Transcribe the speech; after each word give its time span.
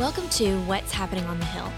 Welcome 0.00 0.30
to 0.30 0.58
What's 0.60 0.92
Happening 0.92 1.26
on 1.26 1.38
the 1.38 1.44
Hill. 1.44 1.70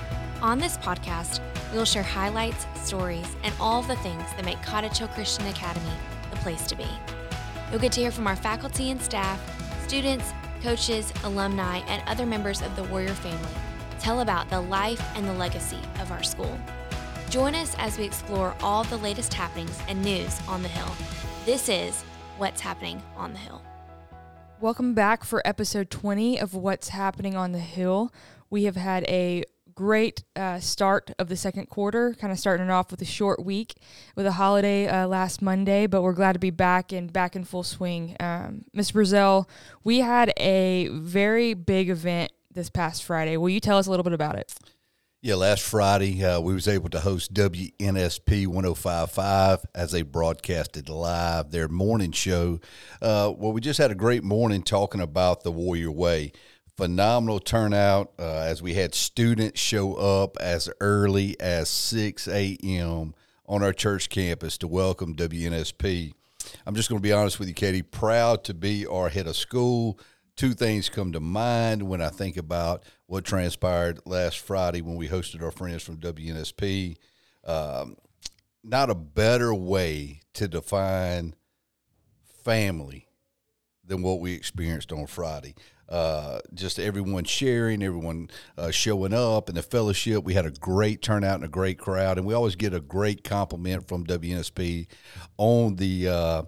On 0.42 0.60
this 0.60 0.76
podcast, 0.76 1.40
we 1.72 1.78
will 1.78 1.84
share 1.84 2.04
highlights, 2.04 2.66
stories, 2.76 3.26
and 3.42 3.52
all 3.58 3.82
the 3.82 3.96
things 3.96 4.22
that 4.36 4.44
make 4.44 4.62
Cottage 4.62 4.98
Hill 4.98 5.08
Christian 5.08 5.44
Academy 5.48 5.90
the 6.30 6.36
place 6.36 6.64
to 6.68 6.76
be. 6.76 6.86
You'll 7.68 7.80
get 7.80 7.90
to 7.94 8.00
hear 8.00 8.12
from 8.12 8.28
our 8.28 8.36
faculty 8.36 8.92
and 8.92 9.02
staff, 9.02 9.40
students, 9.88 10.32
coaches, 10.62 11.12
alumni, 11.24 11.78
and 11.88 12.00
other 12.08 12.24
members 12.24 12.62
of 12.62 12.76
the 12.76 12.84
Warrior 12.84 13.08
family 13.08 13.52
tell 13.98 14.20
about 14.20 14.48
the 14.48 14.60
life 14.60 15.04
and 15.16 15.26
the 15.26 15.34
legacy 15.34 15.80
of 15.98 16.12
our 16.12 16.22
school. 16.22 16.56
Join 17.28 17.56
us 17.56 17.74
as 17.78 17.98
we 17.98 18.04
explore 18.04 18.54
all 18.62 18.84
the 18.84 18.98
latest 18.98 19.34
happenings 19.34 19.80
and 19.88 20.00
news 20.00 20.40
on 20.46 20.62
the 20.62 20.68
Hill. 20.68 20.94
This 21.44 21.68
is 21.68 22.02
What's 22.38 22.60
Happening 22.60 23.02
on 23.16 23.32
the 23.32 23.40
Hill. 23.40 23.60
Welcome 24.62 24.94
back 24.94 25.24
for 25.24 25.42
episode 25.44 25.90
20 25.90 26.38
of 26.38 26.54
What's 26.54 26.90
Happening 26.90 27.34
on 27.34 27.50
the 27.50 27.58
Hill. 27.58 28.14
We 28.48 28.62
have 28.62 28.76
had 28.76 29.02
a 29.08 29.42
great 29.74 30.22
uh, 30.36 30.60
start 30.60 31.10
of 31.18 31.28
the 31.28 31.34
second 31.34 31.68
quarter, 31.68 32.14
kind 32.14 32.32
of 32.32 32.38
starting 32.38 32.66
it 32.68 32.70
off 32.70 32.92
with 32.92 33.02
a 33.02 33.04
short 33.04 33.44
week 33.44 33.74
with 34.14 34.24
a 34.24 34.30
holiday 34.30 34.86
uh, 34.86 35.08
last 35.08 35.42
Monday, 35.42 35.88
but 35.88 36.02
we're 36.02 36.12
glad 36.12 36.34
to 36.34 36.38
be 36.38 36.50
back 36.50 36.92
and 36.92 37.12
back 37.12 37.34
in 37.34 37.42
full 37.42 37.64
swing. 37.64 38.14
Um, 38.20 38.64
Ms. 38.72 38.92
Brazell, 38.92 39.48
we 39.82 39.98
had 39.98 40.32
a 40.36 40.86
very 40.92 41.54
big 41.54 41.90
event 41.90 42.30
this 42.54 42.70
past 42.70 43.02
Friday. 43.02 43.36
Will 43.36 43.48
you 43.48 43.58
tell 43.58 43.78
us 43.78 43.88
a 43.88 43.90
little 43.90 44.04
bit 44.04 44.12
about 44.12 44.36
it? 44.36 44.54
Yeah, 45.24 45.36
last 45.36 45.62
Friday 45.62 46.24
uh, 46.24 46.40
we 46.40 46.52
was 46.52 46.66
able 46.66 46.90
to 46.90 46.98
host 46.98 47.32
WNSP 47.32 48.44
105.5 48.48 49.62
as 49.72 49.92
they 49.92 50.02
broadcasted 50.02 50.88
live 50.88 51.52
their 51.52 51.68
morning 51.68 52.10
show. 52.10 52.58
Uh, 53.00 53.32
well, 53.36 53.52
we 53.52 53.60
just 53.60 53.78
had 53.78 53.92
a 53.92 53.94
great 53.94 54.24
morning 54.24 54.64
talking 54.64 55.00
about 55.00 55.44
the 55.44 55.52
Warrior 55.52 55.92
Way. 55.92 56.32
Phenomenal 56.76 57.38
turnout 57.38 58.10
uh, 58.18 58.38
as 58.38 58.62
we 58.62 58.74
had 58.74 58.96
students 58.96 59.60
show 59.60 59.94
up 59.94 60.36
as 60.38 60.68
early 60.80 61.38
as 61.38 61.68
6 61.68 62.26
a.m. 62.26 63.14
on 63.46 63.62
our 63.62 63.72
church 63.72 64.08
campus 64.08 64.58
to 64.58 64.66
welcome 64.66 65.14
WNSP. 65.14 66.14
I'm 66.66 66.74
just 66.74 66.88
going 66.88 67.00
to 67.00 67.08
be 67.08 67.12
honest 67.12 67.38
with 67.38 67.46
you, 67.46 67.54
Katie. 67.54 67.82
Proud 67.82 68.42
to 68.42 68.54
be 68.54 68.88
our 68.88 69.08
head 69.08 69.28
of 69.28 69.36
school 69.36 70.00
two 70.36 70.54
things 70.54 70.88
come 70.88 71.12
to 71.12 71.20
mind 71.20 71.82
when 71.82 72.00
I 72.00 72.08
think 72.08 72.36
about 72.36 72.84
what 73.06 73.24
transpired 73.24 74.00
last 74.06 74.38
Friday 74.38 74.82
when 74.82 74.96
we 74.96 75.08
hosted 75.08 75.42
our 75.42 75.50
friends 75.50 75.82
from 75.82 75.98
WNSP. 75.98 76.96
Um, 77.44 77.96
not 78.64 78.90
a 78.90 78.94
better 78.94 79.52
way 79.54 80.20
to 80.34 80.48
define 80.48 81.34
family 82.44 83.08
than 83.84 84.02
what 84.02 84.20
we 84.20 84.32
experienced 84.32 84.92
on 84.92 85.06
Friday. 85.06 85.54
Uh, 85.88 86.40
just 86.54 86.78
everyone 86.78 87.24
sharing, 87.24 87.82
everyone 87.82 88.30
uh, 88.56 88.70
showing 88.70 89.12
up, 89.12 89.48
and 89.48 89.58
the 89.58 89.62
fellowship. 89.62 90.24
We 90.24 90.32
had 90.32 90.46
a 90.46 90.50
great 90.50 91.02
turnout 91.02 91.34
and 91.34 91.44
a 91.44 91.48
great 91.48 91.78
crowd, 91.78 92.16
and 92.16 92.26
we 92.26 92.32
always 92.32 92.56
get 92.56 92.72
a 92.72 92.80
great 92.80 93.24
compliment 93.24 93.88
from 93.88 94.06
WNSP 94.06 94.86
on 95.36 95.76
the 95.76 96.08
uh, 96.08 96.42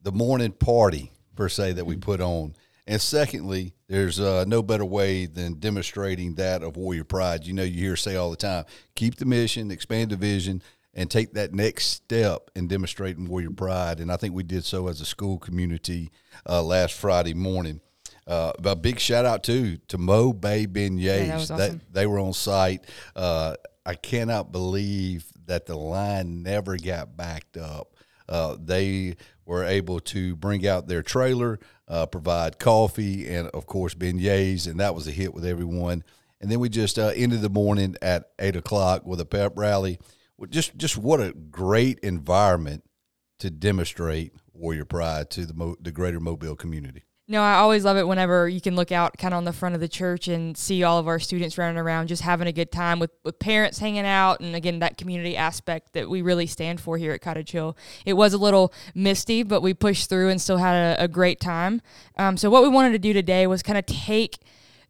the 0.00 0.12
morning 0.12 0.52
party 0.52 1.12
per 1.36 1.50
se 1.50 1.72
that 1.72 1.84
we 1.84 1.96
put 1.96 2.20
on. 2.20 2.54
And 2.88 3.02
secondly, 3.02 3.74
there's 3.86 4.18
uh, 4.18 4.46
no 4.48 4.62
better 4.62 4.84
way 4.84 5.26
than 5.26 5.60
demonstrating 5.60 6.36
that 6.36 6.62
of 6.62 6.78
warrior 6.78 7.04
pride. 7.04 7.44
You 7.44 7.52
know, 7.52 7.62
you 7.62 7.78
hear 7.82 7.96
say 7.96 8.16
all 8.16 8.30
the 8.30 8.36
time, 8.36 8.64
keep 8.94 9.16
the 9.16 9.26
mission, 9.26 9.70
expand 9.70 10.10
the 10.10 10.16
vision, 10.16 10.62
and 10.94 11.10
take 11.10 11.34
that 11.34 11.52
next 11.52 11.84
step 11.84 12.50
in 12.56 12.66
demonstrating 12.66 13.28
warrior 13.28 13.50
pride. 13.50 14.00
And 14.00 14.10
I 14.10 14.16
think 14.16 14.34
we 14.34 14.42
did 14.42 14.64
so 14.64 14.88
as 14.88 15.02
a 15.02 15.04
school 15.04 15.38
community 15.38 16.10
uh, 16.48 16.62
last 16.62 16.94
Friday 16.94 17.34
morning. 17.34 17.82
Uh, 18.26 18.52
a 18.64 18.74
big 18.74 18.98
shout 18.98 19.26
out 19.26 19.42
too 19.42 19.76
to 19.88 19.98
Mo 19.98 20.32
Bay 20.32 20.66
Beignets. 20.66 21.00
Yeah, 21.00 21.26
that 21.26 21.50
awesome. 21.50 21.80
they 21.92 22.06
were 22.06 22.18
on 22.18 22.32
site. 22.32 22.86
Uh, 23.14 23.54
I 23.84 23.96
cannot 23.96 24.50
believe 24.50 25.26
that 25.44 25.66
the 25.66 25.76
line 25.76 26.42
never 26.42 26.78
got 26.78 27.18
backed 27.18 27.58
up. 27.58 27.94
Uh, 28.26 28.56
they 28.58 29.16
were 29.46 29.64
able 29.64 30.00
to 30.00 30.36
bring 30.36 30.66
out 30.66 30.86
their 30.86 31.02
trailer, 31.02 31.58
uh, 31.88 32.06
provide 32.06 32.58
coffee, 32.58 33.28
and 33.28 33.48
of 33.48 33.66
course 33.66 33.94
beignets, 33.94 34.68
and 34.68 34.78
that 34.80 34.94
was 34.94 35.08
a 35.08 35.10
hit 35.10 35.34
with 35.34 35.44
everyone. 35.44 36.04
And 36.40 36.50
then 36.50 36.60
we 36.60 36.68
just 36.68 36.98
uh, 36.98 37.12
ended 37.16 37.40
the 37.40 37.48
morning 37.48 37.96
at 38.00 38.30
eight 38.38 38.54
o'clock 38.54 39.04
with 39.04 39.20
a 39.20 39.24
pep 39.24 39.52
rally. 39.56 39.98
Just, 40.50 40.76
just 40.76 40.96
what 40.96 41.20
a 41.20 41.32
great 41.32 41.98
environment 42.00 42.84
to 43.40 43.50
demonstrate 43.50 44.32
warrior 44.52 44.84
pride 44.84 45.30
to 45.30 45.46
the 45.46 45.54
Mo- 45.54 45.76
the 45.80 45.90
greater 45.90 46.20
Mobile 46.20 46.56
community. 46.56 47.02
No, 47.30 47.42
I 47.42 47.56
always 47.56 47.84
love 47.84 47.98
it 47.98 48.08
whenever 48.08 48.48
you 48.48 48.58
can 48.58 48.74
look 48.74 48.90
out 48.90 49.18
kind 49.18 49.34
of 49.34 49.38
on 49.38 49.44
the 49.44 49.52
front 49.52 49.74
of 49.74 49.82
the 49.82 49.88
church 49.88 50.28
and 50.28 50.56
see 50.56 50.82
all 50.82 50.98
of 50.98 51.06
our 51.06 51.18
students 51.18 51.58
running 51.58 51.76
around 51.76 52.06
just 52.06 52.22
having 52.22 52.48
a 52.48 52.52
good 52.52 52.72
time 52.72 52.98
with, 52.98 53.10
with 53.22 53.38
parents 53.38 53.80
hanging 53.80 54.06
out. 54.06 54.40
And 54.40 54.56
again, 54.56 54.78
that 54.78 54.96
community 54.96 55.36
aspect 55.36 55.92
that 55.92 56.08
we 56.08 56.22
really 56.22 56.46
stand 56.46 56.80
for 56.80 56.96
here 56.96 57.12
at 57.12 57.20
Cottage 57.20 57.50
Hill. 57.50 57.76
It 58.06 58.14
was 58.14 58.32
a 58.32 58.38
little 58.38 58.72
misty, 58.94 59.42
but 59.42 59.60
we 59.60 59.74
pushed 59.74 60.08
through 60.08 60.30
and 60.30 60.40
still 60.40 60.56
had 60.56 60.98
a, 60.98 61.04
a 61.04 61.08
great 61.08 61.38
time. 61.38 61.82
Um, 62.16 62.38
so, 62.38 62.48
what 62.48 62.62
we 62.62 62.70
wanted 62.70 62.92
to 62.92 62.98
do 62.98 63.12
today 63.12 63.46
was 63.46 63.62
kind 63.62 63.76
of 63.76 63.84
take 63.84 64.38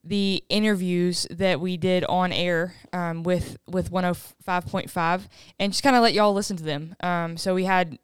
the 0.04 0.44
interviews 0.48 1.26
that 1.30 1.60
we 1.60 1.76
did 1.76 2.04
on 2.04 2.32
air 2.32 2.74
um, 2.92 3.24
with 3.24 3.56
with 3.66 3.90
105.5 3.90 5.28
and 5.58 5.72
just 5.72 5.82
kind 5.82 5.96
of 5.96 6.02
let 6.02 6.14
y'all 6.14 6.32
listen 6.32 6.56
to 6.56 6.62
them. 6.62 6.94
Um, 7.00 7.36
so 7.36 7.52
we 7.54 7.64
had 7.64 7.98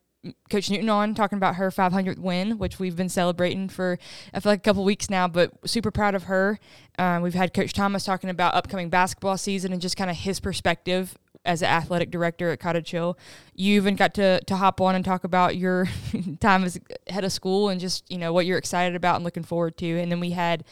Coach 0.51 0.71
Newton 0.71 0.89
on 0.89 1.15
talking 1.15 1.37
about 1.37 1.57
her 1.57 1.71
500th 1.71 2.19
win, 2.19 2.59
which 2.59 2.79
we've 2.79 2.97
been 2.97 3.09
celebrating 3.09 3.69
for 3.69 3.99
I 4.33 4.41
feel 4.41 4.53
like 4.53 4.61
a 4.61 4.63
couple 4.63 4.85
weeks 4.85 5.11
now, 5.11 5.29
but 5.29 5.53
super 5.69 5.91
proud 5.91 6.15
of 6.15 6.25
her. 6.25 6.59
Um, 6.99 7.23
we've 7.23 7.35
had 7.35 7.53
Coach 7.53 7.73
Thomas 7.73 8.05
talking 8.05 8.31
about 8.31 8.55
upcoming 8.55 8.89
basketball 8.89 9.37
season 9.37 9.73
and 9.73 9.83
just 9.83 9.97
kind 9.97 10.11
of 10.11 10.17
his 10.17 10.41
perspective 10.41 11.17
as 11.45 11.63
an 11.63 11.69
athletic 11.69 12.11
director 12.11 12.51
at 12.51 12.61
Cottage 12.61 12.91
Hill. 12.91 13.19
You 13.55 13.77
even 13.77 13.97
got 13.97 14.15
to 14.15 14.41
to 14.45 14.57
hop 14.57 14.81
on 14.81 14.95
and 14.95 15.05
talk 15.05 15.25
about 15.25 15.57
your 15.57 15.89
time 16.41 16.65
as 16.65 16.79
head 17.09 17.25
of 17.25 17.33
school 17.33 17.69
and 17.69 17.81
just 17.81 18.11
you 18.11 18.19
know 18.19 18.33
what 18.33 18.47
you're 18.47 18.59
excited 18.59 18.97
about 18.97 19.17
and 19.17 19.25
looking 19.25 19.43
forward 19.43 19.77
to. 19.79 19.99
And 19.99 20.11
then 20.11 20.21
we 20.21 20.31
had 20.31 20.65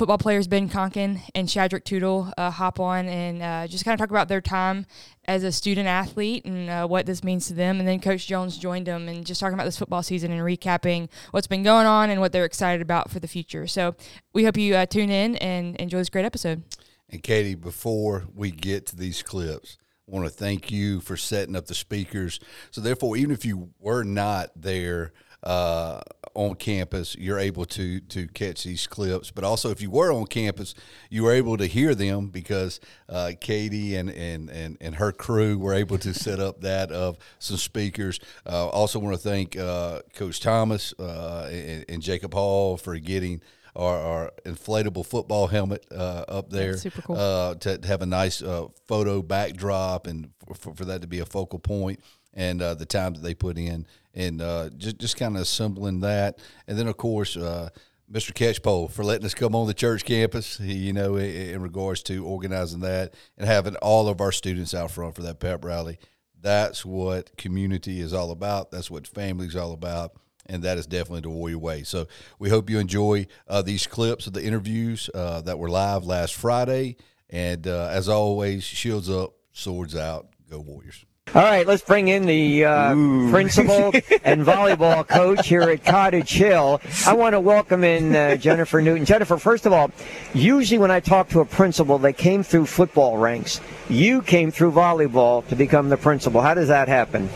football 0.00 0.16
players 0.16 0.48
Ben 0.48 0.66
Conkin 0.66 1.20
and 1.34 1.46
Shadrick 1.46 1.84
Tootle 1.84 2.32
uh, 2.38 2.50
hop 2.50 2.80
on 2.80 3.06
and 3.06 3.42
uh, 3.42 3.66
just 3.66 3.84
kind 3.84 3.92
of 3.92 3.98
talk 3.98 4.08
about 4.08 4.28
their 4.28 4.40
time 4.40 4.86
as 5.26 5.44
a 5.44 5.52
student 5.52 5.88
athlete 5.88 6.46
and 6.46 6.70
uh, 6.70 6.86
what 6.86 7.04
this 7.04 7.22
means 7.22 7.48
to 7.48 7.52
them. 7.52 7.78
And 7.78 7.86
then 7.86 8.00
Coach 8.00 8.26
Jones 8.26 8.56
joined 8.56 8.86
them 8.86 9.08
and 9.08 9.26
just 9.26 9.42
talking 9.42 9.52
about 9.52 9.66
this 9.66 9.76
football 9.76 10.02
season 10.02 10.32
and 10.32 10.40
recapping 10.40 11.10
what's 11.32 11.46
been 11.46 11.62
going 11.62 11.84
on 11.84 12.08
and 12.08 12.18
what 12.18 12.32
they're 12.32 12.46
excited 12.46 12.80
about 12.80 13.10
for 13.10 13.20
the 13.20 13.28
future. 13.28 13.66
So 13.66 13.94
we 14.32 14.44
hope 14.44 14.56
you 14.56 14.74
uh, 14.74 14.86
tune 14.86 15.10
in 15.10 15.36
and 15.36 15.76
enjoy 15.76 15.98
this 15.98 16.08
great 16.08 16.24
episode. 16.24 16.62
And 17.10 17.22
Katie, 17.22 17.54
before 17.54 18.24
we 18.34 18.52
get 18.52 18.86
to 18.86 18.96
these 18.96 19.22
clips, 19.22 19.76
I 20.08 20.14
want 20.14 20.24
to 20.24 20.32
thank 20.32 20.70
you 20.70 21.00
for 21.00 21.18
setting 21.18 21.54
up 21.54 21.66
the 21.66 21.74
speakers. 21.74 22.40
So 22.70 22.80
therefore, 22.80 23.18
even 23.18 23.32
if 23.32 23.44
you 23.44 23.68
were 23.78 24.04
not 24.04 24.48
there, 24.56 25.12
uh, 25.42 26.00
on 26.34 26.54
campus, 26.54 27.16
you're 27.16 27.38
able 27.38 27.64
to 27.64 28.00
to 28.00 28.26
catch 28.28 28.64
these 28.64 28.86
clips. 28.86 29.30
But 29.30 29.44
also, 29.44 29.70
if 29.70 29.80
you 29.80 29.90
were 29.90 30.12
on 30.12 30.26
campus, 30.26 30.74
you 31.08 31.24
were 31.24 31.32
able 31.32 31.56
to 31.56 31.66
hear 31.66 31.94
them 31.94 32.28
because 32.28 32.80
uh, 33.08 33.32
Katie 33.40 33.96
and, 33.96 34.10
and 34.10 34.50
and 34.50 34.76
and 34.80 34.96
her 34.96 35.12
crew 35.12 35.58
were 35.58 35.74
able 35.74 35.98
to 35.98 36.12
set 36.12 36.40
up 36.40 36.60
that 36.60 36.92
of 36.92 37.16
some 37.38 37.56
speakers. 37.56 38.20
Uh, 38.46 38.68
also, 38.68 38.98
want 38.98 39.16
to 39.16 39.22
thank 39.22 39.56
uh, 39.56 40.00
Coach 40.14 40.40
Thomas 40.40 40.92
uh, 40.98 41.48
and, 41.50 41.84
and, 41.88 42.02
Jacob 42.02 42.34
Hall 42.34 42.76
for 42.76 42.96
getting. 42.98 43.40
Our, 43.76 43.96
our 43.96 44.32
inflatable 44.44 45.06
football 45.06 45.46
helmet 45.46 45.86
uh, 45.92 46.24
up 46.26 46.50
there, 46.50 46.72
That's 46.72 46.82
super 46.82 47.02
cool. 47.02 47.14
to, 47.54 47.78
to, 47.78 47.86
have 47.86 48.02
a 48.02 48.06
nice 48.06 48.42
photo 48.88 49.22
backdrop 49.22 50.08
and 50.08 50.30
for, 50.56 50.74
for 50.74 50.84
that 50.86 51.02
to 51.02 51.06
be 51.06 51.20
a 51.20 51.24
focal 51.24 51.60
point 51.60 52.00
and 52.34 52.62
uh, 52.62 52.74
the 52.74 52.86
time 52.86 53.14
that 53.14 53.22
they 53.22 53.34
put 53.34 53.58
in, 53.58 53.86
and 54.14 54.42
uh, 54.42 54.70
just 54.76 54.98
just 54.98 55.16
kind 55.16 55.36
of 55.36 55.42
assembling 55.42 56.00
that, 56.00 56.38
and 56.66 56.78
then 56.78 56.88
of 56.88 56.96
course. 56.96 57.36
Uh, 57.36 57.70
Mr. 58.12 58.32
Catchpole 58.32 58.90
for 58.90 59.04
letting 59.04 59.24
us 59.24 59.34
come 59.34 59.54
on 59.54 59.68
the 59.68 59.74
church 59.74 60.04
campus, 60.04 60.58
you 60.58 60.92
know, 60.92 61.14
in, 61.14 61.30
in, 61.30 61.62
regards 61.62 62.02
to 62.02 62.24
organizing 62.26 62.80
that 62.80 63.14
and 63.38 63.46
having 63.46 63.76
all 63.76 64.08
of 64.08 64.20
our 64.20 64.32
students 64.32 64.74
out 64.74 64.90
front 64.90 65.14
for 65.14 65.22
that 65.22 65.38
pep 65.38 65.64
rally. 65.64 65.96
That's 66.40 66.84
what 66.84 67.36
community 67.36 68.00
is 68.00 68.12
all 68.12 68.32
about. 68.32 68.72
That's 68.72 68.90
what 68.90 69.06
family 69.06 69.46
is 69.46 69.54
all 69.54 69.72
about. 69.72 70.16
And 70.46 70.64
that 70.64 70.76
is 70.76 70.86
definitely 70.88 71.20
the 71.20 71.30
Warrior 71.30 71.58
Way. 71.58 71.84
So 71.84 72.08
we 72.40 72.48
hope 72.48 72.68
you 72.68 72.80
enjoy 72.80 73.28
uh, 73.46 73.62
these 73.62 73.86
clips 73.86 74.26
of 74.26 74.32
the 74.32 74.42
interviews 74.42 75.08
uh, 75.14 75.42
that 75.42 75.60
were 75.60 75.70
live 75.70 76.04
last 76.04 76.34
Friday. 76.34 76.96
And 77.28 77.68
uh, 77.68 77.90
as 77.92 78.08
always, 78.08 78.64
shields 78.64 79.08
up, 79.08 79.34
swords 79.52 79.94
out, 79.94 80.30
go 80.50 80.58
Warriors. 80.58 81.04
All 81.32 81.42
right, 81.42 81.64
let's 81.64 81.82
bring 81.82 82.08
in 82.08 82.26
the 82.26 82.64
uh, 82.64 82.92
principal 83.30 83.92
and 84.24 84.44
volleyball 84.44 85.06
coach 85.06 85.46
here 85.46 85.60
at 85.60 85.84
Cottage 85.84 86.32
Hill. 86.32 86.80
I 87.06 87.12
want 87.12 87.34
to 87.34 87.40
welcome 87.40 87.84
in 87.84 88.16
uh, 88.16 88.34
Jennifer 88.34 88.82
Newton. 88.82 89.04
Jennifer, 89.04 89.38
first 89.38 89.64
of 89.64 89.72
all, 89.72 89.92
usually 90.34 90.78
when 90.78 90.90
I 90.90 90.98
talk 90.98 91.28
to 91.28 91.38
a 91.38 91.44
principal, 91.44 91.98
they 91.98 92.12
came 92.12 92.42
through 92.42 92.66
football 92.66 93.16
ranks. 93.16 93.60
You 93.88 94.22
came 94.22 94.50
through 94.50 94.72
volleyball 94.72 95.46
to 95.46 95.54
become 95.54 95.88
the 95.88 95.96
principal. 95.96 96.40
How 96.40 96.54
does 96.54 96.66
that 96.66 96.88
happen? 96.88 97.28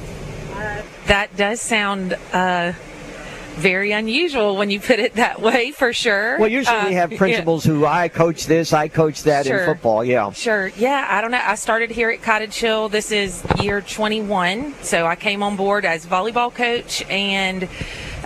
Uh, 0.55 0.83
that 1.07 1.37
does 1.37 1.61
sound 1.61 2.15
uh, 2.33 2.73
very 3.55 3.93
unusual 3.93 4.57
when 4.57 4.71
you 4.71 4.81
put 4.81 4.99
it 4.99 5.15
that 5.15 5.41
way, 5.41 5.71
for 5.71 5.93
sure. 5.93 6.39
Well, 6.39 6.49
usually 6.49 6.77
Uh, 6.77 6.89
we 6.89 6.95
have 6.95 7.13
yeah. 7.13 7.19
principals 7.19 7.65
who 7.65 7.87
I 7.87 8.09
coach 8.09 8.47
this, 8.47 8.73
I 8.73 8.89
coach 8.89 9.23
that 9.25 9.47
Sure. 9.47 9.61
in 9.61 9.67
football. 9.67 10.05
Yeah. 10.05 10.33
Sure. 10.33 10.69
Yeah, 10.77 11.07
I 11.09 11.21
don't 11.21 11.31
know. 11.31 11.41
I 11.43 11.55
started 11.55 11.91
here 11.91 12.11
at 12.11 12.23
Cottage 12.23 12.57
Hill. 12.59 12.89
This 12.89 13.13
is 13.13 13.43
year 13.63 13.81
21. 13.81 14.75
So 14.83 15.07
I 15.07 15.17
came 15.17 15.43
on 15.43 15.57
board 15.57 15.85
as 15.85 16.05
volleyball 16.05 16.53
coach 16.55 17.05
and 17.09 17.69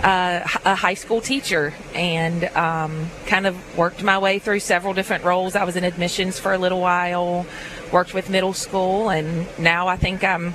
uh, 0.03 0.41
a 0.65 0.75
high 0.75 0.93
school 0.93 1.21
teacher 1.21 1.73
and 1.93 2.45
um, 2.55 3.07
kind 3.25 3.45
of 3.45 3.55
worked 3.77 4.01
my 4.01 4.17
way 4.17 4.39
through 4.39 4.61
several 4.61 4.93
different 4.93 5.23
roles. 5.23 5.55
I 5.55 5.63
was 5.63 5.75
in 5.75 5.83
admissions 5.83 6.39
for 6.39 6.53
a 6.53 6.57
little 6.57 6.79
while, 6.81 7.45
worked 7.91 8.13
with 8.13 8.29
middle 8.29 8.53
school, 8.53 9.09
and 9.09 9.45
now 9.59 9.87
I 9.87 9.97
think 9.97 10.23
I'm 10.23 10.53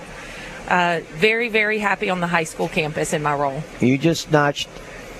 uh, 0.68 1.00
very, 1.12 1.48
very 1.48 1.78
happy 1.78 2.10
on 2.10 2.20
the 2.20 2.26
high 2.26 2.44
school 2.44 2.68
campus 2.68 3.12
in 3.12 3.22
my 3.22 3.34
role. 3.34 3.62
You 3.80 3.98
just 3.98 4.30
notched 4.30 4.68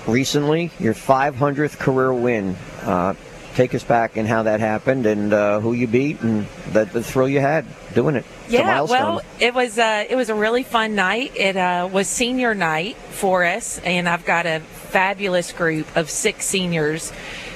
recently 0.07 0.71
your 0.79 0.93
500th 0.93 1.79
career 1.79 2.13
win. 2.13 2.55
Uh, 2.81 3.15
take 3.55 3.73
us 3.73 3.83
back 3.83 4.17
and 4.17 4.27
how 4.27 4.43
that 4.43 4.59
happened 4.59 5.05
and 5.05 5.33
uh, 5.33 5.59
who 5.61 5.73
you 5.73 5.87
beat 5.87 6.19
and 6.21 6.45
the, 6.73 6.85
the 6.85 7.01
thrill 7.01 7.27
you 7.27 7.39
had 7.39 7.65
doing 7.93 8.15
it. 8.15 8.25
It's 8.43 8.53
Yeah, 8.53 8.81
well, 8.81 9.21
it 9.39 9.53
was 9.53 9.79
uh, 9.79 10.05
it 10.07 10.15
was 10.15 10.29
a 10.29 10.35
really 10.35 10.63
fun 10.63 10.93
night. 10.95 11.31
It 11.35 11.55
uh, 11.55 11.89
was 11.91 12.07
senior 12.07 12.53
night 12.53 12.97
for 12.97 13.45
us, 13.45 13.79
and 13.79 14.07
I've 14.07 14.25
got 14.25 14.45
a 14.45 14.59
fabulous 14.59 15.51
group 15.51 15.87
of 15.95 16.09
six 16.09 16.45
seniors 16.45 17.11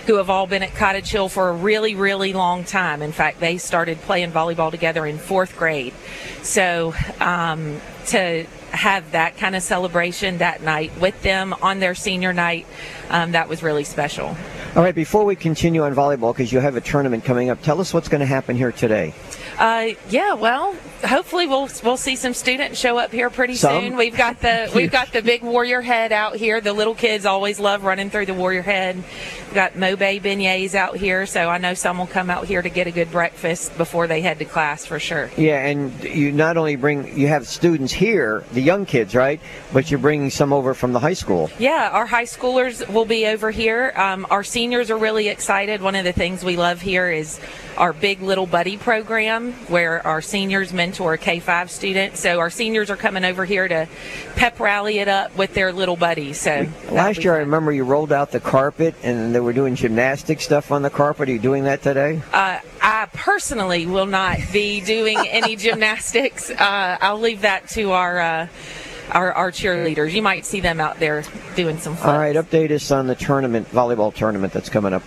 who 0.10 0.16
have 0.16 0.32
all 0.32 0.48
been 0.48 0.64
at 0.64 0.74
Cottage 0.74 1.12
Hill 1.12 1.30
for 1.30 1.50
a 1.50 1.54
really, 1.54 1.94
really 1.94 2.34
long 2.34 2.64
time. 2.64 3.04
In 3.04 3.12
fact, 3.12 3.40
they 3.40 3.60
started 3.60 4.00
playing 4.02 4.32
volleyball 4.32 4.72
together 4.72 5.06
in 5.06 5.20
fourth 5.20 5.56
grade. 5.56 5.94
So 6.42 6.96
um, 7.20 7.80
to 8.08 8.48
have 8.72 9.12
that 9.12 9.38
kind 9.38 9.56
of 9.56 9.62
celebration 9.62 10.40
that 10.40 10.64
night 10.64 10.92
with 11.00 11.22
them 11.22 11.54
on 11.62 11.78
their 11.78 11.94
senior 11.94 12.34
night, 12.34 12.66
um, 13.12 13.34
that 13.34 13.48
was 13.50 13.62
really 13.62 13.84
special. 13.84 14.36
All 14.76 14.82
right, 14.82 14.96
before 14.96 15.26
we 15.26 15.36
continue 15.36 15.84
on 15.84 15.94
volleyball, 15.94 16.34
because 16.34 16.52
you 16.52 16.60
have 16.60 16.76
a 16.76 16.82
tournament 16.82 17.24
coming 17.24 17.52
up, 17.52 17.62
tell 17.62 17.80
us 17.80 17.94
what's 17.94 18.10
going 18.10 18.22
to 18.22 18.26
happen 18.26 18.56
here 18.56 18.72
today. 18.72 19.14
Uh, 19.60 19.90
yeah, 20.10 20.36
well, 20.36 20.74
hopefully 21.06 21.46
we'll 21.46 21.70
we'll 21.84 21.98
see 21.98 22.16
some 22.16 22.34
students 22.34 22.80
show 22.80 22.98
up 22.98 23.12
here 23.12 23.30
pretty 23.30 23.56
Some? 23.56 23.84
soon. 23.84 23.98
We've 23.98 24.16
got 24.16 24.40
the 24.40 24.72
we've 24.76 24.90
got 24.92 25.12
the 25.12 25.22
big 25.22 25.44
warrior 25.44 25.82
head 25.82 26.14
out 26.14 26.38
here. 26.38 26.62
The 26.62 26.72
little 26.72 26.96
kids 26.96 27.26
always 27.26 27.60
love 27.60 27.84
running 27.84 28.10
through 28.10 28.28
the 28.28 28.34
warrior 28.34 28.62
head. 28.62 28.96
We've 28.96 29.54
got 29.54 29.74
Mobe 29.74 30.22
beignets 30.22 30.76
out 30.76 30.96
here, 30.96 31.26
so 31.26 31.50
I 31.50 31.58
know 31.58 31.74
some 31.74 31.98
will 31.98 32.08
come 32.08 32.30
out 32.30 32.46
here 32.46 32.62
to 32.62 32.70
get 32.70 32.88
a 32.88 32.92
good 32.92 33.12
breakfast 33.12 33.78
before 33.78 34.08
they 34.08 34.22
head 34.22 34.40
to 34.40 34.46
class 34.46 34.86
for 34.86 34.98
sure. 34.98 35.30
Yeah, 35.36 35.66
and 35.66 36.04
you 36.04 36.32
not 36.32 36.56
only 36.56 36.78
bring, 36.78 37.18
you 37.18 37.28
have 37.28 37.46
students 37.48 37.92
here, 37.92 38.46
the 38.54 38.62
young 38.62 38.86
kids, 38.86 39.14
right? 39.14 39.42
But 39.74 39.92
you're 39.92 40.00
bringing 40.00 40.30
some 40.30 40.54
over 40.54 40.74
from 40.74 40.94
the 40.94 41.00
high 41.00 41.14
school. 41.14 41.50
Yeah, 41.60 41.90
our 41.92 42.06
high 42.06 42.26
schoolers 42.26 42.88
will 42.88 43.06
be 43.06 43.26
over 43.26 43.52
here. 43.52 43.92
Um, 43.96 44.26
our 44.30 44.44
seniors 44.44 44.90
are 44.90 44.98
really 44.98 45.28
excited. 45.28 45.82
One 45.82 45.96
of 45.96 46.06
the 46.06 46.14
things 46.14 46.46
we 46.46 46.56
love 46.56 46.80
here 46.80 47.10
is 47.10 47.40
our 47.80 47.94
Big 47.94 48.22
Little 48.22 48.46
Buddy 48.46 48.78
program, 48.78 49.54
where 49.70 50.06
our 50.06 50.22
seniors 50.22 50.74
mentor 50.74 51.14
a 51.14 51.18
K 51.18 51.40
5 51.40 51.72
student. 51.72 52.18
So 52.18 52.40
our 52.40 52.50
seniors 52.50 52.90
are 52.90 52.98
coming 52.98 53.24
over 53.24 53.46
here 53.46 53.68
to 53.68 53.88
pep 54.36 54.60
rally 54.60 55.00
it 55.00 55.08
up 55.08 55.36
with 55.38 55.54
their 55.54 55.72
little 55.72 55.96
buddies. 55.96 56.40
So 56.40 56.68
Last 56.92 57.24
year, 57.24 57.36
I 57.36 57.40
remember 57.40 57.72
you 57.72 57.86
rolled 57.86 58.12
out 58.12 58.32
the 58.32 58.42
carpet 58.42 58.96
and 59.02 59.34
they 59.34 59.40
were 59.40 59.54
doing 59.54 59.76
gymnastic 59.76 60.42
stuff 60.42 60.72
on 60.72 60.82
the 60.82 60.90
carpet. 60.90 61.30
Are 61.30 61.32
you 61.32 61.40
doing 61.40 61.64
that 61.64 61.82
today? 61.82 62.22
Uh, 62.34 62.60
I 62.82 63.08
personally 63.14 63.86
will 63.86 64.06
not 64.06 64.38
be 64.52 64.82
doing 64.82 65.18
any 65.28 65.56
gymnastics. 65.56 66.50
Uh, 66.50 66.98
I'll 67.00 67.20
leave 67.20 67.42
that 67.42 67.70
to 67.70 67.92
our, 67.92 68.20
uh, 68.20 68.48
our 69.12 69.32
our 69.34 69.52
cheerleaders. 69.52 70.12
You 70.12 70.22
might 70.22 70.46
see 70.46 70.60
them 70.60 70.80
out 70.80 71.00
there 71.00 71.24
doing 71.56 71.78
some 71.78 71.96
fun. 71.96 72.14
All 72.14 72.20
right, 72.20 72.36
update 72.36 72.72
us 72.72 72.92
on 72.92 73.08
the 73.08 73.16
tournament, 73.16 73.70
volleyball 73.72 74.14
tournament 74.14 74.54
that's 74.54 74.70
coming 74.70 74.94
up. 74.94 75.04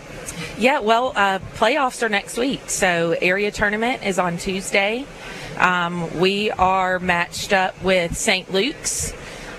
Yeah, 0.59 0.81
well, 0.81 1.13
uh, 1.15 1.39
playoffs 1.55 2.03
are 2.03 2.09
next 2.09 2.37
week. 2.37 2.71
So 2.71 3.17
area 3.21 3.51
tournament 3.51 4.05
is 4.05 4.19
on 4.19 4.39
Tuesday. 4.39 5.07
Um, 5.59 6.19
we 6.19 6.51
are 6.51 6.99
matched 6.99 7.53
up 7.53 7.81
with 7.83 8.17
St. 8.17 8.53
Luke's. 8.53 9.13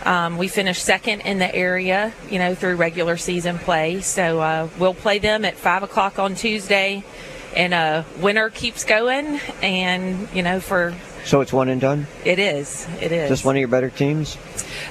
Um, 0.06 0.38
we 0.38 0.48
finished 0.48 0.84
second 0.84 1.22
in 1.22 1.40
the 1.40 1.54
area, 1.54 2.14
you 2.30 2.38
know, 2.38 2.56
through 2.56 2.76
regular 2.76 3.16
season 3.16 3.58
play. 3.58 4.02
So 4.02 4.40
uh, 4.42 4.70
we'll 4.78 4.94
play 4.94 5.20
them 5.20 5.46
at 5.46 5.56
five 5.56 5.84
o'clock 5.84 6.20
on 6.20 6.36
Tuesday, 6.36 7.04
and 7.56 7.74
uh, 7.74 8.04
winner 8.20 8.50
keeps 8.50 8.84
going. 8.84 9.40
And 9.62 10.28
you 10.34 10.44
know, 10.44 10.60
for 10.60 10.94
So 11.26 11.42
it's 11.42 11.54
one 11.54 11.70
and 11.70 11.80
done? 11.80 12.08
it 12.26 12.40
is, 12.40 12.88
it 13.02 13.12
is. 13.12 13.30
Just 13.30 13.46
one 13.46 13.56
of 13.56 13.60
your 13.60 13.70
better 13.70 13.90
teams? 13.90 14.38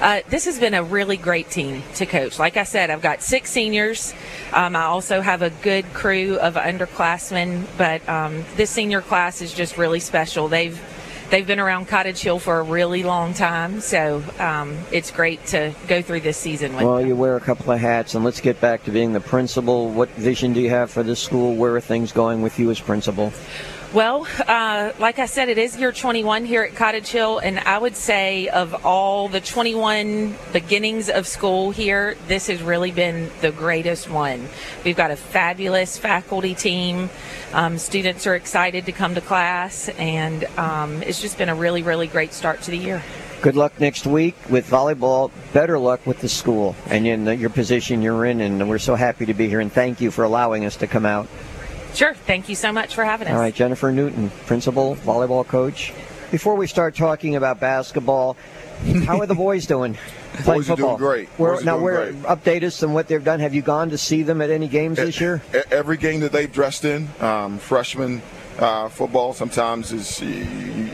Uh, 0.01 0.21
this 0.29 0.45
has 0.45 0.59
been 0.59 0.73
a 0.73 0.83
really 0.83 1.17
great 1.17 1.49
team 1.49 1.83
to 1.95 2.05
coach. 2.05 2.39
Like 2.39 2.57
I 2.57 2.63
said, 2.63 2.89
I've 2.89 3.01
got 3.01 3.21
six 3.21 3.51
seniors. 3.51 4.13
Um, 4.51 4.75
I 4.75 4.83
also 4.83 5.21
have 5.21 5.41
a 5.41 5.49
good 5.49 5.85
crew 5.93 6.37
of 6.39 6.55
underclassmen, 6.55 7.65
but 7.77 8.07
um, 8.09 8.43
this 8.55 8.71
senior 8.71 9.01
class 9.01 9.41
is 9.41 9.53
just 9.53 9.77
really 9.77 9.99
special. 9.99 10.47
They've 10.47 10.81
they've 11.29 11.45
been 11.45 11.59
around 11.59 11.87
Cottage 11.87 12.19
Hill 12.19 12.39
for 12.39 12.59
a 12.59 12.63
really 12.63 13.03
long 13.03 13.33
time, 13.33 13.79
so 13.79 14.23
um, 14.39 14.77
it's 14.91 15.11
great 15.11 15.45
to 15.47 15.73
go 15.87 16.01
through 16.01 16.21
this 16.21 16.37
season 16.37 16.75
with. 16.75 16.83
Well, 16.83 16.97
them. 16.97 17.07
you 17.07 17.15
wear 17.15 17.35
a 17.35 17.41
couple 17.41 17.71
of 17.71 17.79
hats, 17.79 18.15
and 18.15 18.25
let's 18.25 18.41
get 18.41 18.59
back 18.59 18.83
to 18.85 18.91
being 18.91 19.13
the 19.13 19.21
principal. 19.21 19.89
What 19.89 20.09
vision 20.09 20.53
do 20.53 20.61
you 20.61 20.69
have 20.69 20.91
for 20.91 21.03
this 21.03 21.19
school? 21.19 21.55
Where 21.55 21.75
are 21.75 21.81
things 21.81 22.11
going 22.11 22.41
with 22.41 22.59
you 22.59 22.71
as 22.71 22.79
principal? 22.79 23.31
Well, 23.93 24.25
uh, 24.47 24.91
like 24.97 25.19
I 25.19 25.27
said, 25.27 25.49
it 25.49 25.59
is 25.59 25.77
year 25.77 25.91
21 25.91 26.45
here 26.45 26.63
at 26.63 26.73
Cottage 26.73 27.09
Hill, 27.09 27.37
and 27.37 27.59
I 27.59 27.77
would 27.77 27.95
say 27.95 28.47
of 28.47 28.83
all 28.83 29.27
the 29.27 29.39
21 29.39 30.35
beginnings 30.51 31.11
of 31.11 31.27
school 31.27 31.69
here, 31.69 32.17
this 32.27 32.47
has 32.47 32.63
really 32.63 32.89
been 32.89 33.29
the 33.41 33.51
greatest 33.51 34.09
one. 34.09 34.49
We've 34.83 34.97
got 34.97 35.11
a 35.11 35.15
fabulous 35.15 35.95
faculty 35.95 36.55
team. 36.55 37.11
Um, 37.53 37.77
students 37.77 38.25
are 38.25 38.33
excited 38.33 38.87
to 38.87 38.91
come 38.91 39.13
to 39.13 39.21
class, 39.21 39.89
and 39.89 40.45
um, 40.57 41.03
it's 41.03 41.21
just 41.21 41.37
been 41.37 41.49
a 41.49 41.55
really, 41.55 41.83
really 41.83 42.07
great 42.07 42.33
start 42.33 42.63
to 42.63 42.71
the 42.71 42.77
year. 42.79 43.03
Good 43.43 43.55
luck 43.55 43.79
next 43.79 44.07
week 44.07 44.35
with 44.49 44.67
volleyball. 44.67 45.29
Better 45.53 45.77
luck 45.77 46.07
with 46.07 46.19
the 46.19 46.29
school 46.29 46.75
and 46.87 47.05
in 47.05 47.25
the, 47.25 47.35
your 47.35 47.51
position 47.51 48.01
you're 48.01 48.25
in. 48.25 48.41
And 48.41 48.67
we're 48.67 48.79
so 48.79 48.95
happy 48.95 49.27
to 49.27 49.33
be 49.35 49.49
here. 49.49 49.59
And 49.59 49.71
thank 49.71 50.01
you 50.01 50.09
for 50.09 50.23
allowing 50.23 50.65
us 50.65 50.77
to 50.77 50.87
come 50.87 51.05
out. 51.05 51.27
Sure. 51.93 52.13
Thank 52.13 52.49
you 52.49 52.55
so 52.55 52.71
much 52.71 52.95
for 52.95 53.03
having 53.03 53.27
us. 53.27 53.33
All 53.33 53.39
right, 53.39 53.53
Jennifer 53.53 53.91
Newton, 53.91 54.29
principal, 54.45 54.95
volleyball 54.97 55.45
coach. 55.45 55.93
Before 56.31 56.55
we 56.55 56.65
start 56.65 56.95
talking 56.95 57.35
about 57.35 57.59
basketball, 57.59 58.35
how 59.05 59.19
are 59.19 59.27
the 59.27 59.35
boys 59.35 59.67
doing? 59.67 59.97
Playing 60.33 60.61
Boys 60.61 60.69
are 60.71 60.75
doing 60.75 60.97
great. 60.97 61.29
Where, 61.37 61.63
now, 61.63 61.73
doing 61.73 61.83
where 61.83 62.11
great. 62.11 62.23
update 62.23 62.63
us 62.63 62.81
on 62.81 62.93
what 62.93 63.07
they've 63.07 63.23
done? 63.23 63.39
Have 63.39 63.53
you 63.53 63.61
gone 63.61 63.91
to 63.91 63.99
see 63.99 64.23
them 64.23 64.41
at 64.41 64.49
any 64.49 64.67
games 64.67 64.97
this 64.97 65.21
year? 65.21 65.43
Every 65.69 65.95
game 65.95 66.21
that 66.21 66.31
they've 66.31 66.51
dressed 66.51 66.85
in, 66.85 67.07
um, 67.19 67.59
freshman 67.59 68.23
uh, 68.57 68.89
football, 68.89 69.33
sometimes 69.33 69.91
is 69.91 70.19
you, 70.21 70.29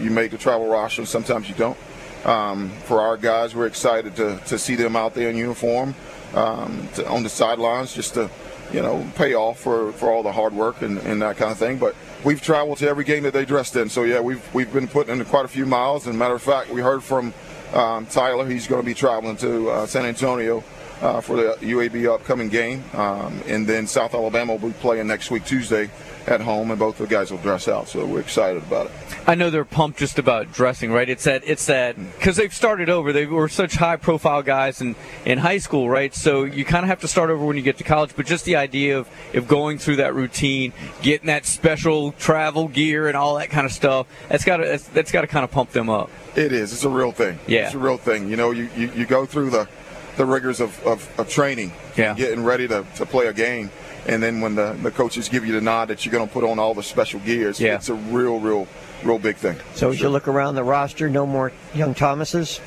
you 0.01 0.09
make 0.09 0.31
the 0.31 0.37
travel 0.37 0.67
roster, 0.67 1.05
sometimes 1.05 1.47
you 1.47 1.55
don't. 1.55 1.77
Um, 2.25 2.69
for 2.83 2.99
our 2.99 3.15
guys, 3.15 3.55
we're 3.55 3.67
excited 3.67 4.17
to, 4.17 4.41
to 4.47 4.59
see 4.59 4.75
them 4.75 4.97
out 4.97 5.13
there 5.13 5.29
in 5.29 5.37
uniform 5.37 5.95
um, 6.33 6.89
to, 6.95 7.07
on 7.07 7.23
the 7.23 7.29
sidelines, 7.29 7.93
just 7.93 8.15
to 8.15 8.29
you 8.73 8.81
know 8.81 9.05
pay 9.15 9.33
off 9.33 9.59
for, 9.59 9.91
for 9.93 10.11
all 10.11 10.23
the 10.23 10.31
hard 10.31 10.53
work 10.53 10.81
and, 10.81 10.97
and 10.99 11.21
that 11.21 11.37
kind 11.37 11.51
of 11.51 11.57
thing. 11.57 11.77
But 11.77 11.95
we've 12.23 12.41
traveled 12.41 12.77
to 12.79 12.87
every 12.87 13.03
game 13.03 13.23
that 13.23 13.33
they 13.33 13.45
dressed 13.45 13.75
in, 13.75 13.89
so 13.89 14.03
yeah, 14.03 14.19
we've 14.19 14.53
we've 14.53 14.71
been 14.71 14.87
putting 14.87 15.19
in 15.19 15.25
quite 15.25 15.45
a 15.45 15.49
few 15.49 15.65
miles. 15.65 16.07
And 16.07 16.17
matter 16.17 16.35
of 16.35 16.41
fact, 16.41 16.69
we 16.69 16.81
heard 16.81 17.03
from 17.03 17.33
um, 17.73 18.05
Tyler, 18.07 18.47
he's 18.47 18.67
going 18.67 18.81
to 18.81 18.85
be 18.85 18.93
traveling 18.93 19.37
to 19.37 19.69
uh, 19.69 19.85
San 19.85 20.05
Antonio 20.05 20.63
uh, 21.01 21.21
for 21.21 21.35
the 21.35 21.55
UAB 21.61 22.13
upcoming 22.13 22.49
game. 22.49 22.83
Um, 22.93 23.41
and 23.47 23.65
then 23.67 23.87
South 23.87 24.13
Alabama 24.13 24.55
will 24.55 24.69
be 24.69 24.75
playing 24.75 25.07
next 25.07 25.31
week, 25.31 25.45
Tuesday, 25.45 25.89
at 26.29 26.41
home, 26.41 26.71
and 26.71 26.79
both 26.79 26.97
the 26.97 27.07
guys 27.07 27.31
will 27.31 27.39
dress 27.39 27.67
out. 27.67 27.87
So 27.89 28.05
we're 28.05 28.19
excited 28.19 28.63
about 28.63 28.87
it. 28.87 28.91
I 29.27 29.35
know 29.35 29.49
they're 29.49 29.65
pumped 29.65 29.99
just 29.99 30.19
about 30.19 30.51
dressing, 30.51 30.91
right? 30.91 31.09
It's 31.09 31.23
that 31.23 31.43
it's 31.45 31.65
that 31.65 31.97
mm. 31.97 32.11
because 32.13 32.37
they've 32.37 32.53
started 32.53 32.89
over. 32.89 33.11
They 33.11 33.25
were 33.25 33.49
such 33.49 33.75
high-profile 33.75 34.43
guys 34.43 34.81
in 34.81 34.95
in 35.25 35.39
high 35.39 35.57
school, 35.57 35.89
right? 35.89 36.13
So 36.13 36.43
you 36.43 36.65
kind 36.65 36.83
of 36.83 36.89
have 36.89 37.01
to 37.01 37.07
start 37.07 37.29
over 37.29 37.43
when 37.45 37.57
you 37.57 37.63
get 37.63 37.77
to 37.79 37.83
college. 37.83 38.11
But 38.15 38.25
just 38.25 38.45
the 38.45 38.55
idea 38.55 38.99
of 38.99 39.09
of 39.33 39.47
going 39.47 39.77
through 39.77 39.97
that 39.97 40.13
routine, 40.15 40.73
getting 41.01 41.27
that 41.27 41.45
special 41.45 42.11
travel 42.13 42.67
gear 42.67 43.07
and 43.07 43.17
all 43.17 43.37
that 43.37 43.49
kind 43.49 43.65
of 43.65 43.71
stuff, 43.71 44.07
that's 44.29 44.45
got 44.45 44.57
to 44.57 44.65
that's, 44.65 44.87
that's 44.89 45.11
got 45.11 45.21
to 45.21 45.27
kind 45.27 45.43
of 45.43 45.51
pump 45.51 45.71
them 45.71 45.89
up. 45.89 46.09
It 46.35 46.53
is. 46.53 46.71
It's 46.73 46.83
a 46.83 46.89
real 46.89 47.11
thing. 47.11 47.39
Yeah. 47.47 47.65
It's 47.65 47.75
a 47.75 47.79
real 47.79 47.97
thing. 47.97 48.29
You 48.29 48.37
know, 48.37 48.51
you, 48.51 48.69
you, 48.77 48.91
you 48.91 49.05
go 49.05 49.25
through 49.25 49.49
the, 49.49 49.67
the 50.15 50.25
rigors 50.25 50.61
of, 50.61 50.79
of, 50.85 51.19
of 51.19 51.27
training, 51.27 51.71
Yeah. 51.97 52.13
getting 52.13 52.43
ready 52.43 52.67
to, 52.67 52.85
to 52.95 53.05
play 53.05 53.25
a 53.27 53.33
game. 53.33 53.71
And 54.09 54.23
then 54.23 54.41
when 54.41 54.55
the, 54.55 54.73
the 54.81 54.89
coaches 54.89 55.29
give 55.29 55.45
you 55.45 55.53
the 55.53 55.61
nod 55.61 55.89
that 55.89 56.03
you're 56.03 56.11
going 56.11 56.27
to 56.27 56.33
put 56.33 56.43
on 56.43 56.57
all 56.57 56.73
the 56.73 56.81
special 56.81 57.19
gears, 57.19 57.59
Yeah. 57.59 57.75
it's 57.75 57.89
a 57.89 57.93
real, 57.93 58.39
real, 58.39 58.67
real 59.03 59.19
big 59.19 59.35
thing. 59.35 59.55
So 59.75 59.91
as 59.91 60.01
you 60.01 60.09
look 60.09 60.27
around 60.27 60.55
the 60.55 60.63
roster, 60.63 61.09
no 61.09 61.27
more 61.27 61.51
young 61.75 61.93
Thomases. 61.93 62.59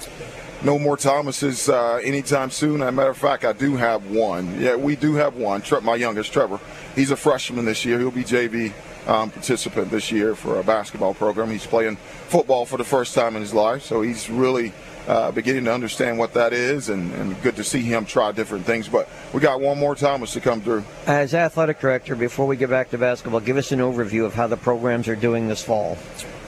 No 0.63 0.79
more 0.79 0.97
Thomases 0.97 1.69
uh, 1.69 1.95
anytime 2.05 2.51
soon. 2.51 2.81
As 2.83 2.89
a 2.91 2.93
matter 2.93 3.11
of 3.11 3.19
fact, 3.19 3.45
I 3.45 3.53
do 3.53 3.75
have 3.75 4.07
one. 4.07 4.61
Yeah, 4.61 4.77
we 4.77 4.95
do 4.95 5.15
have 5.15 5.35
one. 5.35 5.63
Tre- 5.63 5.81
my 5.81 5.97
youngest, 5.97 6.33
Trevor. 6.33 6.61
He's 6.95 7.11
a 7.11 7.17
freshman 7.17 7.65
this 7.65 7.85
year. 7.85 7.99
He'll 7.99 8.13
be 8.13 8.23
JV 8.23 8.73
um, 9.09 9.31
participant 9.33 9.91
this 9.91 10.13
year 10.13 10.37
for 10.37 10.57
our 10.59 10.63
basketball 10.63 11.15
program. 11.15 11.51
He's 11.51 11.67
playing 11.67 11.97
football 12.29 12.65
for 12.67 12.77
the 12.77 12.85
first 12.85 13.17
time 13.17 13.35
in 13.35 13.43
his 13.43 13.53
life, 13.53 13.83
so 13.83 14.01
he's 14.03 14.31
really 14.31 14.73
uh, 15.09 15.31
beginning 15.33 15.65
to 15.65 15.73
understand 15.73 16.19
what 16.19 16.35
that 16.35 16.53
is, 16.53 16.89
and, 16.89 17.13
and, 17.15 17.41
good 17.43 17.57
to 17.57 17.65
see 17.65 17.83
him 17.83 18.05
try 18.05 18.31
different 18.31 18.65
things. 18.65 18.89
But 18.89 19.09
we 19.33 19.41
got 19.41 19.61
one 19.61 19.79
more 19.79 19.95
Thomas 19.95 20.33
to 20.35 20.41
come 20.41 20.61
through. 20.61 20.85
As 21.07 21.35
athletic 21.35 21.81
director, 21.81 22.15
before 22.15 22.47
we 22.47 22.57
get 22.57 22.71
back 22.71 22.91
to 22.91 22.99
basketball, 22.99 23.41
give 23.41 23.57
us 23.57 23.73
an 23.73 23.81
overview 23.81 24.25
of 24.25 24.35
how 24.35 24.47
the 24.47 24.57
programs 24.57 25.09
are 25.09 25.17
doing 25.17 25.49
this 25.49 25.63
fall. 25.63 25.99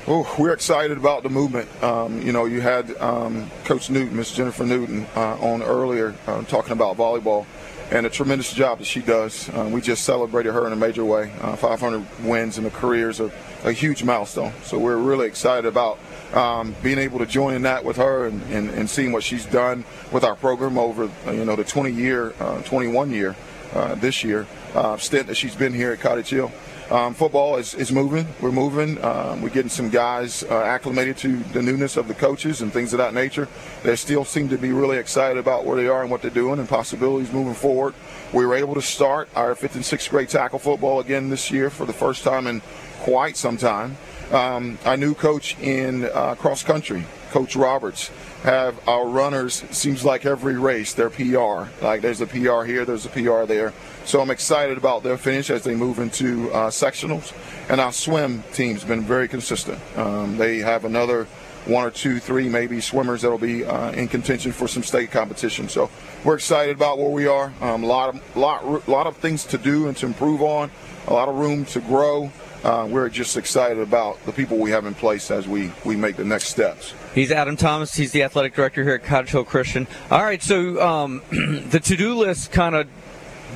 Oh, 0.07 0.33
we're 0.39 0.53
excited 0.53 0.99
about 0.99 1.23
the 1.23 1.31
movement. 1.31 1.69
Um, 1.83 2.21
you 2.21 2.31
know, 2.31 2.45
you 2.45 2.61
had 2.61 2.95
um, 2.99 3.51
Coach 3.65 3.89
Newton, 3.89 4.17
Miss 4.17 4.33
Jennifer 4.33 4.65
Newton, 4.65 5.07
uh, 5.17 5.37
on 5.41 5.63
earlier 5.63 6.15
uh, 6.27 6.43
talking 6.43 6.73
about 6.73 6.97
volleyball 6.97 7.47
and 7.91 8.07
a 8.07 8.11
tremendous 8.11 8.53
job 8.53 8.79
that 8.79 8.87
she 8.87 9.01
does. 9.01 9.49
Uh, 9.51 9.69
we 9.73 9.81
just 9.81 10.05
celebrated 10.05 10.53
her 10.53 10.67
in 10.67 10.73
a 10.73 10.77
major 10.77 11.05
way. 11.05 11.33
Uh, 11.41 11.57
500 11.57 12.05
wins 12.25 12.59
in 12.59 12.67
a 12.67 12.71
career 12.71 13.11
is 13.11 13.21
a, 13.21 13.31
a, 13.65 13.73
huge 13.73 14.03
milestone. 14.03 14.53
So 14.63 14.79
we're 14.79 14.97
really 14.97 15.27
excited 15.27 15.67
about 15.67 15.99
um, 16.35 16.75
being 16.83 16.99
able 16.99 17.19
to 17.21 17.27
join 17.27 17.55
in 17.55 17.63
that 17.63 17.85
with 17.85 17.97
her 17.97 18.27
and, 18.27 18.43
and, 18.53 18.71
and, 18.71 18.91
seeing 18.91 19.13
what 19.13 19.23
she's 19.23 19.47
done 19.47 19.85
with 20.13 20.25
our 20.25 20.35
program 20.35 20.77
over 20.79 21.11
you 21.27 21.45
know 21.45 21.57
the 21.57 21.65
20 21.65 21.93
year, 21.93 22.35
uh, 22.41 22.61
21 22.63 23.11
year 23.13 23.37
uh, 23.73 23.95
this 23.95 24.25
year 24.25 24.47
uh, 24.75 24.97
stint 24.97 25.27
that 25.29 25.37
she's 25.37 25.55
been 25.55 25.73
here 25.73 25.93
at 25.93 26.01
Cottage 26.01 26.31
Hill. 26.31 26.51
Um, 26.91 27.15
football 27.15 27.57
is, 27.57 27.73
is 27.75 27.91
moving. 27.91 28.27
We're 28.43 28.53
moving. 28.53 29.03
Um, 29.03 29.41
we're 29.41 29.49
getting 29.49 29.71
some 29.71 29.89
guys 29.89 30.43
uh, 30.43 30.63
acclimated 30.65 31.17
to 31.19 31.39
the 31.39 31.63
newness 31.63 31.97
of 31.97 32.09
the 32.09 32.15
coaches 32.15 32.61
and 32.61 32.71
things 32.73 32.93
of 32.93 32.99
that 32.99 33.15
nature. 33.15 33.49
They 33.83 33.97
still 33.97 34.25
seem 34.25 34.51
to 34.51 34.59
be 34.59 34.71
really 34.71 34.99
excited 34.99 35.39
about 35.39 35.65
where 35.65 35.77
they 35.77 35.89
are 35.89 36.03
and 36.03 36.11
what 36.11 36.21
they're 36.21 36.31
doing 36.31 36.59
and 36.59 36.69
possibilities 36.69 37.33
moving 37.33 37.55
forward. 37.55 37.95
We 38.35 38.45
were 38.45 38.55
able 38.55 38.75
to 38.75 38.83
start 38.83 39.31
our 39.35 39.55
fifth 39.55 39.77
and 39.77 39.85
sixth 39.85 40.11
grade 40.11 40.29
tackle 40.29 40.59
football 40.59 41.01
again 41.01 41.31
this 41.31 41.51
year 41.51 41.71
for 41.71 41.87
the 41.87 41.93
first 41.95 42.23
time 42.23 42.47
in 42.47 42.61
quite 43.01 43.39
some 43.39 43.57
time. 43.57 43.97
Um, 44.33 44.79
our 44.85 44.97
new 44.97 45.15
coach 45.15 45.59
in 45.61 46.05
uh, 46.05 46.35
cross 46.35 46.63
country, 46.63 47.05
Coach 47.31 47.57
Roberts, 47.57 48.11
have 48.43 48.89
our 48.89 49.07
runners 49.07 49.65
seems 49.71 50.05
like 50.05 50.27
every 50.27 50.59
race 50.59 50.93
their 50.93 51.11
PR. 51.11 51.71
Like 51.83 52.03
there's 52.03 52.21
a 52.21 52.27
PR 52.27 52.65
here, 52.65 52.85
there's 52.85 53.07
a 53.07 53.09
PR 53.09 53.45
there. 53.45 53.73
So 54.05 54.21
I'm 54.21 54.31
excited 54.31 54.77
about 54.77 55.03
their 55.03 55.17
finish 55.17 55.51
as 55.51 55.65
they 55.65 55.75
move 55.75 55.99
into 55.99 56.51
uh, 56.53 56.69
sectionals. 56.69 57.33
And 57.71 57.81
our 57.81 57.93
swim 57.93 58.45
team's 58.53 58.85
been 58.85 59.03
very 59.03 59.29
consistent. 59.29 59.79
Um, 59.97 60.37
they 60.37 60.59
have 60.59 60.85
another 60.85 61.27
one 61.67 61.87
or 61.87 61.91
two, 61.91 62.21
three 62.21 62.49
maybe 62.49 62.81
swimmers 62.81 63.23
that'll 63.23 63.39
be 63.39 63.65
uh, 63.65 63.93
in 63.93 64.09
contention 64.09 64.53
for 64.53 64.69
some 64.69 64.83
state 64.83 65.11
competition. 65.11 65.69
So 65.69 65.89
we're 66.23 66.35
excited 66.35 66.77
about 66.77 66.99
where 66.99 67.09
we 67.09 67.27
are. 67.27 67.53
A 67.63 67.67
um, 67.67 67.83
lot 67.83 68.15
of 68.15 68.37
lot 68.37 68.89
lot 68.89 69.07
of 69.07 69.17
things 69.17 69.45
to 69.47 69.59
do 69.59 69.89
and 69.89 69.97
to 69.99 70.07
improve 70.07 70.43
on. 70.43 70.71
A 71.07 71.13
lot 71.13 71.29
of 71.29 71.37
room 71.37 71.65
to 71.67 71.81
grow 71.81 72.31
uh, 72.65 72.87
we're 72.91 73.09
just 73.09 73.37
excited 73.37 73.79
about 73.79 74.25
the 74.25 74.33
people 74.33 74.57
we 74.57 74.71
have 74.71 74.87
in 74.87 74.95
place 74.95 75.31
as 75.31 75.47
we, 75.47 75.71
we 75.85 75.97
make 75.97 76.17
the 76.17 76.25
next 76.25 76.49
steps. 76.49 76.95
He's 77.15 77.31
Adam 77.31 77.57
Thomas. 77.57 77.95
He's 77.95 78.13
the 78.13 78.23
athletic 78.23 78.55
director 78.55 78.83
here 78.83 78.95
at 78.95 79.05
Cottage 79.05 79.31
Hill 79.31 79.45
Christian. 79.45 79.87
All 80.11 80.23
right, 80.23 80.43
so 80.43 80.81
um, 80.85 81.23
the 81.31 81.81
to 81.85 81.97
do 81.97 82.15
list 82.15 82.53
kind 82.53 82.75
of 82.75 82.89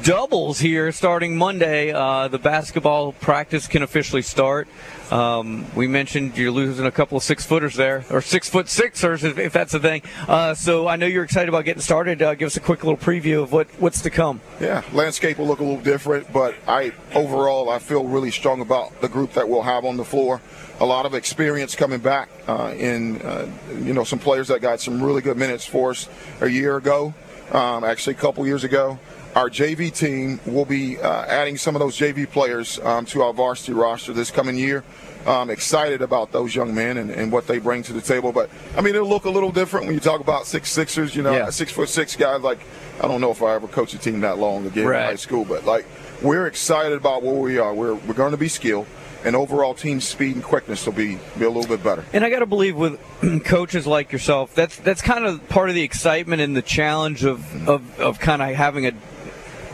doubles 0.02 0.58
here 0.58 0.92
starting 0.92 1.36
Monday. 1.36 1.92
Uh, 1.92 2.28
the 2.28 2.38
basketball 2.38 3.12
practice 3.12 3.66
can 3.66 3.82
officially 3.82 4.22
start. 4.22 4.68
Um, 5.10 5.64
we 5.74 5.86
mentioned 5.86 6.36
you're 6.36 6.50
losing 6.50 6.86
a 6.86 6.90
couple 6.90 7.16
of 7.16 7.22
six 7.22 7.46
footers 7.46 7.74
there, 7.74 8.04
or 8.10 8.20
six 8.20 8.48
foot 8.48 8.68
sixers, 8.68 9.24
if 9.24 9.52
that's 9.52 9.74
a 9.74 9.80
thing. 9.80 10.02
Uh, 10.26 10.54
so 10.54 10.86
I 10.86 10.96
know 10.96 11.06
you're 11.06 11.24
excited 11.24 11.48
about 11.48 11.64
getting 11.64 11.82
started. 11.82 12.20
Uh, 12.22 12.34
give 12.34 12.46
us 12.46 12.56
a 12.56 12.60
quick 12.60 12.84
little 12.84 12.98
preview 12.98 13.42
of 13.42 13.52
what, 13.52 13.68
what's 13.78 14.02
to 14.02 14.10
come. 14.10 14.40
Yeah, 14.60 14.82
landscape 14.92 15.38
will 15.38 15.46
look 15.46 15.60
a 15.60 15.64
little 15.64 15.80
different, 15.80 16.32
but 16.32 16.54
I 16.66 16.92
overall 17.14 17.70
I 17.70 17.78
feel 17.78 18.04
really 18.04 18.30
strong 18.30 18.60
about 18.60 19.00
the 19.00 19.08
group 19.08 19.32
that 19.34 19.48
we'll 19.48 19.62
have 19.62 19.84
on 19.84 19.96
the 19.96 20.04
floor. 20.04 20.40
A 20.80 20.86
lot 20.86 21.06
of 21.06 21.14
experience 21.14 21.74
coming 21.74 22.00
back 22.00 22.28
uh, 22.46 22.74
in, 22.76 23.20
uh, 23.22 23.50
you 23.80 23.94
know, 23.94 24.04
some 24.04 24.18
players 24.18 24.48
that 24.48 24.60
got 24.60 24.80
some 24.80 25.02
really 25.02 25.22
good 25.22 25.36
minutes 25.36 25.66
for 25.66 25.90
us 25.90 26.08
a 26.40 26.48
year 26.48 26.76
ago, 26.76 27.14
um, 27.52 27.82
actually 27.82 28.14
a 28.14 28.18
couple 28.18 28.46
years 28.46 28.64
ago 28.64 28.98
our 29.38 29.48
JV 29.48 29.96
team 29.96 30.40
will 30.46 30.64
be 30.64 30.98
uh, 30.98 31.24
adding 31.26 31.56
some 31.56 31.76
of 31.76 31.78
those 31.78 31.96
JV 31.96 32.28
players 32.28 32.80
um, 32.80 33.06
to 33.06 33.22
our 33.22 33.32
varsity 33.32 33.72
roster 33.72 34.12
this 34.12 34.32
coming 34.32 34.56
year. 34.56 34.82
I'm 35.28 35.48
excited 35.48 36.02
about 36.02 36.32
those 36.32 36.56
young 36.56 36.74
men 36.74 36.96
and, 36.96 37.08
and, 37.08 37.30
what 37.30 37.46
they 37.46 37.58
bring 37.58 37.84
to 37.84 37.92
the 37.92 38.00
table. 38.00 38.32
But 38.32 38.50
I 38.76 38.80
mean, 38.80 38.96
it'll 38.96 39.08
look 39.08 39.26
a 39.26 39.30
little 39.30 39.52
different 39.52 39.86
when 39.86 39.94
you 39.94 40.00
talk 40.00 40.20
about 40.20 40.46
six 40.46 40.70
sixers. 40.70 41.14
You 41.14 41.22
know, 41.22 41.32
yeah. 41.32 41.50
six 41.50 41.70
foot 41.70 41.88
six 41.88 42.16
guys. 42.16 42.40
Like 42.40 42.58
I 43.00 43.06
don't 43.06 43.20
know 43.20 43.30
if 43.30 43.40
I 43.40 43.54
ever 43.54 43.68
coached 43.68 43.94
a 43.94 43.98
team 43.98 44.22
that 44.22 44.38
long 44.38 44.66
again 44.66 44.86
right. 44.86 45.02
in 45.02 45.06
high 45.06 45.16
school, 45.16 45.44
but 45.44 45.64
like 45.64 45.86
we're 46.20 46.46
excited 46.46 46.96
about 46.96 47.22
where 47.22 47.34
we 47.34 47.58
are. 47.58 47.72
We're 47.72 47.94
we're 47.94 48.14
going 48.14 48.32
to 48.32 48.38
be 48.38 48.48
skilled 48.48 48.86
and 49.24 49.34
overall 49.36 49.74
team 49.74 50.00
speed 50.00 50.36
and 50.36 50.44
quickness 50.44 50.86
will 50.86 50.92
be, 50.92 51.18
be 51.38 51.44
a 51.44 51.50
little 51.50 51.66
bit 51.66 51.82
better. 51.82 52.04
And 52.12 52.24
I 52.24 52.30
got 52.30 52.38
to 52.38 52.46
believe 52.46 52.76
with 52.76 53.00
coaches 53.44 53.86
like 53.86 54.12
yourself, 54.12 54.54
that's 54.54 54.76
that's 54.76 55.02
kind 55.02 55.24
of 55.24 55.48
part 55.48 55.68
of 55.68 55.74
the 55.74 55.82
excitement 55.82 56.40
and 56.40 56.56
the 56.56 56.62
challenge 56.62 57.24
of 57.24 57.68
of, 57.68 58.00
of 58.00 58.18
kind 58.18 58.42
of 58.42 58.54
having 58.54 58.86
a 58.86 58.92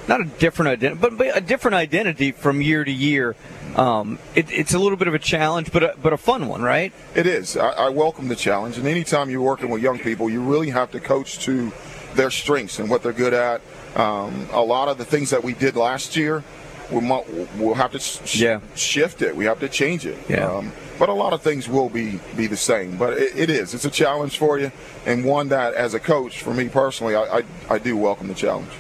not 0.09 0.21
a 0.21 0.25
different 0.25 0.71
identity, 0.71 1.01
but, 1.01 1.17
but 1.17 1.37
a 1.37 1.41
different 1.41 1.75
identity 1.75 2.33
from 2.33 2.61
year 2.61 2.85
to 2.85 2.93
year. 2.93 3.37
Um, 3.77 4.19
it, 4.35 4.51
it's 4.51 4.75
a 4.75 4.79
little 4.79 4.97
bit 4.97 5.09
of 5.09 5.15
a 5.15 5.19
challenge, 5.19 5.73
but 5.73 5.83
a, 5.83 5.95
but 6.01 6.13
a 6.13 6.17
fun 6.17 6.47
one, 6.47 6.63
right? 6.63 6.93
It 7.15 7.27
is. 7.27 7.57
I, 7.57 7.71
I 7.71 7.89
welcome 7.89 8.29
the 8.29 8.37
challenge, 8.37 8.79
and 8.79 8.87
anytime 8.87 9.31
you're 9.31 9.41
working 9.41 9.71
with 9.71 9.83
young 9.83 9.99
people, 9.99 10.31
you 10.31 10.43
really 10.43 10.71
have 10.71 10.91
to 10.93 11.01
coach 11.01 11.39
to 11.41 11.73
their 12.15 12.31
strengths 12.31 12.79
and 12.79 12.89
what 12.89 13.03
they're 13.03 13.13
good 13.13 13.35
at. 13.35 13.61
Um, 13.97 14.49
a 14.53 14.63
lot 14.63 14.89
of 14.89 14.99
the 14.99 15.05
things 15.05 15.31
that 15.31 15.43
we 15.43 15.55
did 15.55 15.77
last 15.77 16.17
year, 16.17 16.45
we 16.91 17.01
might, 17.01 17.25
we'll 17.57 17.75
have 17.75 17.93
to 17.93 17.99
sh- 17.99 18.41
yeah. 18.41 18.61
shift 18.75 19.23
it. 19.23 19.35
We 19.35 19.47
have 19.47 19.61
to 19.61 19.69
change 19.69 20.07
it. 20.07 20.19
Yeah. 20.29 20.49
Um, 20.49 20.73
but 20.99 21.09
a 21.09 21.13
lot 21.13 21.33
of 21.33 21.43
things 21.43 21.69
will 21.69 21.89
be 21.89 22.21
be 22.37 22.47
the 22.47 22.57
same. 22.57 22.97
But 22.97 23.15
it, 23.15 23.37
it 23.37 23.51
is. 23.51 23.75
It's 23.75 23.85
a 23.85 23.91
challenge 23.91 24.39
for 24.39 24.59
you, 24.59 24.71
and 25.07 25.25
one 25.25 25.49
that, 25.49 25.75
as 25.75 25.95
a 25.95 26.01
coach, 26.01 26.43
for 26.43 26.55
me 26.55 26.69
personally, 26.69 27.17
I, 27.17 27.39
I, 27.39 27.43
I 27.71 27.79
do 27.79 27.97
welcome 27.97 28.29
the 28.29 28.35
challenge. 28.35 28.71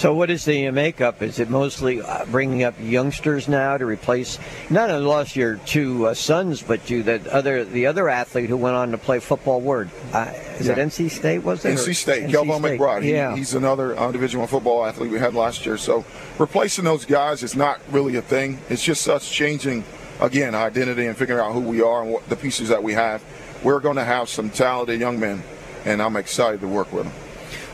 So, 0.00 0.14
what 0.14 0.30
is 0.30 0.46
the 0.46 0.70
makeup? 0.70 1.20
Is 1.20 1.40
it 1.40 1.50
mostly 1.50 2.00
uh, 2.00 2.24
bringing 2.24 2.62
up 2.62 2.74
youngsters 2.80 3.48
now 3.48 3.76
to 3.76 3.84
replace 3.84 4.38
not 4.70 4.88
only 4.88 5.06
lost 5.06 5.36
your 5.36 5.56
two 5.56 6.06
uh, 6.06 6.14
sons, 6.14 6.62
but 6.62 6.88
you 6.88 7.02
the 7.02 7.30
other 7.30 7.66
the 7.66 7.84
other 7.84 8.08
athlete 8.08 8.48
who 8.48 8.56
went 8.56 8.76
on 8.76 8.92
to 8.92 8.96
play 8.96 9.18
football? 9.18 9.60
Word 9.60 9.90
uh, 10.14 10.32
is 10.58 10.68
yeah. 10.68 10.72
it 10.72 10.78
NC 10.78 11.10
State? 11.10 11.40
Was 11.40 11.66
it 11.66 11.76
NC 11.76 11.94
State? 11.94 12.30
Kelvin 12.30 12.62
McBride. 12.62 13.02
He, 13.02 13.12
yeah, 13.12 13.36
he's 13.36 13.52
another 13.52 13.94
uh, 13.94 14.10
Division 14.10 14.40
One 14.40 14.48
football 14.48 14.86
athlete 14.86 15.10
we 15.10 15.18
had 15.18 15.34
last 15.34 15.66
year. 15.66 15.76
So, 15.76 16.06
replacing 16.38 16.86
those 16.86 17.04
guys 17.04 17.42
is 17.42 17.54
not 17.54 17.78
really 17.90 18.16
a 18.16 18.22
thing. 18.22 18.58
It's 18.70 18.82
just 18.82 19.06
us 19.06 19.30
changing 19.30 19.84
again 20.18 20.54
identity 20.54 21.08
and 21.08 21.14
figuring 21.14 21.44
out 21.44 21.52
who 21.52 21.60
we 21.60 21.82
are 21.82 22.00
and 22.04 22.10
what 22.10 22.26
the 22.30 22.36
pieces 22.36 22.70
that 22.70 22.82
we 22.82 22.94
have. 22.94 23.22
We're 23.62 23.80
going 23.80 23.96
to 23.96 24.04
have 24.04 24.30
some 24.30 24.48
talented 24.48 24.98
young 24.98 25.20
men, 25.20 25.42
and 25.84 26.00
I'm 26.00 26.16
excited 26.16 26.62
to 26.62 26.68
work 26.68 26.90
with 26.90 27.04
them. 27.04 27.12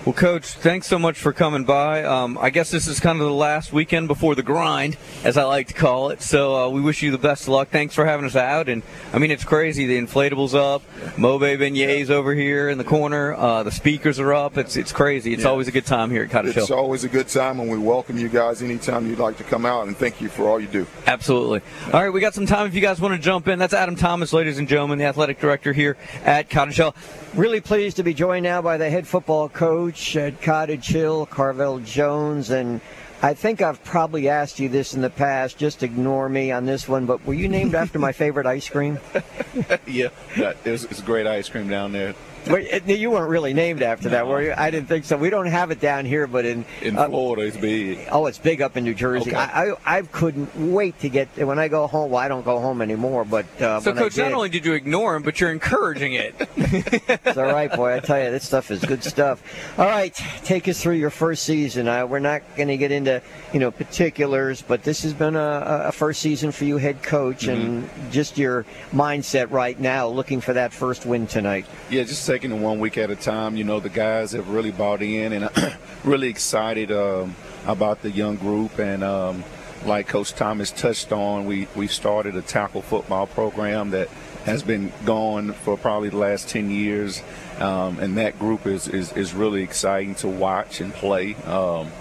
Well, 0.06 0.12
Coach, 0.12 0.46
thanks 0.46 0.86
so 0.86 1.00
much 1.00 1.18
for 1.18 1.32
coming 1.32 1.64
by. 1.64 2.04
Um, 2.04 2.38
I 2.40 2.50
guess 2.50 2.70
this 2.70 2.86
is 2.86 3.00
kind 3.00 3.20
of 3.20 3.26
the 3.26 3.32
last 3.32 3.72
weekend 3.72 4.06
before 4.06 4.36
the 4.36 4.42
grind, 4.44 4.96
as 5.24 5.36
I 5.36 5.42
like 5.42 5.66
to 5.66 5.74
call 5.74 6.10
it. 6.10 6.22
So 6.22 6.54
uh, 6.54 6.68
we 6.68 6.80
wish 6.80 7.02
you 7.02 7.10
the 7.10 7.18
best 7.18 7.42
of 7.42 7.48
luck. 7.48 7.70
Thanks 7.70 7.92
for 7.92 8.06
having 8.06 8.24
us 8.24 8.36
out. 8.36 8.68
And 8.68 8.84
I 9.12 9.18
mean, 9.18 9.32
it's 9.32 9.42
crazy. 9.42 9.84
The 9.84 9.98
inflatable's 9.98 10.54
up. 10.54 10.82
Mobe 11.16 11.58
Beignets 11.58 12.08
over 12.08 12.34
here 12.34 12.68
in 12.68 12.78
the 12.78 12.84
corner. 12.84 13.34
Uh, 13.34 13.64
the 13.64 13.72
speakers 13.72 14.20
are 14.20 14.32
up. 14.32 14.56
It's 14.56 14.76
it's 14.76 14.92
crazy. 14.92 15.32
It's 15.32 15.42
yeah. 15.42 15.48
always 15.48 15.66
a 15.66 15.72
good 15.72 15.86
time 15.86 16.12
here 16.12 16.22
at 16.22 16.30
Cottage 16.30 16.54
Hill. 16.54 16.62
It's 16.62 16.70
always 16.70 17.02
a 17.02 17.08
good 17.08 17.26
time, 17.26 17.58
and 17.58 17.68
we 17.68 17.76
welcome 17.76 18.16
you 18.16 18.28
guys 18.28 18.62
anytime 18.62 19.08
you'd 19.08 19.18
like 19.18 19.38
to 19.38 19.44
come 19.44 19.66
out. 19.66 19.88
And 19.88 19.96
thank 19.96 20.20
you 20.20 20.28
for 20.28 20.48
all 20.48 20.60
you 20.60 20.68
do. 20.68 20.86
Absolutely. 21.08 21.62
All 21.92 22.00
right, 22.00 22.10
we 22.10 22.20
got 22.20 22.32
some 22.32 22.46
time 22.46 22.68
if 22.68 22.76
you 22.76 22.80
guys 22.80 23.00
want 23.00 23.16
to 23.16 23.20
jump 23.20 23.48
in. 23.48 23.58
That's 23.58 23.74
Adam 23.74 23.96
Thomas, 23.96 24.32
ladies 24.32 24.58
and 24.58 24.68
gentlemen, 24.68 25.00
the 25.00 25.06
athletic 25.06 25.40
director 25.40 25.72
here 25.72 25.96
at 26.22 26.48
Cottage 26.48 26.76
Hill. 26.76 26.94
Really 27.34 27.60
pleased 27.60 27.96
to 27.96 28.04
be 28.04 28.14
joined 28.14 28.44
now 28.44 28.62
by 28.62 28.76
the 28.76 28.88
head 28.88 29.08
football 29.08 29.48
coach 29.48 29.95
at 29.96 30.16
uh, 30.16 30.36
Cottage 30.42 30.88
Hill, 30.88 31.24
Carvel 31.26 31.78
Jones, 31.80 32.50
and 32.50 32.80
I 33.22 33.32
think 33.32 33.62
I've 33.62 33.82
probably 33.82 34.28
asked 34.28 34.60
you 34.60 34.68
this 34.68 34.92
in 34.94 35.00
the 35.00 35.08
past. 35.08 35.56
Just 35.56 35.82
ignore 35.82 36.28
me 36.28 36.52
on 36.52 36.66
this 36.66 36.86
one. 36.86 37.06
But 37.06 37.24
were 37.24 37.34
you 37.34 37.48
named 37.48 37.74
after 37.74 37.98
my 37.98 38.12
favorite 38.12 38.46
ice 38.46 38.68
cream? 38.68 38.98
yeah, 39.86 40.08
it's, 40.36 40.84
it's 40.84 41.00
great 41.00 41.26
ice 41.26 41.48
cream 41.48 41.68
down 41.68 41.92
there. 41.92 42.14
But 42.46 42.88
you 42.88 43.10
weren't 43.10 43.28
really 43.28 43.54
named 43.54 43.82
after 43.82 44.10
that, 44.10 44.26
were 44.26 44.42
you? 44.42 44.54
I 44.56 44.70
didn't 44.70 44.88
think 44.88 45.04
so. 45.04 45.16
We 45.16 45.30
don't 45.30 45.46
have 45.46 45.70
it 45.70 45.80
down 45.80 46.04
here, 46.04 46.26
but 46.26 46.44
in 46.44 46.64
in 46.80 46.96
uh, 46.96 47.08
Florida, 47.08 47.42
it's 47.42 47.56
big. 47.56 48.06
Oh, 48.10 48.26
it's 48.26 48.38
big 48.38 48.62
up 48.62 48.76
in 48.76 48.84
New 48.84 48.94
Jersey. 48.94 49.30
Okay. 49.30 49.36
I, 49.36 49.72
I, 49.72 49.98
I 49.98 50.02
couldn't 50.02 50.54
wait 50.56 50.98
to 51.00 51.08
get 51.08 51.36
when 51.36 51.58
I 51.58 51.68
go 51.68 51.86
home. 51.86 52.10
Well, 52.10 52.22
I 52.22 52.28
don't 52.28 52.44
go 52.44 52.60
home 52.60 52.82
anymore, 52.82 53.24
but 53.24 53.46
uh, 53.60 53.80
so 53.80 53.92
coach, 53.92 54.14
did, 54.14 54.22
not 54.22 54.32
only 54.32 54.48
did 54.48 54.64
you 54.64 54.74
ignore 54.74 55.16
him, 55.16 55.22
but 55.22 55.40
you're 55.40 55.50
encouraging 55.50 56.14
it. 56.14 56.34
it's 56.56 57.36
all 57.36 57.44
right, 57.44 57.72
boy. 57.72 57.94
I 57.94 58.00
tell 58.00 58.22
you, 58.22 58.30
this 58.30 58.44
stuff 58.44 58.70
is 58.70 58.84
good 58.84 59.02
stuff. 59.02 59.42
All 59.78 59.86
right, 59.86 60.14
take 60.44 60.68
us 60.68 60.80
through 60.80 60.94
your 60.94 61.10
first 61.10 61.42
season. 61.44 61.88
Uh, 61.88 62.06
we're 62.06 62.18
not 62.18 62.42
going 62.56 62.68
to 62.68 62.76
get 62.76 62.92
into 62.92 63.22
you 63.52 63.60
know 63.60 63.70
particulars, 63.70 64.62
but 64.62 64.82
this 64.84 65.02
has 65.02 65.12
been 65.12 65.36
a, 65.36 65.86
a 65.86 65.92
first 65.92 66.20
season 66.20 66.52
for 66.52 66.64
you, 66.64 66.76
head 66.76 67.02
coach, 67.02 67.46
mm-hmm. 67.46 67.60
and 67.60 68.12
just 68.12 68.38
your 68.38 68.64
mindset 68.92 69.50
right 69.50 69.78
now, 69.78 70.08
looking 70.08 70.40
for 70.40 70.52
that 70.52 70.72
first 70.72 71.06
win 71.06 71.26
tonight. 71.26 71.66
Yeah, 71.90 72.04
just 72.04 72.24
taking 72.36 72.52
it 72.52 72.60
one 72.60 72.78
week 72.78 72.98
at 72.98 73.10
a 73.10 73.16
time. 73.16 73.56
You 73.56 73.64
know, 73.64 73.80
the 73.80 73.88
guys 73.88 74.32
have 74.32 74.50
really 74.50 74.70
bought 74.70 75.00
in 75.00 75.32
and 75.32 75.48
really 76.04 76.28
excited 76.28 76.92
um, 76.92 77.34
about 77.66 78.02
the 78.02 78.10
young 78.10 78.36
group 78.36 78.78
and. 78.78 79.02
Um, 79.02 79.44
like 79.84 80.08
Coach 80.08 80.32
Thomas 80.32 80.72
touched 80.72 81.12
on, 81.12 81.44
we 81.44 81.68
we 81.76 81.86
started 81.86 82.34
a 82.34 82.42
tackle 82.42 82.82
football 82.82 83.28
program 83.28 83.90
that 83.90 84.08
has 84.44 84.64
been 84.64 84.92
going 85.04 85.52
for 85.52 85.76
probably 85.76 86.08
the 86.08 86.16
last 86.16 86.48
10 86.48 86.70
years, 86.70 87.22
um, 87.60 88.00
and 88.00 88.16
that 88.16 88.36
group 88.36 88.66
is, 88.66 88.88
is, 88.88 89.12
is 89.12 89.32
really 89.32 89.62
exciting 89.62 90.16
to 90.16 90.28
watch 90.28 90.80
and 90.80 90.92
play. 90.92 91.34
Um, 91.44 91.92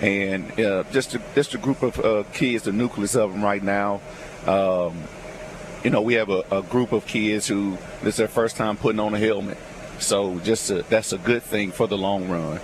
and 0.00 0.58
uh, 0.58 0.84
just 0.90 1.16
a, 1.16 1.22
just 1.34 1.52
a 1.54 1.58
group 1.58 1.82
of 1.82 1.98
uh, 1.98 2.22
kids, 2.32 2.64
the 2.64 2.72
nucleus 2.72 3.14
of 3.14 3.32
them 3.32 3.44
right 3.44 3.62
now. 3.62 4.00
Um, 4.46 4.96
you 5.84 5.90
know, 5.90 6.02
we 6.02 6.14
have 6.14 6.28
a, 6.30 6.44
a, 6.50 6.62
group 6.62 6.92
of 6.92 7.06
kids 7.06 7.46
who 7.46 7.78
this 8.02 8.14
is 8.14 8.16
their 8.16 8.28
first 8.28 8.56
time 8.56 8.76
putting 8.76 9.00
on 9.00 9.14
a 9.14 9.18
helmet, 9.18 9.58
so 9.98 10.38
just 10.40 10.70
a, 10.70 10.82
that's 10.82 11.12
a 11.12 11.18
good 11.18 11.42
thing 11.42 11.72
for 11.72 11.86
the 11.86 11.98
long 11.98 12.28
run. 12.28 12.60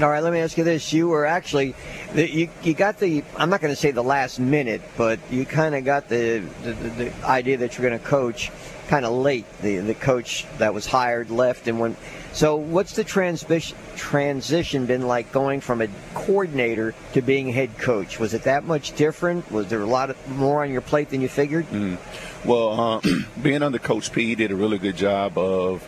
All 0.00 0.08
right, 0.08 0.22
let 0.22 0.32
me 0.32 0.38
ask 0.38 0.56
you 0.56 0.62
this: 0.62 0.92
You 0.92 1.08
were 1.08 1.26
actually, 1.26 1.74
you 2.14 2.48
you 2.62 2.72
got 2.72 3.00
the 3.00 3.24
I'm 3.36 3.50
not 3.50 3.60
going 3.60 3.72
to 3.72 3.80
say 3.80 3.90
the 3.90 4.04
last 4.04 4.38
minute, 4.38 4.80
but 4.96 5.18
you 5.28 5.44
kind 5.44 5.74
of 5.74 5.84
got 5.84 6.08
the, 6.08 6.44
the, 6.62 6.72
the 6.72 7.12
idea 7.24 7.56
that 7.56 7.76
you're 7.76 7.88
going 7.88 8.00
to 8.00 8.06
coach 8.06 8.52
kind 8.86 9.04
of 9.04 9.12
late. 9.12 9.44
The 9.60 9.78
the 9.78 9.94
coach 9.94 10.46
that 10.58 10.72
was 10.72 10.86
hired 10.86 11.30
left 11.30 11.66
and 11.66 11.80
went. 11.80 11.98
So 12.32 12.54
what's 12.54 12.94
the 12.94 13.02
transition 13.02 13.76
transition 13.96 14.86
been 14.86 15.08
like 15.08 15.32
going 15.32 15.60
from 15.60 15.82
a 15.82 15.88
coordinator 16.14 16.94
to 17.14 17.20
being 17.20 17.48
head 17.48 17.76
coach? 17.78 18.20
Was 18.20 18.34
it 18.34 18.44
that 18.44 18.62
much 18.62 18.94
different? 18.94 19.50
Was 19.50 19.66
there 19.66 19.82
a 19.82 19.86
lot 19.86 20.10
of, 20.10 20.28
more 20.28 20.62
on 20.62 20.70
your 20.70 20.80
plate 20.80 21.10
than 21.10 21.22
you 21.22 21.28
figured? 21.28 21.66
Mm-hmm. 21.66 22.48
Well, 22.48 22.80
uh, 22.80 23.00
being 23.42 23.64
under 23.64 23.80
Coach 23.80 24.12
P 24.12 24.26
he 24.26 24.34
did 24.36 24.52
a 24.52 24.56
really 24.56 24.78
good 24.78 24.96
job 24.96 25.36
of 25.36 25.82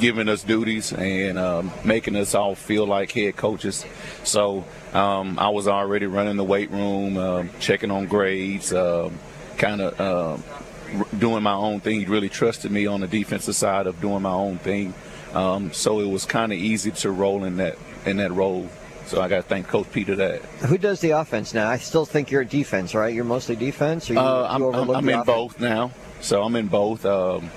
giving 0.00 0.28
us 0.28 0.42
duties 0.42 0.92
and 0.92 1.38
um, 1.38 1.70
making 1.84 2.16
us 2.16 2.34
all 2.34 2.54
feel 2.54 2.86
like 2.86 3.12
head 3.12 3.36
coaches. 3.36 3.84
So 4.24 4.64
um, 4.92 5.38
I 5.38 5.48
was 5.48 5.68
already 5.68 6.06
running 6.06 6.36
the 6.36 6.44
weight 6.44 6.70
room, 6.70 7.16
uh, 7.16 7.44
checking 7.60 7.90
on 7.90 8.06
grades, 8.06 8.72
uh, 8.72 9.06
um, 9.06 9.18
kind 9.56 9.80
of 9.80 10.00
uh, 10.00 11.06
doing 11.18 11.42
my 11.42 11.54
own 11.54 11.80
thing. 11.80 12.00
He 12.00 12.06
really 12.06 12.28
trusted 12.28 12.70
me 12.70 12.86
on 12.86 13.00
the 13.00 13.06
defensive 13.06 13.56
side 13.56 13.86
of 13.86 14.00
doing 14.00 14.22
my 14.22 14.32
own 14.32 14.58
thing. 14.58 14.94
Um, 15.32 15.72
so 15.72 16.00
it 16.00 16.08
was 16.08 16.24
kind 16.24 16.52
of 16.52 16.58
easy 16.58 16.92
to 16.92 17.10
roll 17.10 17.44
in 17.44 17.56
that 17.56 17.76
in 18.06 18.18
that 18.18 18.32
role. 18.32 18.68
So 19.06 19.20
I 19.20 19.28
got 19.28 19.36
to 19.36 19.42
thank 19.42 19.68
Coach 19.68 19.90
Peter 19.92 20.14
that. 20.16 20.40
Who 20.66 20.78
does 20.78 21.00
the 21.00 21.10
offense 21.10 21.52
now? 21.52 21.68
I 21.68 21.76
still 21.76 22.06
think 22.06 22.30
you're 22.30 22.42
a 22.42 22.46
defense, 22.46 22.94
right? 22.94 23.12
You're 23.12 23.24
mostly 23.24 23.56
defense. 23.56 24.08
Or 24.08 24.14
you, 24.14 24.18
uh, 24.18 24.48
I'm, 24.50 24.62
I'm, 24.62 24.90
I'm 24.90 25.08
in 25.08 25.22
both 25.24 25.60
now. 25.60 25.90
So 26.20 26.42
I'm 26.42 26.56
in 26.56 26.68
both. 26.68 27.04
Um, 27.04 27.50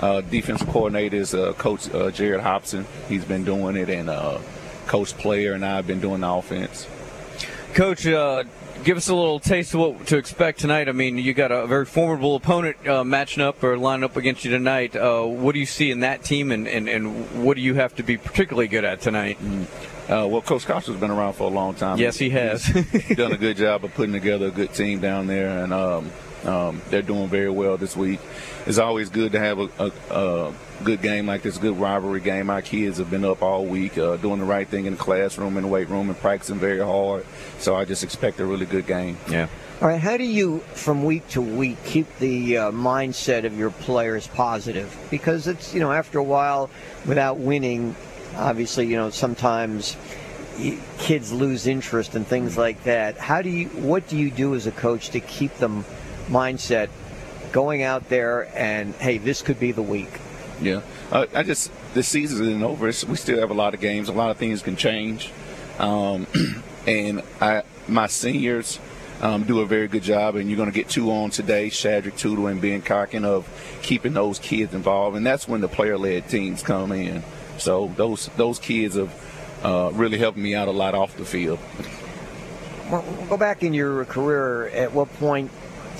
uh, 0.00 0.22
defensive 0.22 0.68
coordinator 0.68 1.16
is 1.16 1.34
uh, 1.34 1.52
Coach 1.54 1.92
uh, 1.94 2.10
Jared 2.10 2.40
Hobson. 2.40 2.86
He's 3.08 3.24
been 3.24 3.44
doing 3.44 3.76
it, 3.76 3.90
and 3.90 4.08
uh, 4.08 4.38
Coach 4.86 5.16
Player 5.18 5.52
and 5.52 5.64
I 5.64 5.76
have 5.76 5.86
been 5.86 6.00
doing 6.00 6.22
the 6.22 6.30
offense. 6.30 6.86
Coach, 7.74 8.06
uh, 8.06 8.44
give 8.82 8.96
us 8.96 9.08
a 9.08 9.14
little 9.14 9.38
taste 9.38 9.74
of 9.74 9.80
what 9.80 10.06
to 10.06 10.16
expect 10.16 10.58
tonight. 10.58 10.88
I 10.88 10.92
mean, 10.92 11.18
you 11.18 11.34
got 11.34 11.52
a 11.52 11.66
very 11.66 11.84
formidable 11.84 12.34
opponent 12.34 12.88
uh, 12.88 13.04
matching 13.04 13.42
up 13.42 13.62
or 13.62 13.76
lining 13.76 14.04
up 14.04 14.16
against 14.16 14.44
you 14.44 14.50
tonight. 14.50 14.94
what 14.94 15.52
do 15.52 15.58
you 15.58 15.66
see 15.66 15.90
in 15.90 16.00
that 16.00 16.24
team, 16.24 16.50
and, 16.50 16.66
and, 16.66 16.88
and 16.88 17.44
what 17.44 17.56
do 17.56 17.60
you 17.60 17.74
have 17.74 17.94
to 17.96 18.02
be 18.02 18.16
particularly 18.16 18.68
good 18.68 18.84
at 18.84 19.02
tonight? 19.02 19.38
Mm. 19.38 20.30
well, 20.30 20.40
Coach 20.40 20.64
Costa's 20.64 20.96
been 20.96 21.10
around 21.10 21.34
for 21.34 21.44
a 21.44 21.54
long 21.54 21.74
time. 21.74 21.98
Yes, 21.98 22.16
he 22.16 22.30
has. 22.30 22.64
He's 22.64 23.16
done 23.16 23.32
a 23.32 23.38
good 23.38 23.58
job 23.58 23.84
of 23.84 23.94
putting 23.94 24.14
together 24.14 24.46
a 24.46 24.50
good 24.50 24.72
team 24.72 25.00
down 25.00 25.26
there, 25.26 25.62
and 25.62 25.74
um, 25.74 26.10
um, 26.44 26.80
they're 26.88 27.02
doing 27.02 27.28
very 27.28 27.50
well 27.50 27.76
this 27.76 27.96
week. 27.96 28.20
It's 28.66 28.78
always 28.78 29.10
good 29.10 29.32
to 29.32 29.40
have 29.40 29.58
a, 29.58 29.68
a, 29.78 29.92
a, 30.10 30.54
good 30.84 31.02
game 31.02 31.26
like 31.26 31.42
this, 31.42 31.58
good 31.58 31.78
rivalry 31.78 32.20
game. 32.20 32.48
Our 32.48 32.62
kids 32.62 32.98
have 32.98 33.10
been 33.10 33.24
up 33.24 33.42
all 33.42 33.66
week 33.66 33.98
uh, 33.98 34.16
doing 34.16 34.38
the 34.38 34.46
right 34.46 34.66
thing 34.66 34.86
in 34.86 34.94
the 34.94 34.98
classroom, 34.98 35.56
in 35.56 35.62
the 35.64 35.68
weight 35.68 35.88
room, 35.90 36.08
and 36.08 36.18
practicing 36.18 36.58
very 36.58 36.80
hard. 36.80 37.26
So 37.58 37.76
I 37.76 37.84
just 37.84 38.02
expect 38.02 38.40
a 38.40 38.46
really 38.46 38.66
good 38.66 38.86
game. 38.86 39.18
Yeah. 39.28 39.48
All 39.82 39.88
right. 39.88 40.00
How 40.00 40.16
do 40.16 40.24
you, 40.24 40.58
from 40.74 41.04
week 41.04 41.26
to 41.28 41.42
week, 41.42 41.82
keep 41.84 42.06
the 42.18 42.56
uh, 42.56 42.70
mindset 42.70 43.44
of 43.44 43.58
your 43.58 43.70
players 43.70 44.26
positive? 44.26 44.94
Because 45.10 45.46
it's 45.46 45.74
you 45.74 45.80
know 45.80 45.92
after 45.92 46.18
a 46.18 46.24
while, 46.24 46.70
without 47.06 47.38
winning, 47.38 47.94
obviously 48.36 48.86
you 48.86 48.96
know 48.96 49.10
sometimes 49.10 49.96
kids 50.98 51.32
lose 51.32 51.66
interest 51.66 52.14
and 52.14 52.26
things 52.26 52.58
like 52.58 52.82
that. 52.84 53.16
How 53.18 53.42
do 53.42 53.50
you? 53.50 53.68
What 53.68 54.08
do 54.08 54.16
you 54.16 54.30
do 54.30 54.54
as 54.54 54.66
a 54.66 54.72
coach 54.72 55.10
to 55.10 55.20
keep 55.20 55.54
them? 55.56 55.84
Mindset 56.30 56.88
going 57.52 57.82
out 57.82 58.08
there 58.08 58.48
and 58.56 58.94
hey, 58.94 59.18
this 59.18 59.42
could 59.42 59.60
be 59.60 59.72
the 59.72 59.82
week. 59.82 60.20
Yeah, 60.60 60.82
uh, 61.10 61.26
I 61.34 61.42
just 61.42 61.70
the 61.94 62.02
season 62.02 62.46
isn't 62.46 62.62
over. 62.62 62.88
It's, 62.88 63.04
we 63.04 63.16
still 63.16 63.40
have 63.40 63.50
a 63.50 63.54
lot 63.54 63.74
of 63.74 63.80
games. 63.80 64.08
A 64.08 64.12
lot 64.12 64.30
of 64.30 64.36
things 64.36 64.62
can 64.62 64.76
change, 64.76 65.30
um, 65.78 66.26
and 66.86 67.22
I 67.40 67.62
my 67.88 68.06
seniors 68.06 68.78
um, 69.20 69.44
do 69.44 69.60
a 69.60 69.66
very 69.66 69.88
good 69.88 70.02
job. 70.02 70.36
And 70.36 70.48
you're 70.48 70.56
going 70.56 70.70
to 70.70 70.74
get 70.74 70.88
two 70.88 71.10
on 71.10 71.30
today, 71.30 71.68
Shadrick 71.68 72.16
Tootle 72.16 72.46
and 72.46 72.60
Ben 72.60 72.82
Conkin, 72.82 73.24
of 73.24 73.48
keeping 73.82 74.14
those 74.14 74.38
kids 74.38 74.74
involved. 74.74 75.16
And 75.16 75.26
that's 75.26 75.48
when 75.48 75.60
the 75.60 75.68
player-led 75.68 76.28
teams 76.28 76.62
come 76.62 76.92
in. 76.92 77.22
So 77.58 77.92
those 77.96 78.30
those 78.36 78.58
kids 78.58 78.96
have 78.96 79.60
uh, 79.62 79.90
really 79.94 80.18
helped 80.18 80.38
me 80.38 80.54
out 80.54 80.68
a 80.68 80.72
lot 80.72 80.94
off 80.94 81.16
the 81.16 81.24
field. 81.24 81.58
Well, 82.90 83.04
go 83.28 83.36
back 83.36 83.62
in 83.62 83.74
your 83.74 84.04
career. 84.06 84.68
At 84.68 84.92
what 84.92 85.12
point 85.14 85.50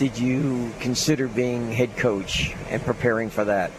did 0.01 0.19
you 0.19 0.73
consider 0.81 1.29
being 1.29 1.71
head 1.71 1.95
coach 1.99 2.55
and 2.71 2.83
preparing 2.83 3.29
for 3.29 3.45
that? 3.45 3.71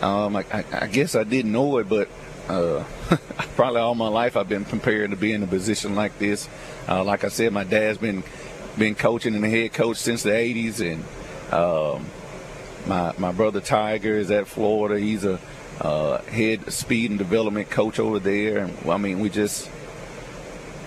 Um, 0.00 0.34
I, 0.34 0.64
I, 0.72 0.86
guess 0.86 1.14
I 1.14 1.22
didn't 1.22 1.52
know 1.52 1.76
it, 1.76 1.88
but 1.90 2.08
uh, 2.48 2.82
probably 3.54 3.82
all 3.82 3.94
my 3.94 4.08
life 4.08 4.38
I've 4.38 4.48
been 4.48 4.64
prepared 4.64 5.10
to 5.10 5.16
be 5.18 5.34
in 5.34 5.42
a 5.42 5.46
position 5.46 5.94
like 5.94 6.18
this. 6.18 6.48
Uh, 6.88 7.04
like 7.04 7.24
I 7.24 7.28
said, 7.28 7.52
my 7.52 7.62
dad's 7.62 7.98
been 7.98 8.24
been 8.78 8.94
coaching 8.94 9.34
and 9.34 9.44
the 9.44 9.50
head 9.50 9.74
coach 9.74 9.98
since 9.98 10.22
the 10.22 10.30
'80s, 10.30 10.80
and 10.80 11.04
um, 11.52 12.06
my 12.86 13.12
my 13.18 13.32
brother 13.32 13.60
Tiger 13.60 14.16
is 14.16 14.30
at 14.30 14.46
Florida. 14.46 14.98
He's 14.98 15.26
a 15.26 15.38
uh, 15.82 16.22
head 16.22 16.72
speed 16.72 17.10
and 17.10 17.18
development 17.18 17.68
coach 17.68 18.00
over 18.00 18.18
there, 18.18 18.64
and 18.64 18.90
I 18.90 18.96
mean, 18.96 19.20
we 19.20 19.28
just 19.28 19.70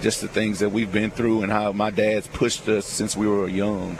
just 0.01 0.21
the 0.21 0.27
things 0.27 0.59
that 0.59 0.71
we've 0.71 0.91
been 0.91 1.11
through 1.11 1.43
and 1.43 1.51
how 1.51 1.71
my 1.73 1.91
dad's 1.91 2.27
pushed 2.27 2.67
us 2.67 2.87
since 2.87 3.15
we 3.15 3.27
were 3.27 3.47
young. 3.47 3.99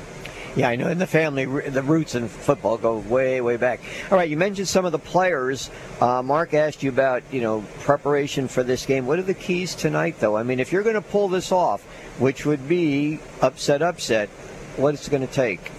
Yeah, 0.56 0.70
I 0.70 0.78
know. 0.78 0.88
In 0.88 1.00
the 1.00 1.08
family, 1.08 1.44
the 1.44 1.84
roots 1.84 2.15
in 2.15 2.30
football 2.30 2.78
go 2.78 2.98
way, 2.98 3.41
way 3.41 3.58
back. 3.58 3.82
All 4.10 4.18
right, 4.18 4.30
you 4.30 4.38
mentioned 4.38 4.70
some 4.70 4.86
of 4.86 4.94
the 4.94 5.00
players. 5.00 5.70
Uh, 6.00 6.22
Mark 6.22 6.54
asked 6.54 6.82
you 6.82 6.89
about, 6.89 7.24
you 7.30 7.41
know, 7.41 7.65
preparation 7.82 8.48
for 8.48 8.63
this 8.63 8.86
game. 8.86 9.06
What 9.06 9.20
are 9.20 9.24
the 9.24 9.34
keys 9.34 9.76
tonight, 9.76 10.15
though? 10.20 10.38
I 10.38 10.44
mean, 10.44 10.62
if 10.62 10.72
you're 10.72 10.84
going 10.84 10.96
to 10.96 11.02
pull 11.02 11.28
this 11.28 11.52
off, 11.52 11.84
which 12.20 12.46
would 12.46 12.70
be 12.70 13.20
upset, 13.41 13.82
upset, 13.82 14.30
what 14.78 14.94
is 14.94 15.06
it 15.06 15.12
going 15.12 15.28
to 15.28 15.34
take? 15.34 15.72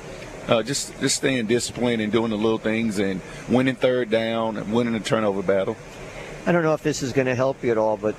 Uh, 0.46 0.62
just 0.62 0.98
just 1.00 1.16
staying 1.16 1.46
disciplined 1.46 2.00
and 2.00 2.12
doing 2.12 2.30
the 2.30 2.36
little 2.36 2.58
things 2.58 2.98
and 2.98 3.20
winning 3.48 3.74
third 3.74 4.10
down 4.10 4.56
and 4.58 4.72
winning 4.72 4.92
the 4.92 5.00
turnover 5.00 5.42
battle. 5.42 5.76
I 6.46 6.52
don't 6.52 6.62
know 6.62 6.74
if 6.74 6.82
this 6.84 7.02
is 7.02 7.12
going 7.12 7.26
to 7.26 7.34
help 7.34 7.64
you 7.64 7.72
at 7.72 7.78
all, 7.78 7.96
but 7.96 8.14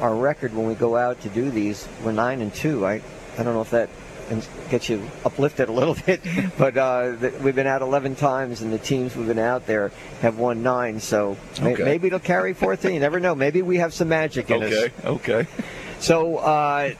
our 0.00 0.14
record 0.14 0.54
when 0.54 0.66
we 0.66 0.74
go 0.74 0.96
out 0.96 1.22
to 1.22 1.30
do 1.30 1.50
these, 1.50 1.88
we're 2.04 2.12
nine 2.12 2.42
and 2.42 2.52
two. 2.52 2.84
I 2.84 3.00
I 3.38 3.42
don't 3.42 3.54
know 3.54 3.62
if 3.62 3.70
that 3.70 3.88
and 4.30 4.46
get 4.70 4.88
you 4.88 5.08
uplifted 5.24 5.68
a 5.68 5.72
little 5.72 5.94
bit. 6.06 6.20
But 6.56 6.76
uh, 6.76 7.12
the, 7.12 7.30
we've 7.42 7.54
been 7.54 7.66
out 7.66 7.82
11 7.82 8.16
times, 8.16 8.62
and 8.62 8.72
the 8.72 8.78
teams 8.78 9.16
we've 9.16 9.26
been 9.26 9.38
out 9.38 9.66
there 9.66 9.92
have 10.22 10.38
won 10.38 10.62
nine. 10.62 11.00
So 11.00 11.36
okay. 11.54 11.62
may, 11.62 11.74
maybe 11.74 12.06
it'll 12.08 12.20
carry 12.20 12.54
14. 12.54 12.94
You 12.94 13.00
never 13.00 13.20
know. 13.20 13.34
Maybe 13.34 13.62
we 13.62 13.78
have 13.78 13.92
some 13.92 14.08
magic 14.08 14.50
in 14.50 14.62
okay. 14.62 14.86
us. 14.86 14.90
Okay. 15.04 15.34
Okay. 15.34 15.50
So. 15.98 16.38
Uh, 16.38 16.94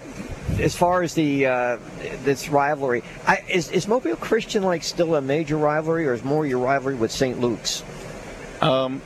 as 0.58 0.74
far 0.74 1.02
as 1.02 1.14
the 1.14 1.46
uh, 1.46 1.78
this 2.24 2.48
rivalry, 2.48 3.04
I, 3.26 3.44
is, 3.48 3.70
is 3.70 3.86
Mobile 3.86 4.16
Christian 4.16 4.64
like 4.64 4.82
still 4.82 5.14
a 5.14 5.20
major 5.20 5.56
rivalry, 5.56 6.06
or 6.06 6.12
is 6.12 6.24
more 6.24 6.44
your 6.44 6.58
rivalry 6.58 6.96
with 6.96 7.12
St. 7.12 7.40
Luke's? 7.40 7.84
Um, 8.60 9.00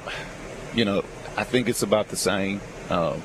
you 0.74 0.84
know, 0.84 1.04
I 1.36 1.44
think 1.44 1.68
it's 1.68 1.82
about 1.82 2.08
the 2.08 2.16
same. 2.16 2.60
Um, 2.90 3.22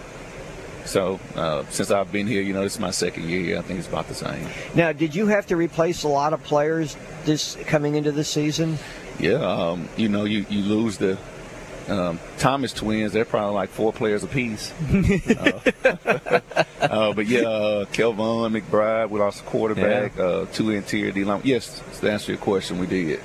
so 0.89 1.19
uh, 1.35 1.63
since 1.69 1.91
I've 1.91 2.11
been 2.11 2.25
here, 2.25 2.41
you 2.41 2.51
know, 2.51 2.63
this 2.63 2.73
is 2.73 2.79
my 2.79 2.89
second 2.89 3.29
year. 3.29 3.59
I 3.59 3.61
think 3.61 3.77
it's 3.77 3.87
about 3.87 4.07
the 4.07 4.15
same. 4.15 4.47
Now, 4.73 4.91
did 4.91 5.13
you 5.13 5.27
have 5.27 5.45
to 5.47 5.55
replace 5.55 6.03
a 6.03 6.07
lot 6.07 6.33
of 6.33 6.43
players 6.43 6.97
this 7.25 7.55
coming 7.67 7.93
into 7.93 8.11
the 8.11 8.23
season? 8.23 8.79
Yeah, 9.19 9.33
um, 9.35 9.87
you 9.97 10.09
know, 10.09 10.23
you, 10.23 10.47
you 10.49 10.63
lose 10.63 10.97
the 10.97 11.17
um, 11.87 12.19
Thomas 12.39 12.73
twins. 12.73 13.13
They're 13.13 13.23
probably 13.23 13.53
like 13.53 13.69
four 13.69 13.93
players 13.93 14.23
apiece. 14.23 14.71
uh, 14.91 15.59
uh, 16.81 17.13
but 17.13 17.27
yeah, 17.27 17.41
uh, 17.41 17.85
Kelvon 17.85 18.59
McBride, 18.59 19.11
we 19.11 19.19
lost 19.19 19.41
a 19.41 19.43
quarterback, 19.43 20.17
yeah. 20.17 20.23
uh, 20.23 20.45
two 20.47 20.71
interior 20.71 21.11
D 21.11 21.23
line. 21.23 21.41
Yes, 21.43 21.83
to 21.99 22.11
answer 22.11 22.31
your 22.31 22.41
question, 22.41 22.79
we 22.79 22.87
did. 22.87 23.19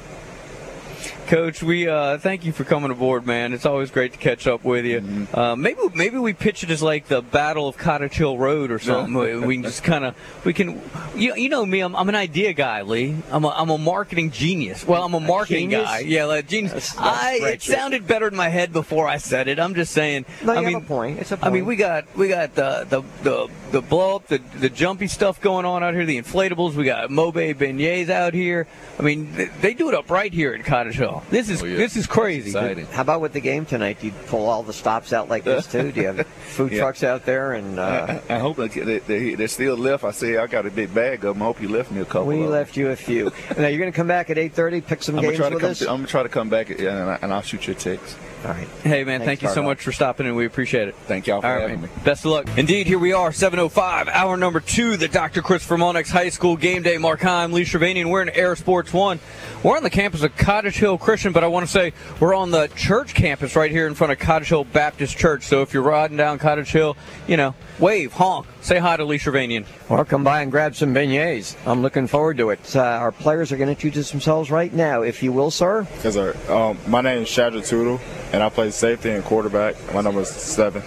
Coach, 1.26 1.62
we 1.62 1.88
uh, 1.88 2.18
thank 2.18 2.44
you 2.44 2.52
for 2.52 2.64
coming 2.64 2.90
aboard, 2.90 3.26
man. 3.26 3.52
It's 3.52 3.64
always 3.64 3.90
great 3.90 4.12
to 4.12 4.18
catch 4.18 4.46
up 4.46 4.62
with 4.62 4.84
you. 4.84 5.00
Mm-hmm. 5.00 5.36
Uh, 5.38 5.56
maybe 5.56 5.80
maybe 5.94 6.18
we 6.18 6.34
pitch 6.34 6.62
it 6.62 6.70
as 6.70 6.82
like 6.82 7.06
the 7.08 7.22
Battle 7.22 7.66
of 7.66 7.78
Cottage 7.78 8.12
Hill 8.14 8.36
Road 8.36 8.70
or 8.70 8.78
something. 8.78 9.14
we 9.14 9.36
we 9.38 9.54
can 9.56 9.62
just 9.64 9.82
kind 9.82 10.04
of 10.04 10.14
we 10.44 10.52
can 10.52 10.82
you, 11.16 11.34
you 11.34 11.48
know 11.48 11.64
me. 11.64 11.80
I'm, 11.80 11.96
I'm 11.96 12.08
an 12.08 12.14
idea 12.14 12.52
guy, 12.52 12.82
Lee. 12.82 13.16
I'm 13.30 13.44
a, 13.44 13.48
I'm 13.48 13.70
a 13.70 13.78
marketing 13.78 14.32
genius. 14.32 14.86
Well, 14.86 15.02
I'm 15.02 15.14
a 15.14 15.20
marketing 15.20 15.70
genius? 15.70 15.88
guy. 15.88 16.00
Yeah, 16.00 16.26
like 16.26 16.46
genius. 16.46 16.72
That's- 16.72 16.94
that's 16.94 17.06
I 17.06 17.38
right, 17.38 17.54
it 17.54 17.62
sounded 17.62 18.06
better 18.06 18.28
in 18.28 18.36
my 18.36 18.48
head 18.48 18.72
before 18.72 19.08
I 19.08 19.16
said 19.16 19.48
it. 19.48 19.58
I'm 19.58 19.74
just 19.74 19.92
saying. 19.92 20.26
No, 20.42 20.52
you 20.52 20.58
I 20.58 20.62
have 20.62 20.72
mean, 20.72 20.82
a 20.82 20.86
point. 20.86 21.18
It's 21.20 21.32
a 21.32 21.38
I 21.40 21.50
mean, 21.50 21.64
we 21.64 21.76
got 21.76 22.04
we 22.16 22.28
got 22.28 22.54
the 22.54 22.86
the 22.88 23.02
the, 23.22 23.48
the 23.70 23.80
blow 23.80 24.16
up, 24.16 24.26
the 24.26 24.42
the 24.58 24.68
jumpy 24.68 25.06
stuff 25.06 25.40
going 25.40 25.64
on 25.64 25.82
out 25.82 25.94
here, 25.94 26.04
the 26.04 26.20
inflatables. 26.20 26.74
We 26.74 26.84
got 26.84 27.08
Mobe 27.08 27.54
beignets 27.54 28.10
out 28.10 28.34
here. 28.34 28.66
I 28.98 29.02
mean, 29.02 29.32
they, 29.32 29.46
they 29.46 29.74
do 29.74 29.88
it 29.88 29.94
up 29.94 30.10
right 30.10 30.32
here 30.32 30.52
at 30.52 30.64
Cottage 30.64 30.96
Hill. 30.96 31.13
This 31.30 31.48
is 31.48 31.62
Oh, 31.62 31.66
yeah. 31.66 31.76
this 31.76 31.96
is 31.96 32.06
crazy. 32.06 32.52
How 32.52 33.02
about 33.02 33.20
with 33.20 33.32
the 33.32 33.40
game 33.40 33.64
tonight? 33.66 33.98
Do 34.00 34.06
you 34.08 34.12
pull 34.26 34.46
all 34.48 34.62
the 34.62 34.72
stops 34.72 35.12
out 35.12 35.28
like 35.28 35.44
this 35.44 35.66
too? 35.66 35.92
Do 35.92 36.00
you 36.00 36.06
have 36.08 36.26
food 36.56 36.72
Yeah. 36.72 36.78
trucks 36.80 37.02
out 37.04 37.24
there? 37.26 37.52
And 37.52 37.78
uh, 37.78 38.20
I, 38.28 38.34
I 38.36 38.38
hope 38.38 38.56
they, 38.56 38.68
they, 38.68 38.98
they, 38.98 39.34
they're 39.34 39.48
still 39.48 39.76
left. 39.76 40.04
I 40.04 40.10
say 40.12 40.36
I 40.36 40.46
got 40.46 40.66
a 40.66 40.70
big 40.70 40.94
bag 40.94 41.24
of 41.24 41.34
them. 41.34 41.42
I 41.42 41.46
hope 41.46 41.60
you 41.60 41.68
left 41.68 41.90
me 41.90 42.00
a 42.00 42.04
couple. 42.04 42.26
we 42.26 42.38
of 42.40 42.44
'em. 42.46 42.50
left 42.50 42.76
you 42.76 42.88
a 42.90 42.96
few. 42.96 43.32
now 43.58 43.66
you're 43.68 43.78
going 43.78 43.92
to 43.92 43.96
come 43.96 44.08
back 44.08 44.30
at 44.30 44.36
8:30, 44.36 44.86
pick 44.86 45.02
some 45.02 45.16
I'm 45.16 45.22
gonna 45.22 45.28
games 45.32 45.38
try 45.38 45.48
to 45.48 45.54
with 45.54 45.62
come. 45.62 45.70
us. 45.70 45.78
To, 45.80 45.90
I'm 45.90 45.96
gonna 45.98 46.06
try 46.08 46.22
to 46.22 46.28
come 46.28 46.48
back 46.48 46.70
and, 46.70 46.88
I, 46.88 47.18
and 47.22 47.32
I'll 47.32 47.42
shoot 47.42 47.66
you 47.66 47.72
a 47.72 47.76
text. 47.76 48.16
All 48.44 48.52
right. 48.52 48.68
Hey 48.82 49.04
man, 49.04 49.20
Thanks, 49.20 49.24
thank 49.26 49.42
you 49.42 49.48
so 49.48 49.62
much 49.62 49.82
for 49.82 49.92
stopping 49.92 50.26
in. 50.26 50.34
We 50.34 50.46
appreciate 50.46 50.88
it. 50.88 50.94
Thank 51.06 51.26
y'all 51.26 51.40
for 51.40 51.46
All 51.46 51.60
having 51.60 51.82
me. 51.82 51.88
Best 52.04 52.24
of 52.24 52.32
luck. 52.32 52.46
Indeed, 52.58 52.86
here 52.86 52.98
we 52.98 53.12
are, 53.12 53.32
705, 53.32 54.08
hour 54.08 54.36
number 54.36 54.60
two, 54.60 54.96
the 54.96 55.08
Dr. 55.08 55.42
Christopher 55.42 55.76
Monex 55.76 56.10
High 56.10 56.28
School 56.28 56.56
Game 56.56 56.82
Day. 56.82 56.98
Mark 56.98 57.20
Heim, 57.20 57.52
Lee 57.52 57.64
Shervanian. 57.64 58.10
We're 58.10 58.22
in 58.22 58.28
Air 58.30 58.56
Sports 58.56 58.92
One. 58.92 59.20
We're 59.62 59.76
on 59.76 59.82
the 59.82 59.90
campus 59.90 60.22
of 60.22 60.36
Cottage 60.36 60.76
Hill 60.76 60.98
Christian, 60.98 61.32
but 61.32 61.42
I 61.42 61.46
want 61.46 61.66
to 61.66 61.72
say 61.72 61.92
we're 62.20 62.34
on 62.34 62.50
the 62.50 62.68
church 62.76 63.14
campus 63.14 63.56
right 63.56 63.70
here 63.70 63.86
in 63.86 63.94
front 63.94 64.12
of 64.12 64.18
Cottage 64.18 64.48
Hill 64.48 64.64
Baptist 64.64 65.16
Church. 65.16 65.44
So 65.44 65.62
if 65.62 65.72
you're 65.72 65.82
riding 65.82 66.16
down 66.16 66.38
Cottage 66.38 66.70
Hill, 66.70 66.96
you 67.26 67.36
know, 67.36 67.54
wave, 67.78 68.12
honk, 68.12 68.46
say 68.64 68.78
hi 68.78 68.96
to 68.96 69.04
Lee 69.04 69.18
Shervanian. 69.18 69.66
Or 69.90 70.04
come 70.06 70.24
by 70.24 70.40
and 70.40 70.50
grab 70.50 70.74
some 70.74 70.94
beignets. 70.94 71.54
I'm 71.66 71.82
looking 71.82 72.06
forward 72.06 72.38
to 72.38 72.48
it. 72.50 72.74
Uh, 72.74 72.80
our 72.80 73.12
players 73.12 73.52
are 73.52 73.58
going 73.58 73.66
to 73.66 73.72
introduce 73.72 74.10
themselves 74.10 74.50
right 74.50 74.72
now, 74.72 75.02
if 75.02 75.22
you 75.22 75.32
will, 75.32 75.50
sir. 75.50 75.86
Yes, 76.02 76.14
sir. 76.14 76.34
Um, 76.48 76.78
my 76.90 77.02
name 77.02 77.22
is 77.22 77.28
Shadrick 77.28 77.66
Tootle, 77.66 78.00
and 78.32 78.42
I 78.42 78.48
play 78.48 78.70
safety 78.70 79.10
and 79.10 79.22
quarterback. 79.22 79.76
My 79.92 80.00
number 80.00 80.22
is 80.22 80.30
seven. 80.30 80.82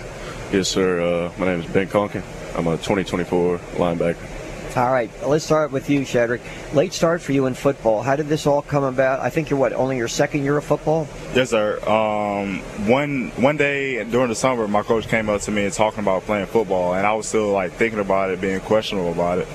Yes, 0.51 0.67
sir. 0.69 1.01
Uh, 1.01 1.31
my 1.37 1.45
name 1.45 1.61
is 1.61 1.67
Ben 1.67 1.87
Conkin. 1.87 2.23
I'm 2.57 2.65
a 2.67 2.77
2024 2.77 3.59
linebacker. 3.75 4.37
All 4.77 4.91
right, 4.91 5.09
let's 5.25 5.43
start 5.43 5.71
with 5.71 5.89
you, 5.89 6.01
Shadrick. 6.01 6.39
Late 6.75 6.93
start 6.93 7.19
for 7.19 7.31
you 7.31 7.47
in 7.47 7.55
football. 7.55 8.03
How 8.03 8.15
did 8.15 8.27
this 8.27 8.45
all 8.45 8.61
come 8.61 8.83
about? 8.83 9.21
I 9.21 9.31
think 9.31 9.49
you're 9.49 9.57
what, 9.57 9.73
only 9.73 9.97
your 9.97 10.07
second 10.07 10.43
year 10.43 10.55
of 10.55 10.65
football? 10.65 11.07
Yes, 11.33 11.49
sir. 11.49 11.79
Um, 11.89 12.59
one 12.87 13.31
one 13.37 13.57
day 13.57 14.03
during 14.03 14.29
the 14.29 14.35
summer, 14.35 14.67
my 14.67 14.83
coach 14.83 15.07
came 15.07 15.29
up 15.29 15.41
to 15.41 15.51
me 15.51 15.65
and 15.65 15.73
talking 15.73 16.01
about 16.01 16.25
playing 16.25 16.45
football, 16.45 16.93
and 16.93 17.07
I 17.07 17.13
was 17.13 17.27
still 17.27 17.51
like 17.51 17.71
thinking 17.71 17.97
about 17.97 18.29
it, 18.29 18.39
being 18.39 18.59
questionable 18.59 19.13
about 19.13 19.39
it. 19.39 19.47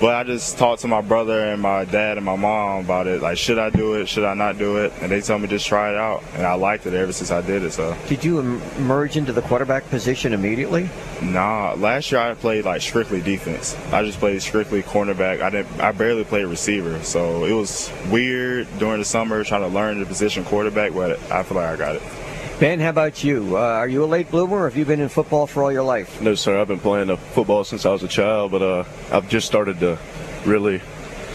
But 0.00 0.16
I 0.16 0.24
just 0.24 0.58
talked 0.58 0.82
to 0.82 0.88
my 0.88 1.00
brother 1.00 1.38
and 1.52 1.62
my 1.62 1.84
dad 1.84 2.16
and 2.18 2.26
my 2.26 2.36
mom 2.36 2.84
about 2.84 3.06
it. 3.06 3.22
Like, 3.22 3.38
should 3.38 3.58
I 3.58 3.70
do 3.70 3.94
it? 3.94 4.06
Should 4.08 4.24
I 4.24 4.34
not 4.34 4.58
do 4.58 4.76
it? 4.78 4.92
And 5.00 5.10
they 5.10 5.20
told 5.20 5.40
me 5.40 5.48
just 5.48 5.66
try 5.66 5.90
it 5.90 5.96
out, 5.96 6.22
and 6.34 6.44
I 6.44 6.54
liked 6.54 6.84
it 6.86 6.92
ever 6.94 7.12
since 7.12 7.30
I 7.30 7.40
did 7.40 7.62
it. 7.62 7.72
So, 7.72 7.96
Did 8.08 8.22
you 8.24 8.40
em- 8.40 8.86
merge 8.86 9.16
into 9.16 9.32
the 9.32 9.40
quarterback 9.42 9.88
position 9.88 10.32
immediately? 10.32 10.90
nah. 11.22 11.74
Last 11.74 12.12
year 12.12 12.20
I 12.20 12.34
played 12.34 12.64
like 12.66 12.82
strictly 12.82 13.22
defense. 13.22 13.76
I 13.92 14.02
just 14.02 14.18
played 14.18 14.42
strictly 14.42 14.82
cornerback. 14.82 15.40
I 15.40 15.48
didn't. 15.48 15.80
I 15.80 15.92
barely 15.92 16.24
played 16.24 16.44
receiver. 16.46 17.02
So 17.02 17.44
it 17.46 17.52
was 17.52 17.90
weird 18.10 18.66
during 18.78 18.98
the 18.98 19.04
summer 19.06 19.42
trying 19.44 19.62
to 19.62 19.68
learn 19.68 20.00
the 20.00 20.06
position 20.06 20.44
quarterback. 20.44 20.92
But 20.92 21.18
I 21.30 21.42
feel 21.44 21.56
like 21.56 21.66
I 21.68 21.76
got 21.76 21.96
it. 21.96 22.02
Ben, 22.60 22.78
how 22.78 22.90
about 22.90 23.24
you? 23.24 23.56
Uh, 23.56 23.60
are 23.60 23.88
you 23.88 24.04
a 24.04 24.06
late 24.06 24.30
bloomer 24.30 24.58
or 24.58 24.68
have 24.68 24.76
you 24.76 24.84
been 24.84 25.00
in 25.00 25.08
football 25.08 25.48
for 25.48 25.64
all 25.64 25.72
your 25.72 25.82
life? 25.82 26.20
No, 26.22 26.36
sir. 26.36 26.60
I've 26.60 26.68
been 26.68 26.78
playing 26.78 27.10
uh, 27.10 27.16
football 27.16 27.64
since 27.64 27.84
I 27.84 27.90
was 27.90 28.04
a 28.04 28.08
child, 28.08 28.52
but 28.52 28.62
uh, 28.62 28.84
I've 29.10 29.28
just 29.28 29.48
started 29.48 29.80
to 29.80 29.98
really 30.46 30.80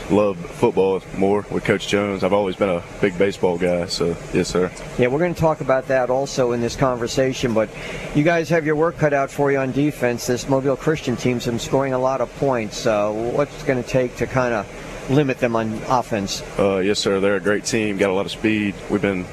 love 0.09 0.37
football 0.37 1.03
more 1.17 1.45
with 1.51 1.65
Coach 1.65 1.89
Jones. 1.89 2.23
I've 2.23 2.31
always 2.31 2.55
been 2.55 2.69
a 2.69 2.81
big 3.01 3.17
baseball 3.17 3.57
guy, 3.57 3.87
so 3.87 4.15
yes, 4.33 4.47
sir. 4.47 4.71
Yeah, 4.97 5.07
we're 5.07 5.19
going 5.19 5.33
to 5.33 5.39
talk 5.39 5.59
about 5.59 5.87
that 5.89 6.09
also 6.09 6.53
in 6.53 6.61
this 6.61 6.77
conversation, 6.77 7.53
but 7.53 7.69
you 8.15 8.23
guys 8.23 8.47
have 8.47 8.65
your 8.65 8.77
work 8.77 8.97
cut 8.97 9.13
out 9.13 9.29
for 9.29 9.51
you 9.51 9.57
on 9.57 9.73
defense. 9.73 10.25
This 10.25 10.47
Mobile 10.47 10.77
Christian 10.77 11.17
team's 11.17 11.45
been 11.45 11.59
scoring 11.59 11.91
a 11.91 11.99
lot 11.99 12.21
of 12.21 12.33
points. 12.37 12.85
Uh, 12.85 13.11
what's 13.11 13.61
going 13.63 13.83
to 13.83 13.87
take 13.87 14.15
to 14.15 14.25
kind 14.25 14.53
of 14.53 15.09
limit 15.09 15.39
them 15.39 15.57
on 15.57 15.73
offense? 15.89 16.41
Uh, 16.57 16.77
yes, 16.77 16.97
sir. 16.97 17.19
They're 17.19 17.35
a 17.35 17.41
great 17.41 17.65
team. 17.65 17.97
Got 17.97 18.09
a 18.09 18.13
lot 18.13 18.25
of 18.25 18.31
speed. 18.31 18.73
We've 18.89 19.01
been 19.01 19.25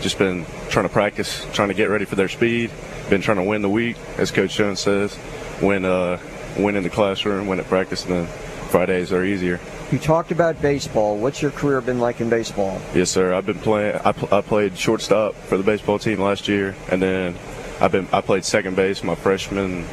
just 0.00 0.18
been 0.18 0.46
trying 0.72 0.88
to 0.88 0.92
practice, 0.92 1.46
trying 1.52 1.68
to 1.68 1.74
get 1.74 1.90
ready 1.90 2.06
for 2.06 2.16
their 2.16 2.28
speed. 2.28 2.70
Been 3.10 3.20
trying 3.20 3.36
to 3.36 3.44
win 3.44 3.62
the 3.62 3.68
week, 3.68 3.96
as 4.16 4.30
Coach 4.30 4.56
Jones 4.56 4.80
says. 4.80 5.16
Win, 5.60 5.84
uh, 5.84 6.18
win 6.56 6.76
in 6.76 6.82
the 6.82 6.90
classroom, 6.90 7.46
win 7.46 7.60
at 7.60 7.66
practice, 7.66 8.04
and 8.06 8.14
then 8.14 8.26
Fridays 8.70 9.12
are 9.12 9.22
easier. 9.22 9.60
You 9.92 9.98
talked 9.98 10.32
about 10.32 10.60
baseball. 10.62 11.18
What's 11.18 11.42
your 11.42 11.50
career 11.50 11.82
been 11.82 12.00
like 12.00 12.22
in 12.22 12.30
baseball? 12.30 12.80
Yes, 12.94 13.10
sir. 13.10 13.34
I've 13.34 13.44
been 13.44 13.58
playing. 13.58 14.00
I, 14.02 14.12
pl- 14.12 14.34
I 14.34 14.40
played 14.40 14.78
shortstop 14.78 15.34
for 15.34 15.58
the 15.58 15.62
baseball 15.62 15.98
team 15.98 16.18
last 16.18 16.48
year, 16.48 16.74
and 16.90 17.02
then 17.02 17.36
I've 17.78 17.92
been. 17.92 18.08
I 18.10 18.22
played 18.22 18.44
second 18.44 18.74
base 18.74 19.04
my 19.04 19.14
freshman 19.14 19.84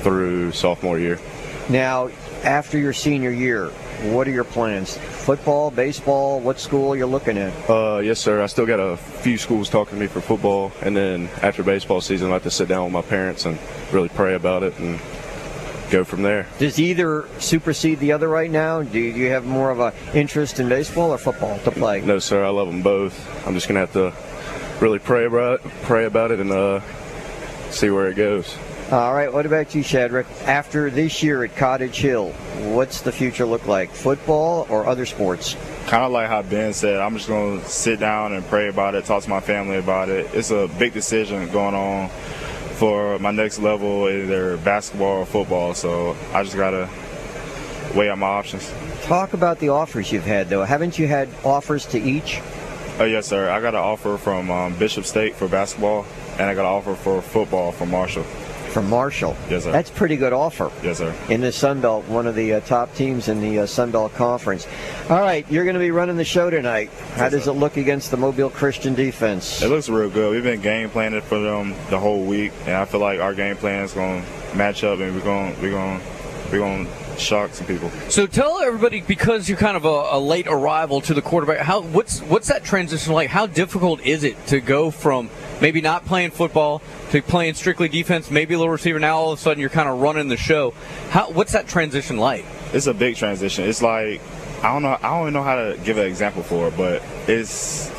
through 0.00 0.52
sophomore 0.52 0.98
year. 0.98 1.20
Now, 1.68 2.08
after 2.42 2.78
your 2.78 2.94
senior 2.94 3.30
year, 3.30 3.70
what 4.10 4.26
are 4.26 4.30
your 4.30 4.44
plans? 4.44 4.96
Football, 4.96 5.70
baseball, 5.70 6.40
what 6.40 6.58
school 6.58 6.92
are 6.92 6.96
you're 6.96 7.06
looking 7.06 7.38
at? 7.38 7.52
Uh, 7.70 7.98
yes, 7.98 8.18
sir. 8.18 8.42
I 8.42 8.46
still 8.46 8.66
got 8.66 8.80
a 8.80 8.96
few 8.96 9.38
schools 9.38 9.70
talking 9.70 9.96
to 9.96 10.00
me 10.00 10.06
for 10.08 10.20
football, 10.20 10.72
and 10.82 10.96
then 10.96 11.28
after 11.42 11.62
baseball 11.62 12.00
season, 12.00 12.30
I 12.30 12.34
have 12.34 12.42
to 12.42 12.50
sit 12.50 12.68
down 12.68 12.84
with 12.84 12.92
my 12.92 13.02
parents 13.02 13.46
and 13.46 13.58
really 13.92 14.08
pray 14.08 14.34
about 14.34 14.62
it 14.62 14.78
and 14.78 14.98
go 15.90 16.04
from 16.04 16.22
there. 16.22 16.46
Does 16.58 16.80
either 16.80 17.28
supersede 17.38 18.00
the 18.00 18.12
other 18.12 18.28
right 18.28 18.50
now? 18.50 18.82
Do 18.82 18.98
you 18.98 19.30
have 19.30 19.44
more 19.44 19.70
of 19.70 19.78
a 19.78 19.92
interest 20.14 20.58
in 20.58 20.68
baseball 20.68 21.10
or 21.10 21.18
football 21.18 21.58
to 21.60 21.70
play? 21.70 22.00
No, 22.00 22.18
sir. 22.18 22.44
I 22.44 22.48
love 22.48 22.66
them 22.66 22.82
both. 22.82 23.46
I'm 23.46 23.54
just 23.54 23.68
gonna 23.68 23.80
have 23.80 23.92
to 23.92 24.12
really 24.82 24.98
pray 24.98 25.26
about 25.26 25.60
it, 25.60 25.70
pray 25.82 26.06
about 26.06 26.30
it, 26.30 26.40
and 26.40 26.50
uh, 26.50 26.80
see 27.70 27.90
where 27.90 28.08
it 28.08 28.16
goes. 28.16 28.56
All 28.92 29.14
right, 29.14 29.32
what 29.32 29.46
about 29.46 29.74
you, 29.74 29.82
Shadrick? 29.82 30.26
After 30.42 30.90
this 30.90 31.22
year 31.22 31.44
at 31.44 31.56
Cottage 31.56 31.96
Hill, 31.96 32.28
what's 32.74 33.00
the 33.00 33.10
future 33.10 33.46
look 33.46 33.66
like? 33.66 33.88
Football 33.88 34.66
or 34.68 34.84
other 34.84 35.06
sports? 35.06 35.56
Kind 35.86 36.04
of 36.04 36.12
like 36.12 36.28
how 36.28 36.42
Ben 36.42 36.74
said, 36.74 37.00
I'm 37.00 37.16
just 37.16 37.26
going 37.26 37.58
to 37.58 37.66
sit 37.66 38.00
down 38.00 38.34
and 38.34 38.46
pray 38.48 38.68
about 38.68 38.94
it, 38.94 39.06
talk 39.06 39.22
to 39.22 39.30
my 39.30 39.40
family 39.40 39.78
about 39.78 40.10
it. 40.10 40.28
It's 40.34 40.50
a 40.50 40.68
big 40.78 40.92
decision 40.92 41.50
going 41.52 41.74
on 41.74 42.10
for 42.74 43.18
my 43.18 43.30
next 43.30 43.60
level, 43.60 44.10
either 44.10 44.58
basketball 44.58 45.20
or 45.20 45.24
football. 45.24 45.72
So 45.72 46.14
I 46.34 46.42
just 46.42 46.54
got 46.54 46.72
to 46.72 46.86
weigh 47.96 48.10
out 48.10 48.18
my 48.18 48.26
options. 48.26 48.70
Talk 49.04 49.32
about 49.32 49.58
the 49.58 49.70
offers 49.70 50.12
you've 50.12 50.26
had, 50.26 50.50
though. 50.50 50.64
Haven't 50.64 50.98
you 50.98 51.06
had 51.06 51.30
offers 51.44 51.86
to 51.86 51.98
each? 51.98 52.42
Oh, 52.98 53.06
yes, 53.06 53.26
sir. 53.26 53.48
I 53.48 53.62
got 53.62 53.72
an 53.72 53.80
offer 53.80 54.18
from 54.18 54.50
um, 54.50 54.74
Bishop 54.74 55.06
State 55.06 55.34
for 55.34 55.48
basketball, 55.48 56.04
and 56.32 56.42
I 56.42 56.54
got 56.54 56.66
an 56.66 56.74
offer 56.74 56.94
for 56.94 57.22
football 57.22 57.72
from 57.72 57.90
Marshall. 57.90 58.26
From 58.72 58.88
Marshall. 58.88 59.36
Yes, 59.50 59.64
sir. 59.64 59.72
That's 59.72 59.90
a 59.90 59.92
pretty 59.92 60.16
good 60.16 60.32
offer. 60.32 60.72
Yes, 60.82 60.96
sir. 60.96 61.14
In 61.28 61.42
the 61.42 61.52
Sun 61.52 61.82
Belt, 61.82 62.06
one 62.08 62.26
of 62.26 62.34
the 62.34 62.54
uh, 62.54 62.60
top 62.60 62.94
teams 62.94 63.28
in 63.28 63.42
the 63.42 63.60
uh, 63.60 63.66
Sun 63.66 63.90
Belt 63.90 64.14
Conference. 64.14 64.66
All 65.10 65.20
right, 65.20 65.44
you're 65.50 65.64
going 65.64 65.74
to 65.74 65.80
be 65.80 65.90
running 65.90 66.16
the 66.16 66.24
show 66.24 66.48
tonight. 66.48 66.90
How 67.16 67.28
does 67.28 67.46
it 67.46 67.52
look 67.52 67.76
against 67.76 68.10
the 68.10 68.16
Mobile 68.16 68.48
Christian 68.48 68.94
defense? 68.94 69.60
It 69.60 69.68
looks 69.68 69.90
real 69.90 70.08
good. 70.08 70.32
We've 70.32 70.42
been 70.42 70.62
game 70.62 70.88
planning 70.88 71.20
for 71.20 71.38
them 71.38 71.74
the 71.90 71.98
whole 71.98 72.24
week, 72.24 72.52
and 72.64 72.74
I 72.74 72.86
feel 72.86 73.00
like 73.00 73.20
our 73.20 73.34
game 73.34 73.56
plan 73.56 73.84
is 73.84 73.92
going 73.92 74.24
to 74.24 74.56
match 74.56 74.84
up, 74.84 75.00
and 75.00 75.14
we're 75.14 75.20
going, 75.20 75.60
we're 75.60 75.70
going, 75.72 76.00
we're 76.50 76.58
going 76.58 76.86
to 76.86 77.18
shock 77.18 77.52
some 77.52 77.66
people. 77.66 77.90
So 78.08 78.26
tell 78.26 78.60
everybody 78.60 79.02
because 79.02 79.48
you're 79.48 79.58
kind 79.58 79.76
of 79.76 79.84
a, 79.84 80.16
a 80.16 80.18
late 80.18 80.46
arrival 80.46 81.02
to 81.02 81.12
the 81.12 81.22
quarterback. 81.22 81.58
How 81.58 81.82
what's 81.82 82.20
what's 82.20 82.48
that 82.48 82.64
transition 82.64 83.12
like? 83.12 83.28
How 83.28 83.46
difficult 83.46 84.00
is 84.00 84.24
it 84.24 84.46
to 84.46 84.60
go 84.60 84.90
from 84.90 85.28
maybe 85.62 85.80
not 85.80 86.04
playing 86.04 86.32
football 86.32 86.82
to 87.12 87.22
playing 87.22 87.54
strictly 87.54 87.88
defense, 87.88 88.30
maybe 88.30 88.52
a 88.52 88.58
little 88.58 88.72
receiver? 88.72 88.98
Now 88.98 89.16
all 89.16 89.32
of 89.32 89.38
a 89.38 89.42
sudden 89.42 89.60
you're 89.60 89.70
kind 89.70 89.88
of 89.88 90.00
running 90.00 90.28
the 90.28 90.36
show. 90.36 90.74
How 91.08 91.30
what's 91.30 91.52
that 91.52 91.68
transition 91.68 92.18
like? 92.18 92.44
It's 92.74 92.86
a 92.86 92.94
big 92.94 93.16
transition. 93.16 93.64
It's 93.64 93.80
like 93.80 94.20
I 94.62 94.72
don't 94.72 94.82
know. 94.82 94.98
I 95.00 95.08
don't 95.10 95.22
even 95.22 95.34
know 95.34 95.42
how 95.42 95.54
to 95.54 95.78
give 95.82 95.96
an 95.96 96.06
example 96.06 96.42
for 96.42 96.68
it, 96.68 96.76
but 96.76 97.02
it's 97.26 97.90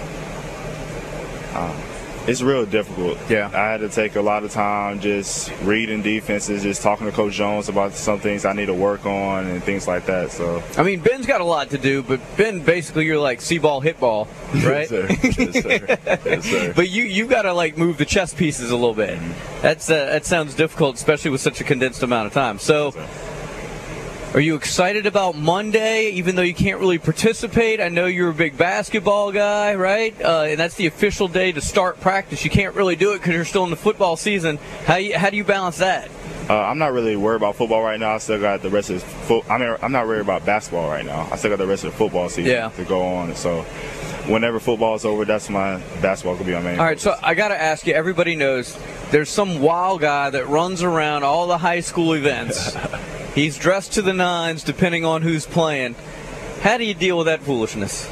it's 2.28 2.42
real 2.42 2.66
difficult. 2.66 3.18
Yeah. 3.30 3.50
I 3.54 3.72
had 3.72 3.82
to 3.82 3.90
take 3.90 4.16
a 4.16 4.22
lot 4.22 4.44
of 4.44 4.52
time 4.52 5.00
just 5.00 5.52
reading 5.64 6.02
defenses, 6.02 6.64
just 6.64 6.82
talking 6.82 7.06
to 7.06 7.12
Coach 7.12 7.34
Jones 7.34 7.70
about 7.70 7.94
some 7.94 8.20
things 8.20 8.46
I 8.46 8.54
need 8.54 8.68
to 8.68 8.74
work 8.74 9.06
on 9.06 9.46
and 9.48 9.64
things 9.64 9.88
like 9.88 10.06
that. 10.06 10.32
So 10.32 10.64
I 10.78 10.84
mean, 10.84 11.02
Ben's 11.02 11.26
got 11.26 11.42
a 11.42 11.46
lot 11.46 11.70
to 11.72 11.78
do, 11.78 12.02
but 12.04 12.20
Ben 12.38 12.62
basically 12.62 13.06
you're 13.06 13.20
like 13.20 13.42
see 13.42 13.58
ball, 13.58 13.82
hit 13.82 14.00
ball, 14.00 14.28
right? 14.54 14.90
Yes, 14.90 14.90
sir. 14.90 15.08
Yes, 15.10 15.64
sir. 15.64 15.98
Yes, 16.26 16.46
sir. 16.46 16.74
But 16.76 16.90
you 16.90 17.04
you 17.04 17.28
got 17.28 17.44
to 17.44 17.54
like 17.54 17.78
move 17.78 17.98
the 17.98 18.06
chess 18.06 18.34
pieces 18.34 18.72
a 18.72 18.76
little 18.76 18.94
bit. 18.94 19.20
That's 19.62 19.90
uh, 19.90 20.06
that 20.06 20.26
sounds 20.26 20.56
difficult, 20.56 20.96
especially 20.96 21.32
with 21.32 21.42
such 21.42 21.62
a 21.62 21.64
condensed 21.64 22.04
amount 22.04 22.28
of 22.28 22.34
time. 22.34 22.58
So, 22.60 22.92
Are 24.34 24.40
you 24.40 24.56
excited 24.56 25.06
about 25.06 25.38
Monday, 25.38 26.10
even 26.10 26.36
though 26.36 26.42
you 26.42 26.56
can't 26.56 26.80
really 26.80 26.98
participate? 26.98 27.80
I 27.80 27.90
know 27.90 28.08
you're 28.08 28.32
a 28.32 28.34
big 28.34 28.58
basketball 28.58 29.32
guy, 29.32 29.76
right? 29.76 30.20
Uh, 30.20 30.46
and 30.48 30.60
that's 30.60 30.74
the 30.74 30.88
official 30.88 31.28
day 31.28 31.52
to 31.52 31.62
start 31.62 32.02
practice. 32.02 32.44
You 32.44 32.50
can't 32.50 32.74
really 32.74 32.96
do 32.96 33.14
it 33.14 33.20
because 33.20 33.36
you're 33.36 33.46
still 33.46 33.64
in 33.64 33.70
the 33.70 33.76
football 33.76 34.18
season. 34.18 34.58
How 34.86 34.96
you, 34.96 35.16
how 35.20 35.30
do 35.30 35.38
you 35.38 35.44
balance 35.44 35.78
that? 35.78 36.10
Uh, 36.54 36.68
I'm 36.68 36.78
not 36.78 36.94
really 36.94 37.16
worried 37.16 37.38
about 37.38 37.56
football 37.56 37.82
right 37.82 38.00
now. 38.00 38.14
I 38.14 38.18
still 38.20 38.40
got 38.40 38.62
the 38.62 38.70
rest 38.70 38.92
of 38.92 39.00
the 39.00 39.06
fo- 39.08 39.44
I 39.50 39.58
mean, 39.58 39.76
I'm 39.82 39.92
not 39.92 40.06
worried 40.06 40.22
about 40.22 40.46
basketball 40.46 40.88
right 40.88 41.04
now. 41.04 41.28
I 41.32 41.36
still 41.36 41.50
got 41.50 41.58
the 41.58 41.66
rest 41.66 41.84
of 41.84 41.92
the 41.94 41.98
football 41.98 42.30
season 42.30 42.52
Yeah. 42.52 42.70
to 42.70 42.86
go 42.86 43.02
on. 43.16 43.34
So 43.36 43.62
whenever 44.28 44.60
football 44.60 44.94
is 44.94 45.04
over, 45.04 45.26
that's 45.26 45.50
my 45.50 45.78
basketball 46.04 46.36
could 46.38 46.46
be 46.46 46.54
my 46.54 46.62
main. 46.62 46.78
All 46.80 46.86
right, 46.86 47.00
so 47.00 47.16
I 47.24 47.34
got 47.34 47.48
to 47.48 47.60
ask 47.60 47.88
you. 47.88 47.96
Everybody 47.96 48.36
knows 48.36 48.78
there's 49.10 49.30
some 49.32 49.62
wild 49.64 50.02
guy 50.02 50.30
that 50.30 50.48
runs 50.48 50.84
around 50.84 51.24
all 51.24 51.48
the 51.48 51.58
high 51.58 51.80
school 51.80 52.14
events. 52.14 52.78
He's 53.34 53.58
dressed 53.58 53.94
to 53.94 54.04
the 54.04 54.14
nines, 54.14 54.64
depending 54.64 55.06
on 55.06 55.24
who's 55.24 55.48
playing. 55.48 55.96
How 56.62 56.78
do 56.78 56.84
you 56.84 56.94
deal 56.94 57.18
with 57.18 57.26
that 57.26 57.42
foolishness? 57.42 58.08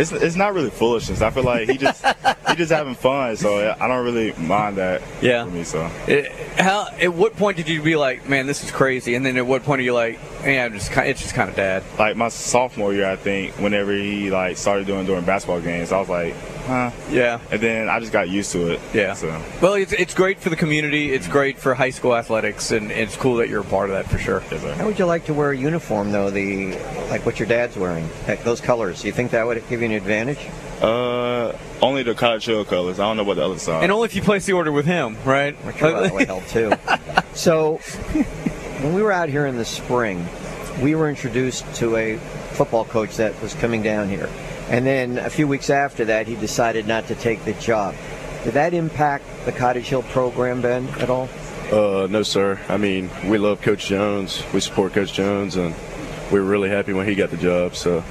It's, 0.00 0.12
it's 0.12 0.36
not 0.36 0.54
really 0.54 0.70
foolishness. 0.70 1.20
I 1.20 1.30
feel 1.30 1.44
like 1.44 1.68
he 1.68 1.76
just 1.76 2.04
he 2.48 2.56
just 2.56 2.72
having 2.72 2.94
fun, 2.94 3.36
so 3.36 3.76
I 3.78 3.86
don't 3.86 4.04
really 4.04 4.32
mind 4.32 4.76
that. 4.78 5.02
Yeah. 5.20 5.44
For 5.44 5.50
me, 5.50 5.64
so 5.64 5.90
It, 6.06 6.32
how? 6.58 6.88
At 7.00 7.14
what 7.14 7.36
point 7.36 7.56
did 7.56 7.68
you 7.68 7.82
be 7.82 7.96
like, 7.96 8.28
"Man, 8.28 8.46
this 8.46 8.64
is 8.64 8.70
crazy"? 8.70 9.14
And 9.14 9.24
then 9.24 9.36
at 9.36 9.46
what 9.46 9.62
point 9.62 9.80
are 9.80 9.84
you 9.84 9.94
like, 9.94 10.18
"Yeah, 10.44 10.64
I'm 10.64 10.72
just, 10.72 10.90
ki- 10.92 11.02
it's 11.02 11.20
just 11.20 11.34
kind 11.34 11.50
of 11.50 11.56
dad." 11.56 11.82
like 11.98 12.16
my 12.16 12.28
sophomore 12.28 12.94
year, 12.94 13.10
I 13.10 13.16
think, 13.16 13.54
whenever 13.58 13.92
he 13.92 14.30
like 14.30 14.56
started 14.56 14.86
doing 14.86 15.04
during 15.06 15.24
basketball 15.24 15.60
games, 15.60 15.92
I 15.92 16.00
was 16.00 16.08
like, 16.08 16.34
huh. 16.66 16.90
Yeah. 17.10 17.40
And 17.50 17.60
then 17.60 17.88
I 17.88 18.00
just 18.00 18.12
got 18.12 18.28
used 18.28 18.52
to 18.52 18.72
it. 18.72 18.80
Yeah. 18.94 19.14
So 19.14 19.28
Well, 19.60 19.74
it's, 19.74 19.92
it's 19.92 20.14
great 20.14 20.38
for 20.38 20.50
the 20.50 20.56
community. 20.56 21.12
It's 21.12 21.24
mm-hmm. 21.24 21.32
great 21.32 21.58
for 21.58 21.74
high 21.74 21.90
school 21.90 22.16
athletics, 22.16 22.70
and 22.70 22.90
it's 22.90 23.16
cool 23.16 23.36
that 23.36 23.48
you're 23.48 23.60
a 23.60 23.64
part 23.64 23.90
of 23.90 23.96
that 23.96 24.10
for 24.10 24.18
sure. 24.18 24.42
yes, 24.50 24.62
sir. 24.62 24.74
How 24.74 24.86
would 24.86 24.98
you 24.98 25.06
like 25.06 25.26
to 25.26 25.34
wear 25.34 25.50
a 25.50 25.56
uniform 25.56 26.12
though? 26.12 26.30
The 26.30 26.76
like 27.10 27.26
what 27.26 27.38
your 27.38 27.48
dad's 27.48 27.76
wearing, 27.76 28.08
like 28.26 28.42
those 28.44 28.60
colors. 28.60 29.02
Do 29.02 29.08
you 29.08 29.12
think 29.12 29.32
that 29.32 29.46
would 29.46 29.62
give 29.68 29.82
you 29.82 29.86
an 29.90 29.96
advantage? 29.96 30.38
Uh, 30.80 31.56
only 31.82 32.02
the 32.02 32.14
cottage 32.14 32.46
hill 32.46 32.64
colors. 32.64 32.98
I 32.98 33.04
don't 33.04 33.16
know 33.16 33.24
what 33.24 33.34
the 33.34 33.44
others 33.44 33.68
are. 33.68 33.82
And 33.82 33.92
only 33.92 34.06
if 34.06 34.14
you 34.14 34.22
place 34.22 34.46
the 34.46 34.54
order 34.54 34.72
with 34.72 34.86
him, 34.86 35.16
right? 35.24 35.54
I'm 35.64 35.76
sure 35.76 36.12
would 36.12 36.26
help 36.26 36.46
too. 36.46 36.72
So, 37.32 37.76
when 38.82 38.92
we 38.92 39.02
were 39.02 39.12
out 39.12 39.28
here 39.28 39.46
in 39.46 39.56
the 39.56 39.64
spring, 39.64 40.26
we 40.82 40.94
were 40.94 41.08
introduced 41.08 41.64
to 41.76 41.96
a 41.96 42.16
football 42.52 42.84
coach 42.84 43.16
that 43.16 43.40
was 43.40 43.54
coming 43.54 43.82
down 43.82 44.08
here. 44.08 44.28
And 44.68 44.84
then 44.84 45.16
a 45.16 45.30
few 45.30 45.46
weeks 45.46 45.70
after 45.70 46.04
that, 46.06 46.26
he 46.26 46.34
decided 46.34 46.86
not 46.86 47.06
to 47.06 47.14
take 47.14 47.44
the 47.44 47.54
job. 47.54 47.94
Did 48.44 48.54
that 48.54 48.74
impact 48.74 49.24
the 49.44 49.52
Cottage 49.52 49.86
Hill 49.86 50.02
program, 50.02 50.60
Ben, 50.60 50.88
at 50.98 51.08
all? 51.08 51.28
Uh, 51.70 52.08
no, 52.10 52.22
sir. 52.22 52.58
I 52.68 52.76
mean, 52.76 53.10
we 53.26 53.38
love 53.38 53.62
Coach 53.62 53.86
Jones. 53.86 54.42
We 54.52 54.60
support 54.60 54.92
Coach 54.92 55.12
Jones, 55.12 55.56
and 55.56 55.74
we 56.32 56.40
were 56.40 56.46
really 56.46 56.68
happy 56.68 56.92
when 56.92 57.06
he 57.06 57.14
got 57.14 57.30
the 57.30 57.36
job. 57.36 57.76
So, 57.76 58.02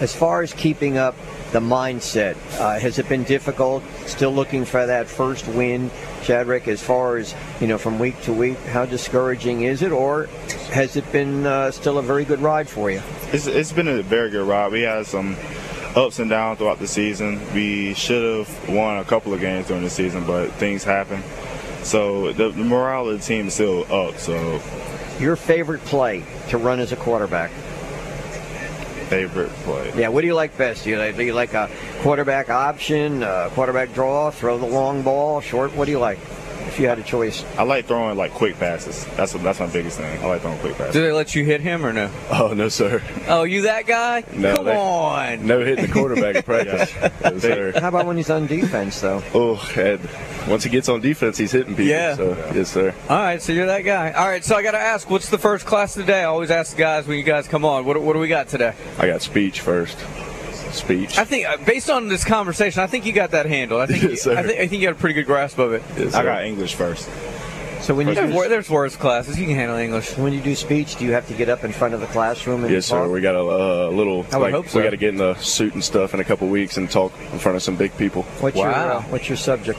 As 0.00 0.14
far 0.14 0.40
as 0.42 0.54
keeping 0.54 0.96
up 0.96 1.14
the 1.52 1.60
mindset, 1.60 2.36
uh, 2.58 2.78
has 2.78 2.98
it 2.98 3.08
been 3.08 3.22
difficult? 3.24 3.82
Still 4.06 4.32
looking 4.32 4.64
for 4.64 4.86
that 4.86 5.08
first 5.08 5.46
win, 5.48 5.90
Shadrick. 6.22 6.68
As 6.68 6.82
far 6.82 7.18
as 7.18 7.34
you 7.60 7.66
know, 7.66 7.76
from 7.76 7.98
week 7.98 8.20
to 8.22 8.32
week, 8.32 8.56
how 8.60 8.86
discouraging 8.86 9.62
is 9.62 9.82
it, 9.82 9.92
or 9.92 10.26
has 10.72 10.96
it 10.96 11.10
been 11.12 11.46
uh, 11.46 11.70
still 11.70 11.98
a 11.98 12.02
very 12.02 12.24
good 12.24 12.40
ride 12.40 12.68
for 12.68 12.90
you? 12.90 13.02
It's, 13.32 13.46
it's 13.46 13.72
been 13.72 13.88
a 13.88 14.02
very 14.02 14.30
good 14.30 14.46
ride. 14.48 14.72
We 14.72 14.82
had 14.82 15.06
some 15.06 15.36
ups 15.94 16.18
and 16.18 16.30
downs 16.30 16.58
throughout 16.58 16.78
the 16.78 16.86
season. 16.86 17.40
We 17.52 17.92
should 17.94 18.38
have 18.38 18.68
won 18.70 18.98
a 18.98 19.04
couple 19.04 19.34
of 19.34 19.40
games 19.40 19.66
during 19.66 19.82
the 19.82 19.90
season, 19.90 20.24
but 20.26 20.50
things 20.52 20.82
happen. 20.82 21.22
So 21.82 22.32
the, 22.32 22.50
the 22.50 22.64
morale 22.64 23.08
of 23.08 23.18
the 23.18 23.24
team 23.24 23.48
is 23.48 23.54
still 23.54 23.90
up. 23.92 24.16
So 24.18 24.62
Your 25.18 25.36
favorite 25.36 25.84
play 25.84 26.24
to 26.48 26.58
run 26.58 26.78
as 26.80 26.92
a 26.92 26.96
quarterback? 26.96 27.50
Favorite 29.10 29.50
play. 29.64 29.92
Yeah, 29.96 30.08
what 30.08 30.20
do 30.22 30.26
you 30.28 30.34
like 30.34 30.56
best? 30.56 30.84
Do 30.84 30.90
you 30.90 30.98
like, 30.98 31.16
do 31.16 31.24
you 31.24 31.34
like 31.34 31.52
a 31.52 31.68
quarterback 32.02 32.48
option, 32.48 33.22
uh, 33.22 33.50
quarterback 33.52 33.92
draw, 33.92 34.30
throw 34.30 34.56
the 34.56 34.66
long 34.66 35.02
ball, 35.02 35.40
short? 35.40 35.74
What 35.74 35.84
do 35.86 35.90
you 35.90 35.98
like? 35.98 36.18
If 36.68 36.78
you 36.78 36.86
had 36.86 37.00
a 37.00 37.02
choice, 37.02 37.44
I 37.58 37.64
like 37.64 37.86
throwing 37.86 38.16
like 38.16 38.30
quick 38.32 38.56
passes. 38.58 39.04
That's 39.16 39.32
that's 39.32 39.58
my 39.58 39.66
biggest 39.66 39.98
thing. 39.98 40.22
I 40.22 40.26
like 40.26 40.42
throwing 40.42 40.58
quick 40.60 40.76
passes. 40.76 40.92
Do 40.92 41.02
they 41.02 41.10
let 41.10 41.34
you 41.34 41.44
hit 41.44 41.60
him 41.60 41.84
or 41.84 41.92
no? 41.92 42.08
oh 42.30 42.52
no, 42.54 42.68
sir. 42.68 43.02
Oh, 43.26 43.42
you 43.42 43.62
that 43.62 43.86
guy? 43.86 44.22
No, 44.34 44.54
Come 44.54 44.64
they- 44.66 44.76
on. 44.76 45.46
No 45.46 45.64
hitting 45.64 45.86
the 45.86 45.92
quarterback 45.92 46.36
in 46.36 46.42
practice. 46.44 46.94
No, 47.24 47.38
sir. 47.38 47.72
how 47.80 47.88
about 47.88 48.06
when 48.06 48.16
he's 48.16 48.30
on 48.30 48.46
defense, 48.46 49.00
though? 49.00 49.20
Oh, 49.34 49.56
and 49.76 50.00
once 50.48 50.64
he 50.64 50.70
gets 50.70 50.88
on 50.88 51.00
defense, 51.00 51.36
he's 51.38 51.52
hitting 51.52 51.74
people. 51.74 51.84
Yeah. 51.86 52.16
So, 52.16 52.52
yes, 52.54 52.70
sir. 52.70 52.94
All 53.08 53.18
right, 53.18 53.40
so 53.40 53.52
you're 53.52 53.66
that 53.66 53.82
guy. 53.82 54.12
All 54.12 54.28
right, 54.28 54.44
so 54.44 54.56
I 54.56 54.62
got 54.62 54.72
to 54.72 54.78
ask, 54.78 55.08
what's 55.10 55.28
the 55.28 55.38
first 55.38 55.66
class 55.66 55.96
of 55.96 56.06
the 56.06 56.12
day? 56.12 56.20
I 56.20 56.24
always 56.24 56.50
ask 56.50 56.72
the 56.76 56.78
guys 56.80 57.06
when 57.06 57.18
you 57.18 57.24
guys 57.24 57.46
come 57.48 57.64
on. 57.64 57.84
What, 57.84 58.00
what 58.02 58.12
do 58.14 58.18
we 58.18 58.28
got 58.28 58.48
today? 58.48 58.74
I 58.98 59.06
got 59.06 59.22
speech 59.22 59.60
first. 59.60 59.98
Speech. 60.72 61.18
I 61.18 61.24
think, 61.24 61.46
uh, 61.46 61.56
based 61.58 61.90
on 61.90 62.06
this 62.08 62.24
conversation, 62.24 62.80
I 62.82 62.86
think 62.86 63.04
you 63.04 63.12
got 63.12 63.32
that 63.32 63.46
handled. 63.46 63.80
I 63.80 63.86
think, 63.86 64.02
Yes, 64.10 64.22
sir. 64.22 64.36
I 64.36 64.42
think, 64.44 64.60
I 64.60 64.66
think 64.68 64.80
you 64.82 64.88
got 64.88 64.96
a 64.96 65.00
pretty 65.00 65.14
good 65.14 65.26
grasp 65.26 65.58
of 65.58 65.72
it. 65.72 65.82
Yes, 65.98 66.14
I 66.14 66.20
sir. 66.20 66.24
got 66.24 66.44
English 66.44 66.74
first. 66.74 67.08
So 67.82 67.94
when 67.94 68.06
you 68.08 68.14
There's, 68.14 68.32
wor- 68.32 68.44
do, 68.44 68.50
there's 68.50 68.68
worse 68.70 68.94
classes. 68.94 69.38
You 69.38 69.46
can 69.46 69.56
handle 69.56 69.76
English. 69.78 70.16
when 70.16 70.32
you 70.34 70.40
do 70.40 70.54
speech, 70.54 70.96
do 70.96 71.04
you 71.06 71.12
have 71.12 71.26
to 71.28 71.34
get 71.34 71.48
up 71.48 71.64
in 71.64 71.72
front 71.72 71.94
of 71.94 72.00
the 72.00 72.06
classroom 72.08 72.62
and 72.62 72.72
Yes, 72.72 72.86
sir. 72.86 73.08
We 73.08 73.20
got 73.22 73.34
a 73.34 73.40
uh, 73.40 73.88
little. 73.90 74.26
I 74.30 74.36
would 74.36 74.44
like, 74.44 74.52
hope 74.52 74.68
so. 74.68 74.78
We 74.78 74.84
got 74.84 74.90
to 74.90 74.96
get 74.98 75.08
in 75.08 75.16
the 75.16 75.34
suit 75.36 75.72
and 75.74 75.82
stuff 75.82 76.12
in 76.14 76.20
a 76.20 76.24
couple 76.24 76.46
weeks 76.48 76.76
and 76.76 76.90
talk 76.90 77.12
in 77.32 77.38
front 77.38 77.56
of 77.56 77.62
some 77.62 77.76
big 77.76 77.96
people. 77.96 78.22
What's 78.40 78.56
your 78.56 78.66
Wow. 78.70 78.98
uh, 78.98 79.02
What's 79.04 79.28
your 79.28 79.38
subject? 79.38 79.78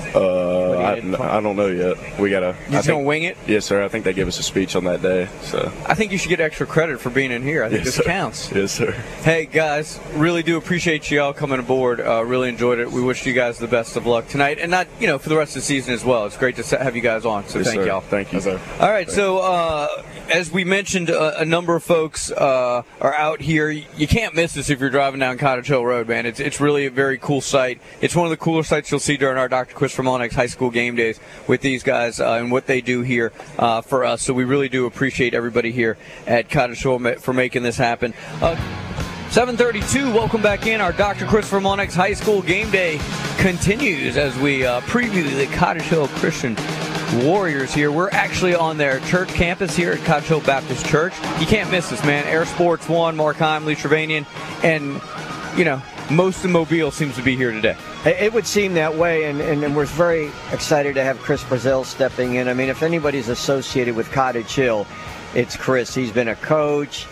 Uh, 0.13 0.71
I, 0.77 1.37
I, 1.37 1.41
don't 1.41 1.55
know 1.55 1.67
yet. 1.67 2.19
We 2.19 2.29
got 2.29 2.41
to. 2.41 2.55
You 2.65 2.71
just 2.73 2.87
gonna 2.87 3.03
wing 3.03 3.23
it? 3.23 3.37
Yes, 3.47 3.65
sir. 3.65 3.83
I 3.83 3.87
think 3.87 4.03
they 4.05 4.13
give 4.13 4.27
us 4.27 4.39
a 4.39 4.43
speech 4.43 4.75
on 4.75 4.83
that 4.85 5.01
day. 5.01 5.29
So. 5.43 5.71
I 5.85 5.93
think 5.93 6.11
you 6.11 6.17
should 6.17 6.29
get 6.29 6.39
extra 6.39 6.65
credit 6.65 6.99
for 6.99 7.09
being 7.09 7.31
in 7.31 7.43
here. 7.43 7.63
I 7.63 7.69
think 7.69 7.85
Yes, 7.85 7.95
this 7.95 7.95
sir. 7.95 8.03
counts. 8.03 8.51
Yes, 8.51 8.71
sir. 8.71 8.91
Hey 9.23 9.45
guys, 9.45 9.99
really 10.13 10.43
do 10.43 10.57
appreciate 10.57 11.09
you 11.09 11.21
all 11.21 11.33
coming 11.33 11.59
aboard. 11.59 11.99
Uh, 12.01 12.23
really 12.25 12.49
enjoyed 12.49 12.79
it. 12.79 12.91
We 12.91 13.01
wish 13.01 13.25
you 13.25 13.33
guys 13.33 13.57
the 13.57 13.67
best 13.67 13.95
of 13.95 14.05
luck 14.05 14.27
tonight, 14.27 14.59
and 14.59 14.69
not 14.69 14.87
you 14.99 15.07
know 15.07 15.17
for 15.17 15.29
the 15.29 15.37
rest 15.37 15.55
of 15.55 15.61
the 15.61 15.65
season 15.65 15.93
as 15.93 16.03
well. 16.03 16.25
It's 16.25 16.37
great 16.37 16.55
to 16.57 16.77
have 16.77 16.95
you 16.95 17.01
guys 17.01 17.25
on. 17.25 17.47
So 17.47 17.59
Yes, 17.59 17.67
thank 17.67 17.81
sir. 17.81 17.87
y'all. 17.87 18.01
Thank 18.01 18.31
you. 18.33 18.39
Yes, 18.39 18.43
sir. 18.45 18.59
All 18.79 18.91
right, 18.91 19.09
so 19.09 19.39
uh, 19.39 19.87
as 20.33 20.51
we 20.51 20.63
mentioned, 20.63 21.09
uh, 21.09 21.35
a 21.37 21.45
number 21.45 21.75
of 21.75 21.83
folks 21.83 22.31
uh, 22.31 22.83
are 22.99 23.15
out 23.15 23.41
here. 23.41 23.69
You 23.69 24.07
can't 24.07 24.35
miss 24.35 24.53
this 24.53 24.69
if 24.69 24.79
you're 24.79 24.89
driving 24.89 25.19
down 25.19 25.37
Cottage 25.37 25.67
Hill 25.67 25.85
Road, 25.85 26.07
man. 26.07 26.25
It's 26.25 26.39
it's 26.39 26.59
really 26.59 26.85
a 26.85 26.91
very 26.91 27.17
cool 27.17 27.41
site. 27.41 27.79
It's 28.01 28.15
one 28.15 28.25
of 28.25 28.31
the 28.31 28.37
cooler 28.37 28.63
sites 28.63 28.91
you'll 28.91 28.99
see 28.99 29.17
during 29.17 29.37
our 29.37 29.47
Dr. 29.47 29.73
Christopher 29.73 30.00
Molnix 30.01 30.33
High 30.33 30.47
School 30.47 30.69
game 30.69 30.95
days 30.95 31.19
with 31.47 31.61
these 31.61 31.83
guys 31.83 32.19
uh, 32.19 32.33
and 32.33 32.51
what 32.51 32.67
they 32.67 32.81
do 32.81 33.01
here 33.01 33.31
uh, 33.57 33.81
for 33.81 34.03
us. 34.03 34.21
So 34.21 34.33
we 34.33 34.43
really 34.43 34.69
do 34.69 34.85
appreciate 34.85 35.33
everybody 35.33 35.71
here 35.71 35.97
at 36.27 36.49
Cottage 36.49 36.81
Hill 36.81 36.99
for 37.19 37.33
making 37.33 37.63
this 37.63 37.77
happen. 37.77 38.13
Uh, 38.41 38.55
732, 39.31 40.13
welcome 40.13 40.41
back 40.41 40.67
in. 40.67 40.81
Our 40.81 40.91
Dr. 40.91 41.25
Christopher 41.25 41.61
Monix 41.61 41.93
High 41.93 42.13
School 42.13 42.41
game 42.41 42.69
day 42.69 42.99
continues 43.37 44.17
as 44.17 44.37
we 44.39 44.65
uh, 44.65 44.81
preview 44.81 45.23
the 45.37 45.47
Cottage 45.55 45.83
Hill 45.83 46.09
Christian 46.09 46.57
Warriors 47.23 47.73
here. 47.73 47.93
We're 47.93 48.09
actually 48.09 48.55
on 48.55 48.77
their 48.77 48.99
church 49.01 49.29
campus 49.29 49.73
here 49.73 49.93
at 49.93 49.99
Cottage 50.03 50.27
Hill 50.27 50.41
Baptist 50.41 50.85
Church. 50.85 51.13
You 51.39 51.45
can't 51.45 51.71
miss 51.71 51.89
this, 51.89 52.03
man. 52.03 52.25
Air 52.25 52.45
Sports 52.45 52.89
1, 52.89 53.15
Mark 53.15 53.37
Heim, 53.37 53.65
Lee 53.65 53.75
Shervanian, 53.75 54.25
and, 54.65 55.01
you 55.57 55.63
know, 55.63 55.81
most 56.09 56.43
of 56.43 56.51
Mobile 56.51 56.91
seems 56.91 57.15
to 57.15 57.21
be 57.21 57.37
here 57.37 57.51
today. 57.51 57.77
It 58.03 58.33
would 58.33 58.47
seem 58.47 58.73
that 58.73 58.95
way, 58.95 59.25
and, 59.25 59.39
and 59.39 59.75
we're 59.75 59.85
very 59.85 60.31
excited 60.51 60.95
to 60.95 61.03
have 61.03 61.19
Chris 61.19 61.43
Brazell 61.43 61.85
stepping 61.85 62.33
in. 62.33 62.47
I 62.47 62.55
mean, 62.55 62.67
if 62.67 62.81
anybody's 62.81 63.29
associated 63.29 63.95
with 63.95 64.11
Cottage 64.11 64.55
Hill, 64.55 64.87
it's 65.35 65.55
Chris. 65.55 65.93
He's 65.93 66.11
been 66.11 66.29
a 66.29 66.35
coach. 66.35 67.05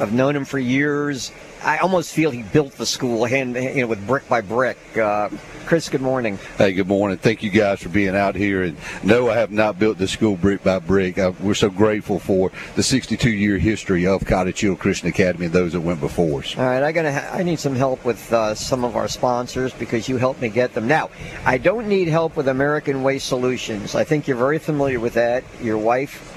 I've 0.00 0.14
known 0.14 0.34
him 0.34 0.46
for 0.46 0.58
years. 0.58 1.32
I 1.64 1.78
almost 1.78 2.12
feel 2.12 2.30
he 2.32 2.42
built 2.42 2.72
the 2.72 2.86
school, 2.86 3.24
hand 3.24 3.54
you 3.54 3.82
know, 3.82 3.86
with 3.86 4.04
brick 4.06 4.28
by 4.28 4.40
brick. 4.40 4.78
Uh, 4.98 5.28
Chris, 5.64 5.88
good 5.88 6.00
morning. 6.00 6.38
Hey, 6.58 6.72
good 6.72 6.88
morning. 6.88 7.18
Thank 7.18 7.44
you 7.44 7.50
guys 7.50 7.80
for 7.80 7.88
being 7.88 8.16
out 8.16 8.34
here. 8.34 8.62
And 8.62 8.76
no, 9.04 9.30
I 9.30 9.36
have 9.36 9.52
not 9.52 9.78
built 9.78 9.96
the 9.96 10.08
school 10.08 10.36
brick 10.36 10.64
by 10.64 10.80
brick. 10.80 11.18
Uh, 11.18 11.32
we're 11.40 11.54
so 11.54 11.70
grateful 11.70 12.18
for 12.18 12.50
the 12.74 12.82
62 12.82 13.30
year 13.30 13.58
history 13.58 14.06
of 14.06 14.24
Cottage 14.24 14.60
Hill 14.60 14.74
Christian 14.74 15.08
Academy 15.08 15.46
and 15.46 15.54
those 15.54 15.72
that 15.72 15.80
went 15.80 16.00
before 16.00 16.40
us. 16.40 16.56
All 16.58 16.64
right, 16.64 16.82
I 16.82 16.90
gotta. 16.90 17.12
Ha- 17.12 17.30
I 17.32 17.44
need 17.44 17.60
some 17.60 17.76
help 17.76 18.04
with 18.04 18.32
uh, 18.32 18.56
some 18.56 18.84
of 18.84 18.96
our 18.96 19.06
sponsors 19.06 19.72
because 19.72 20.08
you 20.08 20.16
helped 20.16 20.40
me 20.42 20.48
get 20.48 20.74
them. 20.74 20.88
Now, 20.88 21.10
I 21.44 21.58
don't 21.58 21.86
need 21.86 22.08
help 22.08 22.36
with 22.36 22.48
American 22.48 23.04
Waste 23.04 23.28
Solutions. 23.28 23.94
I 23.94 24.02
think 24.02 24.26
you're 24.26 24.36
very 24.36 24.58
familiar 24.58 24.98
with 24.98 25.14
that. 25.14 25.44
Your 25.62 25.78
wife 25.78 26.28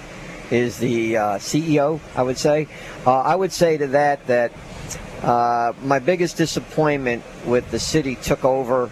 is 0.51 0.77
the 0.77 1.17
uh, 1.17 1.23
CEO. 1.39 1.99
I 2.15 2.21
would 2.21 2.37
say. 2.37 2.67
Uh, 3.07 3.21
I 3.21 3.35
would 3.35 3.51
say 3.51 3.77
to 3.77 3.87
that 3.87 4.27
that 4.27 4.51
uh, 5.25 5.73
my 5.83 5.99
biggest 5.99 6.37
disappointment 6.37 7.23
with 7.45 7.69
the 7.71 7.79
city 7.79 8.15
took 8.15 8.45
over 8.45 8.91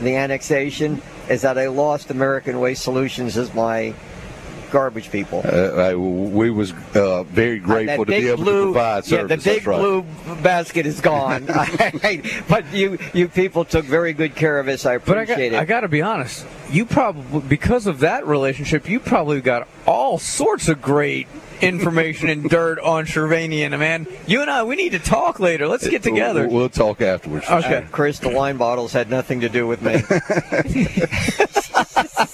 the 0.00 0.14
annexation 0.14 1.00
is 1.28 1.42
that 1.42 1.58
I 1.58 1.68
lost 1.68 2.10
American 2.10 2.60
Waste 2.60 2.82
Solutions 2.82 3.36
as 3.36 3.52
my 3.54 3.94
garbage 4.70 5.10
people. 5.10 5.40
Uh, 5.44 5.72
I- 5.72 5.94
we 5.94 6.50
was 6.50 6.72
uh, 6.94 7.22
very 7.24 7.58
grateful 7.58 8.04
to 8.04 8.10
be 8.10 8.28
able 8.28 8.44
blue, 8.44 8.66
to 8.66 8.72
provide 8.72 9.08
yeah, 9.08 9.22
the 9.22 9.38
big 9.38 9.66
right. 9.66 9.78
blue 9.78 10.02
basket 10.42 10.84
is 10.84 11.00
gone. 11.00 11.46
but 12.48 12.72
you, 12.72 12.98
you 13.14 13.28
people 13.28 13.64
took 13.64 13.86
very 13.86 14.12
good 14.12 14.34
care 14.34 14.60
of 14.60 14.68
us. 14.68 14.84
I 14.84 14.98
But 14.98 15.16
I 15.16 15.24
got, 15.24 15.32
appreciate 15.32 15.54
I 15.54 15.64
got 15.64 15.80
to 15.80 15.88
be 15.88 16.02
honest. 16.02 16.46
You 16.70 16.84
probably, 16.84 17.40
because 17.40 17.86
of 17.86 18.00
that 18.00 18.26
relationship, 18.26 18.86
you 18.88 19.00
probably 19.00 19.40
got 19.40 19.66
all 19.86 20.18
sorts 20.18 20.68
of 20.68 20.82
great 20.82 21.26
information 21.60 22.28
and 22.28 22.48
dirt 22.48 22.78
on 22.78 23.06
Shervanian. 23.06 23.78
Man, 23.78 24.06
you 24.26 24.40
and 24.42 24.50
I, 24.50 24.62
we 24.64 24.76
need 24.76 24.92
to 24.92 24.98
talk 24.98 25.40
later. 25.40 25.66
Let's 25.68 25.88
get 25.88 26.02
together. 26.02 26.46
We'll, 26.46 26.56
we'll 26.56 26.68
talk 26.68 27.00
afterwards. 27.00 27.46
Okay. 27.48 27.86
Chris, 27.90 28.18
the 28.18 28.30
wine 28.30 28.56
bottles 28.56 28.92
had 28.92 29.10
nothing 29.10 29.40
to 29.40 29.48
do 29.48 29.66
with 29.66 29.82
me. 29.82 29.94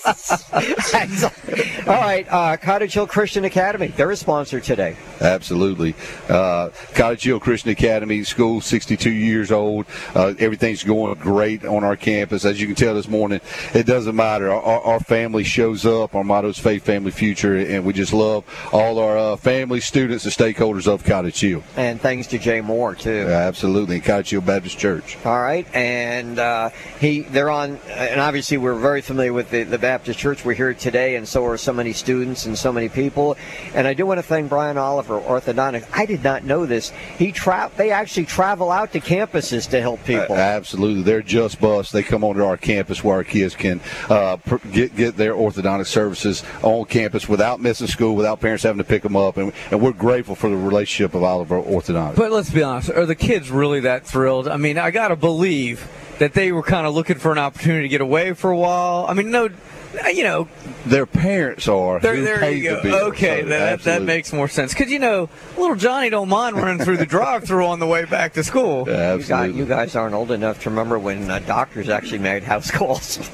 All 0.04 2.00
right, 2.00 2.26
uh, 2.30 2.56
Cottage 2.58 2.92
Hill 2.94 3.06
Christian 3.06 3.44
Academy. 3.44 3.88
They're 3.88 4.10
a 4.10 4.16
sponsor 4.16 4.60
today. 4.60 4.96
Absolutely. 5.20 5.94
Uh, 6.28 6.68
Cottage 6.94 7.22
Hill 7.24 7.40
Christian 7.40 7.70
Academy 7.70 8.22
School, 8.24 8.60
62 8.60 9.10
years 9.10 9.50
old. 9.50 9.86
Uh, 10.14 10.34
everything's 10.38 10.84
going 10.84 11.14
great 11.14 11.64
on 11.64 11.84
our 11.84 11.96
campus. 11.96 12.44
As 12.44 12.60
you 12.60 12.66
can 12.66 12.76
tell 12.76 12.94
this 12.94 13.08
morning, 13.08 13.40
it 13.72 13.86
doesn't 13.86 14.14
matter. 14.14 14.50
Our, 14.52 14.80
our 14.82 15.00
family 15.00 15.42
shows 15.42 15.86
up. 15.86 16.14
Our 16.14 16.24
motto 16.24 16.48
is 16.48 16.58
faith, 16.58 16.84
family, 16.84 17.10
future, 17.10 17.56
and 17.56 17.84
we 17.84 17.94
just 17.94 18.12
love 18.12 18.44
all 18.72 18.98
our 18.98 19.16
uh, 19.16 19.36
family, 19.36 19.80
students, 19.80 20.24
and 20.24 20.34
stakeholders 20.34 20.86
of 20.86 21.02
Cottage 21.04 21.40
Hill. 21.40 21.62
And 21.76 21.98
thanks 22.00 22.26
to 22.28 22.38
Jay 22.38 22.60
Moore, 22.60 22.94
too. 22.94 23.26
absolutely. 23.28 23.96
And 23.96 24.04
Cottage 24.04 24.30
Hill 24.30 24.42
Baptist 24.42 24.78
Church. 24.78 25.16
All 25.24 25.40
right, 25.40 25.66
and 25.74 26.38
uh, 26.38 26.70
he 27.00 27.20
they're 27.22 27.50
on, 27.50 27.78
and 27.88 28.20
obviously 28.20 28.58
we're 28.58 28.74
very 28.74 29.00
familiar 29.00 29.32
with 29.32 29.50
the, 29.50 29.62
the 29.62 29.78
Baptist 29.78 29.93
Church. 30.02 30.44
We're 30.44 30.54
here 30.54 30.74
today, 30.74 31.16
and 31.16 31.28
so 31.28 31.44
are 31.46 31.56
so 31.56 31.72
many 31.72 31.92
students 31.92 32.46
and 32.46 32.58
so 32.58 32.72
many 32.72 32.88
people. 32.88 33.36
And 33.74 33.86
I 33.86 33.94
do 33.94 34.06
want 34.06 34.18
to 34.18 34.22
thank 34.22 34.48
Brian 34.48 34.76
Oliver, 34.76 35.20
orthodontic. 35.20 35.86
I 35.92 36.06
did 36.06 36.24
not 36.24 36.42
know 36.42 36.66
this. 36.66 36.90
He 37.18 37.30
tra- 37.30 37.70
they 37.76 37.90
actually 37.90 38.26
travel 38.26 38.70
out 38.70 38.92
to 38.92 39.00
campuses 39.00 39.70
to 39.70 39.80
help 39.80 40.02
people. 40.04 40.34
Uh, 40.34 40.38
absolutely, 40.38 41.02
they're 41.02 41.22
just 41.22 41.60
bus. 41.60 41.92
They 41.92 42.02
come 42.02 42.24
onto 42.24 42.42
our 42.42 42.56
campus 42.56 43.04
where 43.04 43.16
our 43.16 43.24
kids 43.24 43.54
can 43.54 43.80
uh, 44.08 44.38
pr- 44.38 44.66
get 44.72 44.96
get 44.96 45.16
their 45.16 45.34
orthodontic 45.34 45.86
services 45.86 46.42
on 46.62 46.86
campus 46.86 47.28
without 47.28 47.60
missing 47.60 47.86
school, 47.86 48.16
without 48.16 48.40
parents 48.40 48.64
having 48.64 48.78
to 48.78 48.84
pick 48.84 49.02
them 49.02 49.16
up. 49.16 49.36
And, 49.36 49.52
and 49.70 49.80
we're 49.80 49.92
grateful 49.92 50.34
for 50.34 50.50
the 50.50 50.56
relationship 50.56 51.14
of 51.14 51.22
Oliver 51.22 51.60
Orthodontics. 51.60 52.16
But 52.16 52.32
let's 52.32 52.50
be 52.50 52.62
honest, 52.62 52.90
are 52.90 53.06
the 53.06 53.14
kids 53.14 53.50
really 53.50 53.80
that 53.80 54.06
thrilled? 54.06 54.48
I 54.48 54.56
mean, 54.56 54.78
I 54.78 54.90
got 54.90 55.08
to 55.08 55.16
believe 55.16 55.86
that 56.18 56.32
they 56.32 56.52
were 56.52 56.62
kind 56.62 56.86
of 56.86 56.94
looking 56.94 57.18
for 57.18 57.32
an 57.32 57.38
opportunity 57.38 57.82
to 57.82 57.88
get 57.88 58.00
away 58.00 58.32
for 58.32 58.50
a 58.50 58.56
while. 58.56 59.06
I 59.08 59.14
mean, 59.14 59.30
no, 59.30 59.48
you 60.12 60.22
know, 60.24 60.48
their 60.86 61.06
parents 61.06 61.66
are. 61.68 62.00
there, 62.00 62.16
who 62.16 62.24
there 62.24 62.38
pay 62.40 62.54
you 62.56 62.70
the 62.70 62.76
go. 62.76 62.82
bill. 62.82 62.94
Okay, 63.08 63.42
So, 63.42 63.48
that, 63.48 63.80
that 63.82 64.02
makes 64.02 64.32
more 64.32 64.48
sense. 64.48 64.72
Because, 64.74 64.90
you 64.90 64.98
know, 64.98 65.28
little 65.56 65.76
Johnny 65.76 66.10
don't 66.10 66.28
mind 66.28 66.56
running 66.56 66.84
through 66.84 66.98
the 66.98 67.06
drive-through 67.06 67.66
on 67.66 67.78
the 67.80 67.86
way 67.86 68.04
back 68.04 68.32
to 68.34 68.44
school. 68.44 68.84
Yeah, 68.94 69.14
You 69.14 69.18
guys, 69.18 69.30
absolutely. 69.30 69.58
you 69.60 69.66
guys 69.66 69.96
aren't 69.96 70.14
old 70.14 70.30
enough 70.30 70.62
to 70.62 70.70
remember 70.70 70.98
when 70.98 71.30
uh, 71.30 71.38
doctors 71.40 71.88
actually 71.88 72.18
made 72.18 72.42
house 72.42 72.70
calls. 72.70 73.18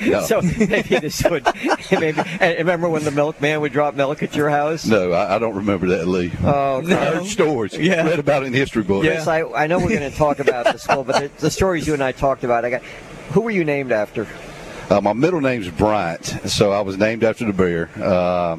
No. 0.00 0.20
so 0.26 0.40
maybe 0.40 0.98
this 0.98 1.22
would. 1.24 1.46
Maybe 1.92 2.20
and 2.40 2.58
remember 2.58 2.88
when 2.88 3.04
the 3.04 3.10
milkman 3.10 3.60
would 3.60 3.72
drop 3.72 3.94
milk 3.94 4.22
at 4.22 4.34
your 4.34 4.48
house? 4.48 4.86
No, 4.86 5.12
I, 5.12 5.36
I 5.36 5.38
don't 5.38 5.54
remember 5.56 5.88
that, 5.88 6.06
Lee. 6.08 6.32
Oh, 6.42 6.82
I 6.86 6.94
heard 6.94 7.26
stories. 7.26 7.74
Yeah. 7.76 8.04
Read 8.06 8.18
about 8.18 8.42
it 8.42 8.46
in 8.46 8.52
history 8.54 8.82
books. 8.82 9.04
Yeah. 9.06 9.14
Chris, 9.16 9.26
I, 9.28 9.42
I 9.42 9.66
know 9.66 9.78
we're 9.78 9.88
going 9.96 10.10
to 10.10 10.16
talk 10.16 10.38
about 10.40 10.64
the 10.66 10.78
school, 10.78 11.04
but 11.04 11.20
the, 11.36 11.40
the 11.42 11.50
stories 11.50 11.86
you 11.86 11.94
and 11.94 12.02
I 12.02 12.12
talked 12.12 12.44
about, 12.44 12.64
I 12.64 12.70
got. 12.70 12.82
Who 13.30 13.42
were 13.42 13.50
you 13.50 13.62
named 13.64 13.92
after? 13.92 14.26
Uh, 14.90 15.00
my 15.02 15.12
middle 15.12 15.40
name's 15.40 15.68
Bryant, 15.68 16.24
so 16.24 16.72
I 16.72 16.80
was 16.80 16.96
named 16.96 17.22
after 17.22 17.44
the 17.44 17.52
bear. 17.52 17.90
Uh, 17.96 18.56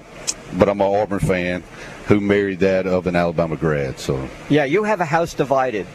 but 0.58 0.70
I'm 0.70 0.80
an 0.80 0.88
Auburn 0.88 1.20
fan 1.20 1.63
who 2.06 2.20
married 2.20 2.60
that 2.60 2.86
of 2.86 3.08
an 3.08 3.15
Alabama 3.15 3.56
grad. 3.56 4.00
So 4.00 4.30
Yeah, 4.50 4.65
you 4.65 4.84
have 4.84 5.02
a 5.02 5.06
house 5.06 5.34
divided, 5.34 5.88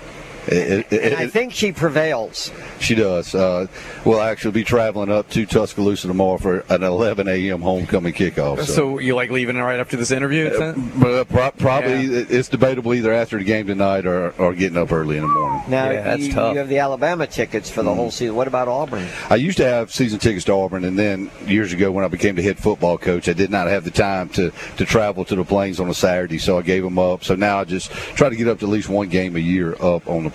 it, 0.47 0.87
it, 0.93 1.03
and 1.13 1.15
I 1.15 1.27
think 1.27 1.53
she 1.53 1.73
prevails. 1.73 2.51
she 2.81 2.95
does. 2.95 3.35
Uh, 3.35 3.67
we'll 4.05 4.21
actually 4.21 4.53
be 4.53 4.65
traveling 4.65 5.11
up 5.11 5.29
to 5.31 5.47
Tuscaloosa 5.47 6.09
tomorrow 6.09 6.39
for 6.39 6.61
an 6.69 6.83
11 6.83 7.29
a.m. 7.29 7.61
homecoming 7.63 8.13
kickoff. 8.13 8.59
So, 8.59 8.65
So 8.65 8.99
you 8.99 9.15
like 9.15 9.31
leaving 9.31 9.57
right 9.57 9.81
after 9.81 9.97
this 9.97 10.11
interview? 10.11 10.51
it's 10.53 10.79
but 10.99 11.15
uh, 11.15 11.25
pro- 11.25 11.51
probably 11.53 12.05
Yeah. 12.07 12.25
it's 12.29 12.49
debatable 12.49 12.93
either 12.95 13.13
after 13.13 13.39
the 13.39 13.45
game 13.45 13.67
tonight 13.67 14.07
or, 14.07 14.31
or 14.39 14.55
getting 14.55 14.77
up 14.79 14.93
early 14.93 15.17
in 15.17 15.23
the 15.23 15.29
morning. 15.29 15.63
Now 15.69 15.91
Yeah, 15.91 16.03
that's 16.03 16.23
you, 16.27 16.33
tough. 16.33 16.53
you 16.53 16.59
have 16.59 16.69
the 16.69 16.79
Alabama 16.79 17.27
tickets 17.27 17.71
for 17.71 17.83
the 17.83 17.91
Mm-hmm. 17.91 17.99
whole 18.01 18.11
season. 18.11 18.35
What 18.35 18.49
about 18.49 18.69
Auburn? 18.69 19.07
I 19.31 19.37
used 19.37 19.57
to 19.59 19.65
have 19.67 19.93
season 19.93 20.19
tickets 20.19 20.45
to 20.47 20.53
Auburn, 20.53 20.85
and 20.85 20.99
then 20.99 21.31
years 21.47 21.73
ago 21.73 21.91
when 21.93 22.05
I 22.05 22.09
became 22.09 22.35
the 22.35 22.43
head 22.43 22.59
football 22.59 22.99
coach, 22.99 23.29
I 23.29 23.33
did 23.35 23.51
not 23.51 23.67
have 23.69 23.85
the 23.85 23.91
time 23.91 24.29
to, 24.31 24.51
to 24.77 24.85
travel 24.85 25.25
to 25.27 25.35
the 25.37 25.45
plains 25.45 25.81
on 25.81 25.89
a 25.89 25.95
Saturday, 25.95 26.39
so 26.39 26.59
I 26.59 26.63
gave 26.63 26.83
them 26.83 26.99
up. 26.99 27.23
So 27.25 27.35
now 27.35 27.61
I 27.61 27.65
just 27.65 27.91
try 27.91 28.29
to 28.29 28.37
get 28.37 28.49
up 28.49 28.59
to 28.61 28.67
at 28.67 28.71
least 28.73 28.89
one 28.89 29.09
game 29.09 29.37
a 29.37 29.41
year 29.41 29.75
up 29.81 30.09
on 30.09 30.25
the 30.25 30.31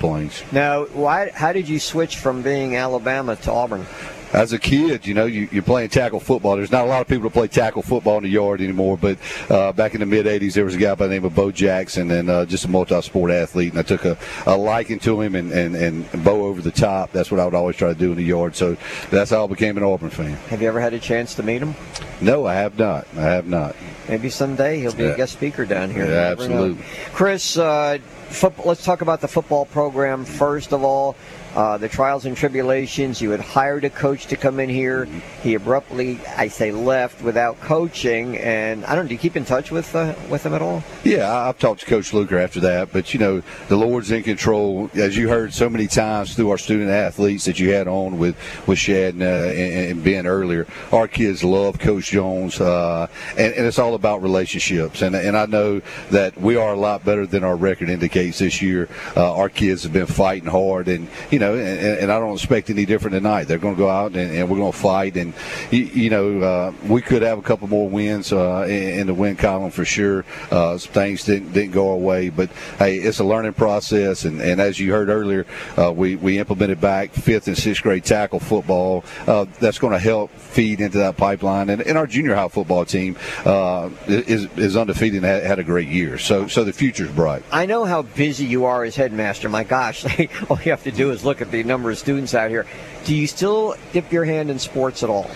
Now, 0.51 0.85
why? 0.85 1.31
How 1.33 1.53
did 1.53 1.69
you 1.69 1.79
switch 1.79 2.17
from 2.17 2.41
being 2.41 2.75
Alabama 2.75 3.35
to 3.37 3.51
Auburn? 3.51 3.85
As 4.33 4.53
a 4.53 4.59
kid, 4.59 5.07
you 5.07 5.13
know, 5.13 5.25
you, 5.25 5.49
you're 5.51 5.63
playing 5.63 5.89
tackle 5.89 6.19
football. 6.19 6.55
There's 6.55 6.71
not 6.71 6.85
a 6.85 6.87
lot 6.87 7.01
of 7.01 7.07
people 7.07 7.23
that 7.23 7.33
play 7.33 7.47
tackle 7.47 7.81
football 7.81 8.17
in 8.17 8.23
the 8.23 8.29
yard 8.29 8.61
anymore, 8.61 8.95
but 8.97 9.17
uh, 9.49 9.71
back 9.71 9.95
in 9.95 10.01
the 10.01 10.05
mid 10.05 10.27
80s, 10.27 10.53
there 10.53 10.65
was 10.65 10.75
a 10.75 10.77
guy 10.77 10.93
by 10.93 11.07
the 11.07 11.13
name 11.13 11.25
of 11.25 11.33
Bo 11.33 11.51
Jackson, 11.51 12.11
and 12.11 12.29
uh, 12.29 12.45
just 12.45 12.65
a 12.65 12.67
multi 12.67 13.01
sport 13.01 13.31
athlete. 13.31 13.71
And 13.71 13.79
I 13.79 13.83
took 13.83 14.05
a, 14.05 14.17
a 14.45 14.55
liking 14.55 14.99
to 14.99 15.19
him 15.21 15.35
and, 15.35 15.51
and, 15.51 15.75
and 15.75 16.23
Bo 16.23 16.45
over 16.45 16.61
the 16.61 16.71
top. 16.71 17.11
That's 17.11 17.31
what 17.31 17.39
I 17.39 17.45
would 17.45 17.55
always 17.55 17.75
try 17.75 17.89
to 17.89 17.99
do 17.99 18.11
in 18.11 18.17
the 18.17 18.23
yard. 18.23 18.55
So 18.55 18.77
that's 19.09 19.31
how 19.31 19.45
I 19.45 19.47
became 19.47 19.77
an 19.77 19.83
Auburn 19.83 20.11
fan. 20.11 20.33
Have 20.49 20.61
you 20.61 20.67
ever 20.67 20.79
had 20.79 20.93
a 20.93 20.99
chance 20.99 21.33
to 21.35 21.43
meet 21.43 21.61
him? 21.61 21.73
No, 22.21 22.45
I 22.45 22.53
have 22.53 22.77
not. 22.77 23.07
I 23.15 23.21
have 23.21 23.47
not. 23.47 23.75
Maybe 24.07 24.29
someday 24.29 24.79
he'll 24.79 24.93
be 24.93 25.03
Yeah. 25.03 25.09
a 25.09 25.17
guest 25.17 25.33
speaker 25.33 25.65
down 25.65 25.89
here. 25.89 26.05
Yeah, 26.05 26.11
know. 26.11 26.31
absolutely. 26.31 26.83
Chris, 27.13 27.57
uh, 27.57 27.97
football, 28.29 28.65
let's 28.67 28.83
talk 28.83 29.01
about 29.01 29.21
the 29.21 29.27
football 29.27 29.65
program 29.65 30.25
first 30.25 30.73
of 30.73 30.83
all. 30.83 31.15
Uh, 31.55 31.77
the 31.77 31.89
trials 31.89 32.25
and 32.25 32.37
tribulations. 32.37 33.21
You 33.21 33.31
had 33.31 33.39
hired 33.39 33.83
a 33.83 33.89
coach 33.89 34.27
to 34.27 34.35
come 34.35 34.59
in 34.59 34.69
here. 34.69 35.05
He 35.41 35.55
abruptly, 35.55 36.19
I 36.37 36.47
say, 36.47 36.71
left 36.71 37.21
without 37.21 37.59
coaching. 37.61 38.37
And 38.37 38.85
I 38.85 38.95
don't. 38.95 39.07
Do 39.07 39.13
you 39.13 39.19
keep 39.19 39.35
in 39.35 39.45
touch 39.45 39.71
with 39.71 39.95
uh, 39.95 40.13
with 40.29 40.45
him 40.45 40.53
at 40.53 40.61
all? 40.61 40.83
Yeah, 41.03 41.31
I've 41.31 41.57
talked 41.57 41.81
to 41.81 41.85
Coach 41.85 42.13
Luker 42.13 42.37
after 42.37 42.59
that, 42.61 42.91
but 42.91 43.13
you 43.13 43.19
know, 43.19 43.41
the 43.67 43.75
Lord's 43.75 44.11
in 44.11 44.23
control. 44.23 44.89
As 44.93 45.17
you 45.17 45.27
heard 45.27 45.53
so 45.53 45.69
many 45.69 45.87
times 45.87 46.35
through 46.35 46.51
our 46.51 46.57
student 46.57 46.91
athletes 46.91 47.45
that 47.45 47.59
you 47.59 47.73
had 47.73 47.87
on 47.87 48.19
with 48.19 48.35
with 48.67 48.77
Shad 48.77 49.15
and, 49.15 49.23
uh, 49.23 49.25
and, 49.25 49.91
and 49.91 50.03
Ben 50.03 50.27
earlier, 50.27 50.67
our 50.91 51.07
kids 51.07 51.43
love 51.43 51.79
Coach 51.79 52.11
Jones, 52.11 52.61
uh, 52.61 53.07
and, 53.37 53.53
and 53.53 53.65
it's 53.65 53.79
all 53.79 53.95
about 53.95 54.21
relationships. 54.21 55.01
And 55.01 55.15
and 55.15 55.35
I 55.35 55.45
know 55.47 55.81
that 56.11 56.39
we 56.39 56.55
are 56.57 56.73
a 56.73 56.79
lot 56.79 57.03
better 57.03 57.25
than 57.25 57.43
our 57.43 57.55
record 57.55 57.89
indicates 57.89 58.39
this 58.39 58.61
year. 58.61 58.87
Uh, 59.15 59.33
our 59.33 59.49
kids 59.49 59.83
have 59.83 59.93
been 59.93 60.05
fighting 60.05 60.49
hard, 60.49 60.87
and 60.87 61.07
you 61.31 61.38
know, 61.39 61.55
and, 61.55 61.99
and 61.99 62.11
I 62.11 62.19
don't 62.19 62.33
expect 62.33 62.69
any 62.69 62.85
different 62.85 63.13
tonight. 63.13 63.45
They're 63.45 63.57
going 63.57 63.75
to 63.75 63.79
go 63.79 63.89
out 63.89 64.15
and, 64.15 64.31
and 64.31 64.49
we're 64.49 64.57
going 64.57 64.71
to 64.71 64.77
fight, 64.77 65.17
and 65.17 65.33
you, 65.71 65.83
you 65.83 66.09
know, 66.09 66.41
uh, 66.41 66.73
we 66.87 67.01
could 67.01 67.21
have 67.21 67.37
a 67.37 67.41
couple 67.41 67.67
more 67.67 67.89
wins 67.89 68.31
uh, 68.31 68.65
in, 68.67 68.99
in 68.99 69.07
the 69.07 69.13
win 69.13 69.35
column 69.35 69.71
for 69.71 69.85
sure. 69.85 70.25
Uh, 70.51 70.77
things 70.77 71.23
didn't 71.23 71.53
didn't 71.53 71.71
go 71.71 71.91
our 71.91 71.97
way, 71.97 72.29
but 72.29 72.49
hey, 72.77 72.97
it's 72.97 73.19
a 73.19 73.23
learning 73.23 73.53
process, 73.53 74.25
and, 74.25 74.41
and 74.41 74.59
as 74.59 74.79
you 74.79 74.91
heard 74.91 75.09
earlier, 75.09 75.45
uh, 75.77 75.91
we 75.91 76.15
we 76.15 76.39
implemented 76.39 76.81
back 76.81 77.13
fifth 77.13 77.47
and 77.47 77.57
sixth 77.57 77.83
grade 77.83 78.03
tackle 78.03 78.39
football. 78.39 79.03
Uh, 79.27 79.45
that's 79.59 79.79
going 79.79 79.93
to 79.93 79.99
help 79.99 80.31
feed 80.31 80.81
into 80.81 80.97
that 80.97 81.17
pipeline, 81.17 81.69
and, 81.69 81.81
and 81.81 81.97
our 81.97 82.07
junior 82.07 82.35
high 82.35 82.47
football 82.47 82.85
team 82.85 83.17
uh, 83.45 83.89
is 84.07 84.45
is 84.57 84.75
undefeated 84.75 85.17
and 85.17 85.25
had, 85.25 85.43
had 85.43 85.59
a 85.59 85.63
great 85.63 85.87
year. 85.87 86.17
So 86.17 86.47
so 86.47 86.63
the 86.63 86.73
future's 86.73 87.11
bright. 87.11 87.43
I 87.51 87.65
know 87.65 87.85
how 87.85 88.01
busy 88.01 88.45
you 88.45 88.65
are 88.65 88.83
as 88.83 88.95
headmaster. 88.95 89.49
My 89.49 89.63
gosh, 89.63 90.05
all 90.49 90.59
you 90.63 90.71
have 90.71 90.83
to 90.83 90.91
do 90.91 91.11
is 91.11 91.23
look 91.23 91.28
at 91.41 91.51
the 91.51 91.63
number 91.63 91.91
of 91.91 91.97
students 91.97 92.33
out 92.33 92.49
here. 92.49 92.65
Do 93.05 93.15
you 93.15 93.27
still 93.27 93.75
dip 93.93 94.11
your 94.11 94.25
hand 94.25 94.49
in 94.49 94.59
sports 94.59 95.03
at 95.03 95.09
all? 95.09 95.29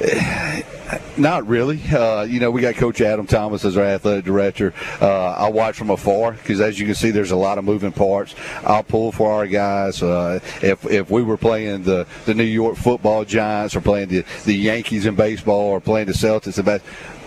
Not 1.16 1.46
really. 1.46 1.82
Uh, 1.90 2.22
you 2.22 2.40
know, 2.40 2.50
we 2.50 2.60
got 2.60 2.76
Coach 2.76 3.00
Adam 3.00 3.26
Thomas 3.26 3.64
as 3.64 3.76
our 3.76 3.84
athletic 3.84 4.24
director. 4.24 4.72
Uh, 5.00 5.30
I 5.32 5.50
watch 5.50 5.76
from 5.76 5.90
afar 5.90 6.32
because, 6.32 6.60
as 6.60 6.78
you 6.78 6.86
can 6.86 6.94
see, 6.94 7.10
there's 7.10 7.32
a 7.32 7.36
lot 7.36 7.58
of 7.58 7.64
moving 7.64 7.92
parts. 7.92 8.34
I'll 8.64 8.84
pull 8.84 9.12
for 9.12 9.32
our 9.32 9.46
guys. 9.46 10.02
Uh, 10.02 10.40
if 10.62 10.86
if 10.86 11.10
we 11.10 11.22
were 11.22 11.36
playing 11.36 11.82
the, 11.82 12.06
the 12.24 12.34
New 12.34 12.44
York 12.44 12.76
Football 12.76 13.24
Giants 13.24 13.74
or 13.74 13.80
playing 13.80 14.08
the, 14.08 14.24
the 14.44 14.54
Yankees 14.54 15.04
in 15.04 15.16
baseball 15.16 15.68
or 15.68 15.80
playing 15.80 16.06
the 16.06 16.12
Celtics 16.12 16.58
in 16.58 16.64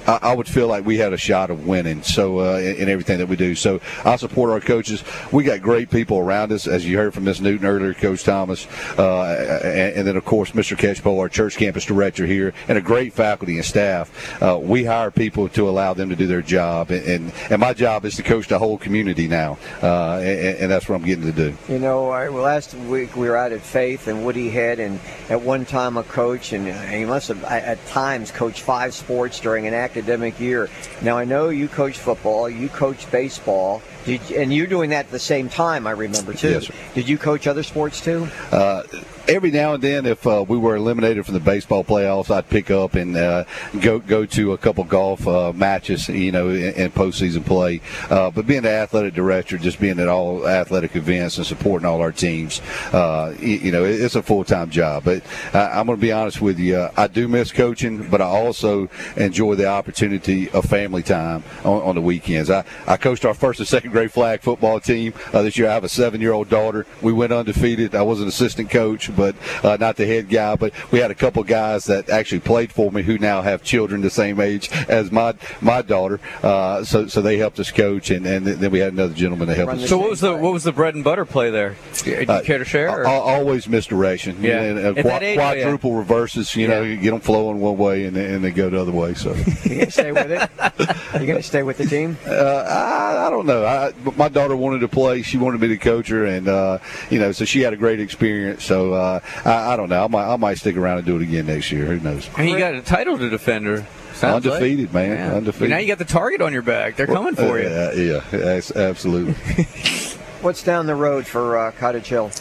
I, 0.08 0.34
would 0.34 0.48
feel 0.48 0.68
like 0.68 0.86
we 0.86 0.98
had 0.98 1.14
a 1.14 1.18
shot 1.18 1.50
of 1.50 1.68
winning. 1.68 2.04
So 2.04 2.40
uh, 2.40 2.58
in, 2.58 2.76
in 2.84 2.90
everything 2.90 3.20
that 3.20 3.28
we 3.28 3.36
do. 3.36 3.56
So 3.56 3.80
I 4.06 4.16
support 4.16 4.50
our 4.52 4.60
coaches. 4.60 5.04
We 5.32 5.44
got 5.44 5.62
great 5.62 5.90
people 5.90 6.18
around 6.18 6.52
us, 6.52 6.68
as 6.68 6.86
you 6.86 6.98
heard 6.98 7.14
from 7.14 7.26
Miss 7.26 7.40
Newton 7.40 7.66
earlier, 7.66 7.94
Coach 7.94 8.24
Thomas, 8.24 8.68
uh, 8.98 9.62
and, 9.64 10.08
then 10.08 10.16
of 10.16 10.26
course 10.26 10.52
Mr. 10.52 10.78
Catchpole, 10.78 11.20
our 11.20 11.30
church 11.30 11.58
campus 11.58 11.86
director 11.86 12.26
here, 12.26 12.54
and 12.68 12.78
a 12.78 12.82
great 12.82 13.14
faculty 13.14 13.58
and 13.58 13.66
staff. 13.66 14.42
Uh, 14.42 14.60
we 14.62 14.84
hire 14.84 15.12
people 15.12 15.50
to 15.50 15.70
allow 15.70 15.94
them 15.94 16.10
to 16.10 16.16
do 16.16 16.28
their 16.28 16.42
job, 16.42 16.92
and 16.92 17.32
and, 17.50 17.62
my 17.62 17.74
job 17.74 18.06
is 18.06 18.16
to 18.16 18.24
coach 18.24 18.48
the 18.48 18.58
whole 18.58 18.78
community 18.78 19.28
now, 19.28 19.58
uh, 19.84 20.16
and, 20.16 20.58
and 20.58 20.72
that's 20.72 20.90
what 20.90 20.96
I'm 20.96 21.06
getting 21.06 21.26
to 21.26 21.32
do. 21.32 21.56
You 21.70 21.80
know, 21.80 22.08
last 22.08 22.74
week 22.74 23.16
we 23.16 23.30
were 23.30 23.38
out 23.38 23.52
at 23.52 23.62
Faith 23.62 24.08
and 24.08 24.26
Woody 24.26 24.50
Head, 24.50 24.80
and 24.80 25.00
at 25.30 25.42
one 25.42 25.66
time 25.66 25.98
a 25.98 26.04
coach, 26.04 26.54
and 26.54 26.68
he 26.92 27.06
must 27.06 27.28
have 27.28 27.44
at 27.44 27.86
times 27.86 28.32
coached 28.32 28.62
five 28.62 28.94
sports 28.94 29.40
during 29.40 29.68
an 29.68 29.74
academic 29.92 30.40
year. 30.40 30.70
Now 31.02 31.18
I 31.18 31.26
know 31.26 31.50
you 31.50 31.68
coach 31.68 31.98
football, 31.98 32.50
you 32.50 32.70
coach 32.70 33.10
baseball, 33.12 33.82
did, 34.06 34.32
and 34.32 34.54
you're 34.54 34.68
doing 34.68 34.90
that 34.92 35.06
at 35.06 35.12
the 35.12 35.20
same 35.20 35.50
time. 35.50 35.88
I 35.88 35.92
remember 35.92 36.34
too. 36.34 36.52
Yes, 36.52 36.68
sir. 36.68 36.74
Did 36.94 37.08
you 37.08 37.18
coach 37.18 37.48
other 37.48 37.64
sports 37.64 38.02
too? 38.02 38.28
Uh, 38.52 38.84
every 39.28 39.52
now 39.52 39.74
and 39.74 39.84
then, 39.84 40.06
if 40.06 40.26
uh, 40.26 40.44
we 40.48 40.58
were 40.58 40.76
eliminated 40.76 41.26
from 41.26 41.34
the 41.34 41.40
baseball 41.40 41.84
playoffs, 41.84 42.30
I'd 42.30 42.50
pick 42.50 42.72
up 42.72 42.96
and 42.96 43.16
uh, 43.16 43.46
go 43.80 44.00
go 44.00 44.26
to 44.26 44.54
a 44.54 44.58
couple 44.58 44.84
golf 44.84 45.28
uh, 45.28 45.54
matches, 45.54 46.10
you 46.10 46.32
know, 46.32 46.50
in, 46.50 46.74
in 46.74 46.92
postseason 46.92 47.46
play. 47.46 47.82
Uh, 48.10 48.32
but 48.32 48.48
being 48.48 48.64
the 48.64 48.72
athletic 48.72 49.14
director, 49.14 49.58
just 49.58 49.80
being 49.80 50.00
at 50.00 50.08
all 50.08 50.48
athletic 50.48 50.96
events 50.96 51.38
and 51.38 51.46
supporting 51.46 51.86
all 51.86 52.02
our 52.02 52.12
teams, 52.12 52.62
uh, 52.94 53.34
you, 53.40 53.58
you 53.58 53.72
know, 53.72 53.86
it, 53.86 54.02
it's 54.02 54.16
a 54.16 54.24
full 54.24 54.44
time 54.44 54.70
job. 54.70 55.04
But 55.04 55.24
uh, 55.54 55.70
I'm 55.74 55.86
going 55.86 55.98
to 55.98 56.02
be 56.02 56.12
honest 56.12 56.42
with 56.42 56.60
you, 56.60 56.88
I 56.98 57.08
do 57.08 57.28
miss 57.28 57.52
coaching, 57.52 58.10
but 58.10 58.22
I 58.22 58.26
also 58.26 58.90
enjoy 59.16 59.56
the 59.56 59.68
opportunity 59.68 60.50
of 60.50 60.66
family 60.66 61.04
time 61.04 61.44
on, 61.64 61.82
on 61.82 61.96
the 61.96 62.02
weekends. 62.02 62.50
I, 62.50 62.66
I 62.88 62.98
coached 62.98 63.26
our 63.26 63.34
first 63.34 63.60
and 63.60 63.68
second 63.68 63.91
grade 63.92 64.12
flag 64.12 64.42
football 64.42 64.80
team 64.80 65.14
this 65.32 65.58
year. 65.58 65.70
I 65.70 65.74
have 65.74 65.84
a 65.84 65.90
seven 65.90 66.22
year 66.22 66.32
old 66.34 66.50
daughter. 66.50 66.86
We 67.02 67.14
went 67.14 67.32
undefeated. 67.34 67.94
I 67.96 68.02
was 68.02 68.22
an 68.22 68.28
assistant 68.28 68.70
coach, 68.70 69.16
but 69.16 69.36
uh, 69.64 69.78
not 69.80 69.98
the 69.98 70.06
head 70.06 70.30
guy. 70.30 70.56
But 70.56 70.74
we 70.92 71.00
had 71.00 71.12
a 71.12 71.16
couple 71.16 71.44
guys 71.44 71.86
that 71.86 72.10
actually 72.10 72.40
played 72.42 72.72
for 72.72 72.92
me 72.92 73.02
who 73.04 73.18
now 73.18 73.42
have 73.42 73.64
children 73.64 74.02
the 74.02 74.10
same 74.10 74.40
age 74.40 74.72
as 74.88 75.12
my 75.12 75.34
my 75.62 75.82
daughter. 75.82 76.20
Uh, 76.42 76.84
so 76.84 77.08
so 77.08 77.22
they 77.22 77.38
helped 77.38 77.60
us 77.60 77.72
coach, 77.72 78.10
and, 78.10 78.26
and 78.26 78.46
then 78.46 78.72
we 78.72 78.80
had 78.80 78.94
another 78.94 79.14
gentleman 79.14 79.48
to 79.48 79.56
help 79.56 79.70
us. 79.72 79.88
So 79.90 79.98
what 79.98 80.10
was 80.10 80.20
the 80.22 80.36
what 80.36 80.54
was 80.54 80.64
the 80.64 80.72
bread 80.72 80.96
and 80.96 81.04
butter 81.04 81.26
play 81.26 81.50
there? 81.52 81.76
Do 82.04 82.10
you 82.12 82.26
Uh, 82.28 82.42
care 82.42 82.58
to 82.58 82.66
share? 82.66 82.90
or- 82.90 83.06
Always 83.08 83.68
misdirection. 83.68 84.38
Yeah. 84.42 84.62
And, 84.62 84.98
uh, 84.98 85.10
At 85.10 85.24
age, 85.24 85.38
oh, 85.38 85.42
yeah. 85.52 85.62
quadruple 85.64 85.94
reverses. 85.94 86.56
You 86.56 86.68
know, 86.68 86.82
Yeah. 86.82 86.90
you 86.90 86.98
get 86.98 87.12
them 87.12 87.20
flowing 87.22 87.60
one 87.60 87.78
way 87.78 88.06
and, 88.06 88.16
and 88.18 88.44
they 88.44 88.52
go 88.52 88.70
the 88.70 88.80
other 88.82 88.92
way. 88.92 89.14
So 89.14 89.34
You 89.64 89.76
gonna 89.80 89.92
stay 89.92 90.12
with 90.12 90.32
it? 90.32 90.50
You 91.22 91.28
gonna 91.28 91.44
stay 91.44 91.64
with 91.64 91.78
the 91.78 91.86
team? 91.86 92.18
uh, 92.28 92.32
I, 92.32 93.28
I 93.28 93.30
don't 93.30 93.46
know. 93.46 93.64
I, 93.66 93.81
but 94.04 94.18
my 94.18 94.30
daughter 94.30 94.56
wanted 94.56 94.80
to 94.80 94.88
play. 94.88 95.22
She 95.24 95.38
wanted 95.38 95.60
me 95.62 95.70
to 95.70 95.78
coach 95.78 96.10
her, 96.10 96.26
and 96.26 96.48
uh, 96.48 96.78
you 97.10 97.20
know, 97.20 97.32
so 97.32 97.46
she 97.46 97.62
had 97.62 97.74
a 97.74 97.78
great 97.78 98.00
experience. 98.00 98.64
So 98.64 98.94
uh, 98.94 99.20
I, 99.46 99.74
I 99.74 99.76
don't 99.78 99.90
know. 99.90 100.04
I 100.04 100.08
might, 100.08 100.34
I 100.34 100.36
might 100.36 100.58
stick 100.58 100.76
around 100.78 100.98
and 100.98 101.06
do 101.06 101.16
it 101.16 101.22
again 101.24 101.48
next 101.48 101.72
year. 101.72 101.86
Who 101.86 102.00
knows? 102.00 102.30
and 102.38 102.50
you 102.50 102.58
got 102.58 102.76
a 102.76 102.82
title 102.82 103.18
to 103.18 103.30
defend 103.30 103.66
her. 103.66 103.86
sounds 104.14 104.46
like. 104.46 104.56
Undefeated, 104.56 104.94
man. 104.94 105.10
Yeah. 105.18 105.36
Undefeated. 105.36 105.70
Now 105.70 105.78
you 105.78 105.88
got 105.88 105.98
the 105.98 106.06
target 106.06 106.42
on 106.42 106.54
your 106.54 106.62
back. 106.62 106.96
They're 106.96 107.08
coming 107.08 107.36
for 107.36 107.60
you. 107.60 107.68
Uh, 107.68 107.92
yeah, 107.96 108.62
absolutely. 108.76 109.36
What's 110.42 110.64
down 110.64 110.88
the 110.88 110.96
road 110.96 111.28
for 111.28 111.56
uh, 111.56 111.72
Cottage 111.72 112.08
Hill? 112.08 112.32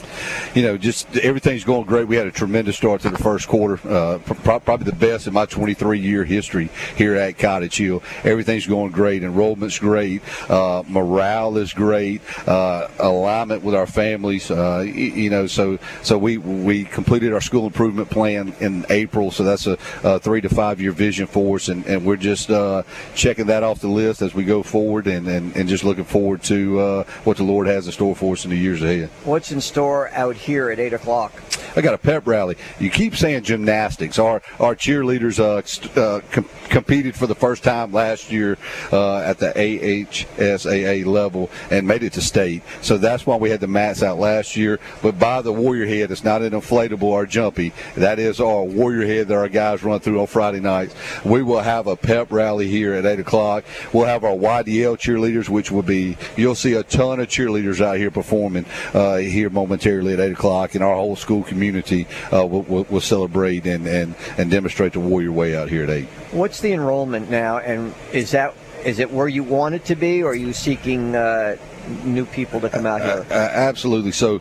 you 0.54 0.62
know, 0.62 0.76
just 0.76 1.16
everything's 1.18 1.64
going 1.64 1.84
great. 1.86 2.08
We 2.08 2.16
had 2.16 2.26
a 2.26 2.32
tremendous 2.32 2.76
start 2.76 3.02
to 3.02 3.10
the 3.10 3.18
first 3.18 3.46
quarter, 3.46 3.78
uh, 3.88 4.18
probably 4.18 4.84
the 4.84 4.96
best 4.96 5.26
in 5.26 5.32
my 5.32 5.46
23 5.46 5.98
year 5.98 6.24
history 6.24 6.70
here 6.96 7.14
at 7.14 7.38
Cottage 7.38 7.76
Hill. 7.76 8.02
Everything's 8.24 8.66
going 8.66 8.90
great. 8.90 9.22
Enrollment's 9.22 9.78
great. 9.78 10.22
Uh, 10.50 10.82
morale 10.88 11.56
is 11.56 11.72
great. 11.72 12.20
Uh, 12.48 12.88
alignment 12.98 13.62
with 13.62 13.74
our 13.74 13.86
families. 13.86 14.50
Uh, 14.50 14.80
you 14.80 15.30
know, 15.30 15.46
so 15.46 15.78
so 16.02 16.18
we 16.18 16.38
we 16.38 16.84
completed 16.84 17.32
our 17.32 17.40
school 17.40 17.66
improvement 17.66 18.10
plan 18.10 18.54
in 18.60 18.84
April. 18.90 19.30
So 19.30 19.44
that's 19.44 19.66
a, 19.66 19.78
a 20.02 20.18
three 20.18 20.40
to 20.40 20.48
five 20.48 20.80
year 20.80 20.92
vision 20.92 21.26
for 21.26 21.56
us, 21.56 21.68
and, 21.68 21.86
and 21.86 22.04
we're 22.04 22.16
just 22.16 22.50
uh, 22.50 22.82
checking 23.14 23.46
that 23.46 23.62
off 23.62 23.80
the 23.80 23.88
list 23.88 24.22
as 24.22 24.34
we 24.34 24.44
go 24.44 24.62
forward, 24.62 25.06
and, 25.06 25.28
and, 25.28 25.54
and 25.56 25.68
just 25.68 25.84
looking 25.84 26.04
forward 26.04 26.42
to 26.44 27.04
what 27.24 27.36
the 27.36 27.44
Lord 27.44 27.66
has 27.66 27.86
in 27.90 27.94
store 27.94 28.14
for 28.14 28.32
us 28.34 28.44
in 28.44 28.50
the 28.50 28.56
years 28.56 28.82
ahead. 28.82 29.10
What's 29.24 29.50
in 29.50 29.60
store 29.60 30.10
out 30.10 30.36
here 30.36 30.70
at 30.70 30.78
eight 30.78 30.92
o'clock? 30.92 31.32
I 31.76 31.82
got 31.82 31.94
a 31.94 31.98
pep 31.98 32.26
rally. 32.26 32.56
You 32.78 32.90
keep 32.90 33.16
saying 33.16 33.44
gymnastics. 33.44 34.18
Our 34.18 34.42
our 34.58 34.74
cheerleaders 34.74 35.38
uh, 35.38 35.62
st- 35.64 35.96
uh, 35.96 36.20
com- 36.30 36.48
competed 36.68 37.14
for 37.14 37.26
the 37.26 37.34
first 37.34 37.62
time 37.62 37.92
last 37.92 38.32
year 38.32 38.58
uh, 38.92 39.18
at 39.18 39.38
the 39.38 39.52
AHSAA 39.52 41.04
level 41.04 41.50
and 41.70 41.86
made 41.86 42.02
it 42.02 42.12
to 42.14 42.20
state. 42.20 42.62
So 42.82 42.98
that's 42.98 43.26
why 43.26 43.36
we 43.36 43.50
had 43.50 43.60
the 43.60 43.68
mats 43.68 44.02
out 44.02 44.18
last 44.18 44.56
year. 44.56 44.80
But 45.02 45.18
by 45.18 45.42
the 45.42 45.52
Warrior 45.52 45.86
Head, 45.86 46.10
it's 46.10 46.24
not 46.24 46.42
an 46.42 46.52
inflatable 46.52 47.02
or 47.02 47.26
jumpy. 47.26 47.72
That 47.96 48.18
is 48.18 48.40
our 48.40 48.64
Warrior 48.64 49.06
Head 49.06 49.28
that 49.28 49.36
our 49.36 49.48
guys 49.48 49.84
run 49.84 50.00
through 50.00 50.20
on 50.20 50.26
Friday 50.26 50.60
nights. 50.60 50.94
We 51.24 51.42
will 51.42 51.60
have 51.60 51.86
a 51.86 51.96
pep 51.96 52.32
rally 52.32 52.66
here 52.66 52.94
at 52.94 53.06
eight 53.06 53.20
o'clock. 53.20 53.64
We'll 53.92 54.06
have 54.06 54.24
our 54.24 54.36
YDL 54.36 54.98
cheerleaders, 54.98 55.48
which 55.48 55.70
will 55.70 55.82
be 55.82 56.16
you'll 56.36 56.54
see 56.54 56.74
a 56.74 56.82
ton 56.82 57.20
of 57.20 57.28
cheerleaders 57.28 57.79
out 57.80 57.96
here 57.96 58.10
performing 58.10 58.64
uh, 58.94 59.16
here 59.16 59.50
momentarily 59.50 60.14
at 60.14 60.20
eight 60.20 60.32
o'clock, 60.32 60.74
and 60.74 60.84
our 60.84 60.94
whole 60.94 61.16
school 61.16 61.42
community 61.42 62.06
uh, 62.32 62.46
will, 62.46 62.62
will, 62.62 62.84
will 62.90 63.00
celebrate 63.00 63.66
and, 63.66 63.86
and, 63.86 64.14
and 64.38 64.50
demonstrate 64.50 64.92
the 64.92 65.00
Warrior 65.00 65.32
Way 65.32 65.56
out 65.56 65.68
here 65.68 65.84
at 65.84 65.90
eight. 65.90 66.06
What's 66.32 66.60
the 66.60 66.72
enrollment 66.72 67.30
now, 67.30 67.58
and 67.58 67.94
is 68.12 68.30
that 68.32 68.54
is 68.84 68.98
it 68.98 69.10
where 69.10 69.28
you 69.28 69.44
want 69.44 69.74
it 69.74 69.84
to 69.86 69.94
be, 69.94 70.22
or 70.22 70.30
are 70.30 70.34
you 70.34 70.52
seeking 70.52 71.14
uh, 71.14 71.56
new 72.04 72.24
people 72.24 72.60
to 72.60 72.70
come 72.70 72.86
out 72.86 73.02
here? 73.02 73.26
Uh, 73.30 73.34
absolutely. 73.34 74.12
So. 74.12 74.40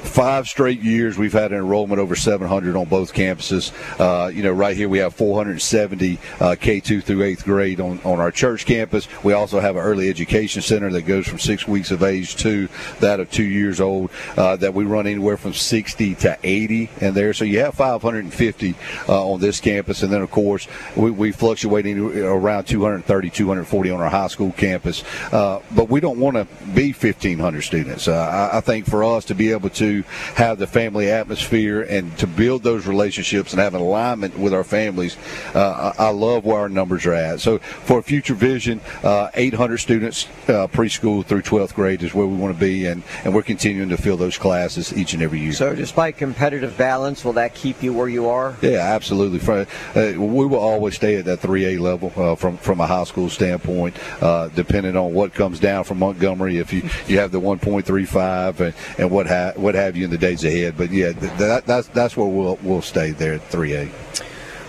Five 0.00 0.48
straight 0.48 0.80
years 0.80 1.18
we've 1.18 1.32
had 1.32 1.52
an 1.52 1.58
enrollment 1.58 2.00
over 2.00 2.16
700 2.16 2.74
on 2.74 2.86
both 2.86 3.12
campuses. 3.12 3.70
Uh, 4.00 4.28
you 4.28 4.42
know, 4.42 4.52
right 4.52 4.76
here 4.76 4.88
we 4.88 4.98
have 4.98 5.14
470 5.14 6.14
uh, 6.14 6.56
K2 6.58 7.02
through 7.02 7.22
eighth 7.22 7.44
grade 7.44 7.80
on, 7.80 8.00
on 8.02 8.18
our 8.18 8.30
church 8.30 8.64
campus. 8.64 9.06
We 9.22 9.34
also 9.34 9.60
have 9.60 9.76
an 9.76 9.82
early 9.82 10.08
education 10.08 10.62
center 10.62 10.90
that 10.90 11.02
goes 11.02 11.28
from 11.28 11.38
six 11.38 11.68
weeks 11.68 11.90
of 11.90 12.02
age 12.02 12.36
to 12.36 12.68
that 13.00 13.20
of 13.20 13.30
two 13.30 13.44
years 13.44 13.80
old. 13.80 14.10
Uh, 14.36 14.56
that 14.56 14.72
we 14.72 14.84
run 14.84 15.06
anywhere 15.06 15.36
from 15.36 15.52
60 15.52 16.14
to 16.16 16.38
80 16.42 16.90
in 17.00 17.14
there. 17.14 17.34
So 17.34 17.44
you 17.44 17.60
have 17.60 17.74
550 17.74 18.74
uh, 19.08 19.30
on 19.32 19.40
this 19.40 19.60
campus, 19.60 20.02
and 20.02 20.12
then 20.12 20.22
of 20.22 20.30
course 20.30 20.66
we, 20.96 21.10
we 21.10 21.30
fluctuate 21.30 21.86
around 21.86 22.64
230, 22.64 23.30
240 23.30 23.90
on 23.90 24.00
our 24.00 24.08
high 24.08 24.28
school 24.28 24.52
campus. 24.52 25.04
Uh, 25.32 25.60
but 25.74 25.88
we 25.90 26.00
don't 26.00 26.18
want 26.18 26.36
to 26.36 26.46
be 26.74 26.92
1,500 26.92 27.62
students. 27.62 28.08
Uh, 28.08 28.50
I, 28.52 28.58
I 28.58 28.60
think 28.60 28.86
for 28.86 29.04
us 29.04 29.24
to 29.26 29.34
be 29.34 29.52
able 29.52 29.70
to 29.70 29.89
have 30.34 30.58
the 30.58 30.66
family 30.66 31.10
atmosphere 31.10 31.82
and 31.82 32.16
to 32.18 32.26
build 32.26 32.62
those 32.62 32.86
relationships 32.86 33.52
and 33.52 33.60
have 33.60 33.74
an 33.74 33.80
alignment 33.80 34.38
with 34.38 34.54
our 34.54 34.64
families, 34.64 35.16
uh, 35.54 35.92
I, 35.98 36.10
love 36.10 36.44
where 36.44 36.58
our 36.58 36.68
numbers 36.68 37.06
are 37.06 37.14
at. 37.14 37.40
So 37.40 37.58
for 37.58 38.02
future 38.02 38.34
vision, 38.34 38.80
uh, 39.02 39.30
800 39.34 39.78
students 39.78 40.26
uh, 40.48 40.66
preschool 40.66 41.24
through 41.24 41.42
12th 41.42 41.74
grade 41.74 42.02
is 42.02 42.14
where 42.14 42.26
we 42.26 42.36
want 42.36 42.54
to 42.54 42.60
be, 42.60 42.86
and, 42.86 43.02
and 43.24 43.34
we're 43.34 43.42
continuing 43.42 43.88
to 43.90 43.96
fill 43.96 44.16
those 44.16 44.38
classes 44.38 44.96
each 44.96 45.14
and 45.14 45.22
every 45.22 45.40
year. 45.40 45.52
So, 45.52 45.74
despite 45.74 46.16
competitive 46.16 46.76
balance, 46.76 47.24
will 47.24 47.32
that 47.34 47.54
keep 47.54 47.82
you 47.82 47.92
where 47.92 48.08
you 48.08 48.28
are? 48.28 48.56
Yeah, 48.60 48.78
absolutely. 48.78 49.40
Uh, 49.40 49.64
we 49.94 50.46
will 50.46 50.58
always 50.58 50.94
stay 50.94 51.16
at 51.16 51.24
that 51.24 51.40
3A 51.40 51.80
level 51.80 52.12
uh, 52.16 52.34
from 52.34 52.56
from 52.58 52.80
a 52.80 52.86
high 52.86 53.04
school 53.04 53.28
standpoint, 53.28 53.96
uh, 54.22 54.48
depending 54.48 54.96
on 54.96 55.12
what 55.12 55.34
comes 55.34 55.58
down 55.58 55.84
from 55.84 55.98
Montgomery. 55.98 56.58
If 56.58 56.72
you, 56.72 56.88
you 57.06 57.18
have 57.18 57.32
the 57.32 57.40
1.35 57.40 58.60
and, 58.60 58.74
and 58.98 59.10
what 59.10 59.26
ha- 59.26 59.52
what 59.56 59.74
have 59.80 59.96
you 59.96 60.04
in 60.04 60.10
the 60.10 60.18
days 60.18 60.44
ahead, 60.44 60.76
but 60.76 60.90
yeah, 60.90 61.12
th- 61.12 61.32
that, 61.38 61.66
that's 61.66 61.88
that's 61.88 62.16
where 62.16 62.26
we'll 62.26 62.58
we'll 62.62 62.82
stay 62.82 63.10
there 63.10 63.34
at 63.34 63.48
3A. 63.50 63.90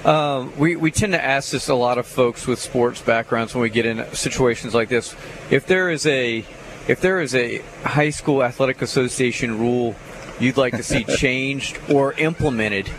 Um, 0.05 0.51
we, 0.57 0.75
we 0.75 0.89
tend 0.89 1.13
to 1.13 1.23
ask 1.23 1.51
this 1.51 1.69
a 1.69 1.75
lot 1.75 1.99
of 1.99 2.07
folks 2.07 2.47
with 2.47 2.57
sports 2.57 3.01
backgrounds 3.01 3.53
when 3.53 3.61
we 3.61 3.69
get 3.69 3.85
in 3.85 4.03
situations 4.13 4.73
like 4.73 4.89
this. 4.89 5.15
If 5.51 5.67
there 5.67 5.91
is 5.91 6.07
a 6.07 6.43
if 6.87 7.01
there 7.01 7.21
is 7.21 7.35
a 7.35 7.59
high 7.83 8.09
school 8.09 8.43
athletic 8.43 8.81
association 8.81 9.59
rule 9.59 9.95
you'd 10.39 10.57
like 10.57 10.75
to 10.75 10.83
see 10.83 11.03
changed 11.17 11.79
or 11.89 12.13
implemented, 12.13 12.89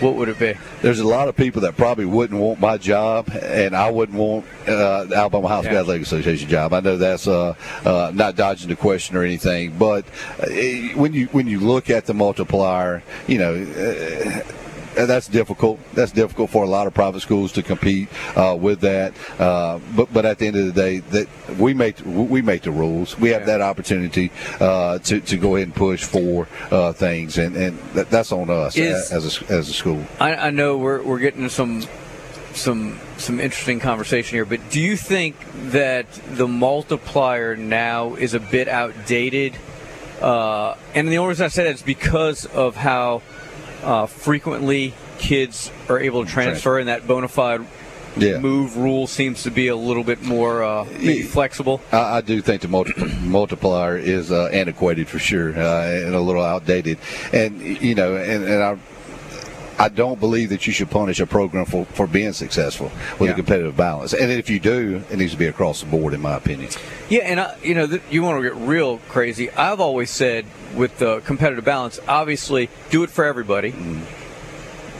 what 0.00 0.14
would 0.14 0.28
it 0.28 0.38
be? 0.38 0.54
There's 0.82 1.00
a 1.00 1.06
lot 1.06 1.28
of 1.28 1.36
people 1.36 1.62
that 1.62 1.76
probably 1.76 2.04
wouldn't 2.04 2.40
want 2.40 2.60
my 2.60 2.76
job, 2.76 3.28
and 3.30 3.74
I 3.76 3.90
wouldn't 3.90 4.18
want 4.18 4.44
uh, 4.66 5.04
the 5.04 5.16
Alabama 5.16 5.48
School 5.62 5.72
Yeah. 5.72 5.80
Athletic 5.80 6.02
Association 6.02 6.48
job. 6.48 6.72
I 6.72 6.80
know 6.80 6.96
that's 6.96 7.26
uh, 7.28 7.54
uh, 7.84 8.10
not 8.14 8.36
dodging 8.36 8.68
the 8.68 8.76
question 8.76 9.16
or 9.16 9.22
anything, 9.22 9.76
but 9.78 10.04
uh, 10.40 10.46
when 10.94 11.12
you 11.12 11.26
when 11.26 11.46
you 11.46 11.60
look 11.60 11.90
at 11.90 12.06
the 12.06 12.14
multiplier, 12.14 13.02
you 13.26 13.38
know. 13.38 14.42
That's 14.94 15.26
difficult. 15.28 15.78
That's 15.94 16.12
difficult 16.12 16.50
for 16.50 16.64
a 16.64 16.68
lot 16.68 16.86
of 16.86 16.94
private 16.94 17.20
schools 17.20 17.52
to 17.52 17.62
compete 17.62 18.08
uh, 18.36 18.56
with 18.58 18.80
that. 18.80 19.12
Uh, 19.38 19.78
but 19.96 20.12
but 20.12 20.24
at 20.24 20.38
the 20.38 20.46
end 20.46 20.56
of 20.56 20.66
the 20.66 20.72
day, 20.72 20.98
that 21.00 21.28
we 21.58 21.74
make 21.74 21.96
we 22.04 22.42
make 22.42 22.62
the 22.62 22.70
rules. 22.70 23.18
We 23.18 23.30
have 23.30 23.42
Yeah. 23.42 23.46
that 23.58 23.60
opportunity 23.60 24.30
uh, 24.60 24.98
to 25.00 25.20
to 25.20 25.36
go 25.36 25.56
ahead 25.56 25.68
and 25.68 25.74
push 25.76 26.04
for 26.04 26.46
uh, 26.70 26.92
things, 26.92 27.38
and 27.38 27.56
and 27.56 27.78
that, 27.94 28.10
that's 28.10 28.32
on 28.32 28.50
us 28.50 28.76
Is- 28.76 29.10
as 29.12 29.42
a, 29.42 29.52
as 29.52 29.68
a 29.68 29.72
school. 29.72 30.02
I, 30.20 30.34
I 30.36 30.50
know 30.50 30.76
we're, 30.78 31.02
we're 31.02 31.18
getting 31.18 31.48
some 31.48 31.82
some 32.54 33.00
some 33.18 33.40
interesting 33.40 33.80
conversation 33.80 34.36
here, 34.36 34.44
but 34.44 34.60
do 34.70 34.80
you 34.80 34.96
think 34.96 35.34
that 35.72 36.06
the 36.36 36.46
multiplier 36.48 37.56
now 37.56 38.14
is 38.14 38.34
a 38.34 38.40
bit 38.40 38.68
outdated? 38.68 39.56
Uh, 40.20 40.76
and 40.94 41.08
the 41.08 41.18
only 41.18 41.30
reason 41.30 41.44
I 41.44 41.48
say 41.48 41.64
that 41.64 41.74
is 41.74 41.82
because 41.82 42.46
of 42.46 42.76
how 42.76 43.22
uh, 43.84 44.06
frequently 44.06 44.94
kids 45.18 45.70
are 45.88 45.98
able 45.98 46.24
to 46.24 46.30
transfer, 46.30 46.78
and 46.78 46.88
that 46.88 47.06
bona 47.06 47.28
fide 47.28 47.60
Yeah. 48.16 48.38
move 48.38 48.76
rule 48.76 49.06
seems 49.06 49.42
to 49.42 49.50
be 49.50 49.68
a 49.68 49.76
little 49.76 50.04
bit 50.04 50.22
more 50.22 50.62
uh, 50.62 50.84
flexible. 51.30 51.80
I, 51.92 52.18
I 52.18 52.20
do 52.20 52.40
think 52.40 52.62
the 52.62 52.68
multi- 52.68 52.92
multiplier 53.22 53.96
is 53.98 54.30
uh, 54.30 54.46
antiquated 54.52 55.08
for 55.08 55.18
sure 55.18 55.50
uh, 55.58 56.06
and 56.06 56.14
a 56.14 56.20
little 56.20 56.42
outdated. 56.42 56.98
And 57.32 57.60
you 57.60 57.94
know, 57.94 58.16
and, 58.16 58.44
and 58.44 58.62
I 58.62 58.78
I 59.78 59.88
don't 59.88 60.20
believe 60.20 60.50
that 60.50 60.66
you 60.66 60.72
should 60.72 60.90
punish 60.90 61.18
a 61.20 61.26
program 61.26 61.64
for, 61.64 61.84
for 61.86 62.06
being 62.06 62.32
successful 62.32 62.92
with 63.18 63.28
Yeah. 63.28 63.32
a 63.32 63.34
competitive 63.34 63.76
balance. 63.76 64.12
And 64.12 64.30
if 64.30 64.48
you 64.48 64.60
do, 64.60 65.02
it 65.10 65.18
needs 65.18 65.32
to 65.32 65.38
be 65.38 65.46
across 65.46 65.80
the 65.80 65.86
board, 65.86 66.14
in 66.14 66.20
my 66.20 66.34
opinion. 66.36 66.70
Yeah, 67.08 67.22
and 67.22 67.40
I, 67.40 67.56
you 67.62 67.74
know, 67.74 67.86
th- 67.86 68.02
you 68.10 68.22
want 68.22 68.42
to 68.42 68.48
get 68.48 68.54
real 68.56 68.98
crazy. 69.08 69.50
I've 69.50 69.80
always 69.80 70.10
said 70.10 70.46
with 70.74 70.98
the 70.98 71.20
competitive 71.20 71.64
balance, 71.64 71.98
obviously, 72.06 72.68
do 72.90 73.02
it 73.02 73.10
for 73.10 73.24
everybody. 73.24 73.72
Mm. 73.72 74.02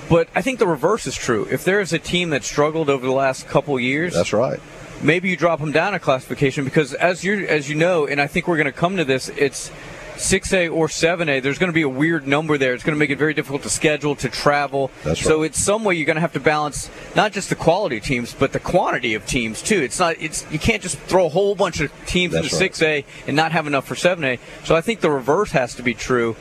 But 0.08 0.28
I 0.34 0.42
think 0.42 0.58
the 0.58 0.66
reverse 0.66 1.06
is 1.06 1.16
true. 1.16 1.46
If 1.50 1.64
there 1.64 1.80
is 1.80 1.92
a 1.92 1.98
team 1.98 2.30
that 2.30 2.44
struggled 2.44 2.90
over 2.90 3.06
the 3.06 3.12
last 3.12 3.48
couple 3.48 3.78
years, 3.80 4.12
That's 4.14 4.32
right. 4.34 4.60
maybe 5.02 5.30
you 5.30 5.36
drop 5.36 5.60
them 5.60 5.72
down 5.72 5.94
a 5.94 5.98
classification 5.98 6.64
because 6.64 6.92
as 6.94 7.24
you 7.24 7.46
as 7.46 7.70
you 7.70 7.74
know, 7.74 8.06
and 8.06 8.20
I 8.20 8.26
think 8.26 8.46
we're 8.46 8.56
going 8.58 8.66
to 8.66 8.72
come 8.72 8.96
to 8.98 9.04
this, 9.04 9.30
it's 9.30 9.70
6A 10.14 10.72
or 10.72 10.88
7A. 10.88 11.42
There's 11.42 11.58
going 11.58 11.70
to 11.70 11.74
be 11.74 11.82
a 11.82 11.88
weird 11.88 12.26
number 12.26 12.56
there. 12.58 12.74
It's 12.74 12.84
going 12.84 12.94
to 12.94 12.98
make 12.98 13.10
it 13.10 13.18
very 13.18 13.34
difficult 13.34 13.62
to 13.62 13.70
schedule, 13.70 14.14
to 14.16 14.28
travel. 14.28 14.90
That's 15.02 15.20
right. 15.22 15.28
So 15.28 15.42
it's 15.42 15.58
some 15.58 15.84
way 15.84 15.94
you're 15.94 16.06
going 16.06 16.16
to 16.16 16.20
have 16.20 16.32
to 16.34 16.40
balance 16.40 16.90
not 17.14 17.32
just 17.32 17.48
the 17.48 17.56
quality 17.56 17.98
of 17.98 18.04
teams, 18.04 18.34
but 18.34 18.52
the 18.52 18.60
quantity 18.60 19.14
of 19.14 19.26
teams 19.26 19.62
too. 19.62 19.82
It's 19.82 19.98
not. 19.98 20.16
It's 20.20 20.46
you 20.50 20.58
can't 20.58 20.82
just 20.82 20.98
throw 20.98 21.26
a 21.26 21.28
whole 21.28 21.54
bunch 21.54 21.80
of 21.80 21.92
teams 22.06 22.32
That's 22.32 22.52
into 22.52 22.64
right. 22.64 23.04
6A 23.04 23.04
and 23.26 23.36
not 23.36 23.52
have 23.52 23.66
enough 23.66 23.86
for 23.86 23.94
7A. 23.94 24.38
So 24.64 24.74
I 24.74 24.80
think 24.80 25.00
the 25.00 25.10
reverse 25.10 25.50
has 25.52 25.74
to 25.76 25.82
be 25.82 25.94
true. 25.94 26.36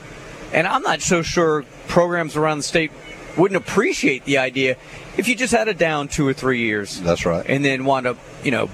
And 0.52 0.68
I'm 0.68 0.84
not 0.84 1.02
so 1.02 1.22
sure 1.24 1.66
programs 1.88 2.36
around 2.36 2.58
the 2.58 2.64
state 2.64 2.92
wouldn't 3.38 3.58
appreciate 3.58 4.26
the 4.26 4.38
idea 4.38 4.78
if 5.18 5.28
you 5.28 5.36
just 5.36 5.54
had 5.54 5.68
it 5.68 5.78
down 5.78 6.08
two 6.08 6.28
or 6.28 6.34
three 6.34 6.60
years 6.60 7.02
That's 7.02 7.26
right. 7.26 7.44
and 7.48 7.66
then 7.66 7.86
wound 7.86 8.06
up, 8.06 8.18
you 8.44 8.52
know, 8.52 8.70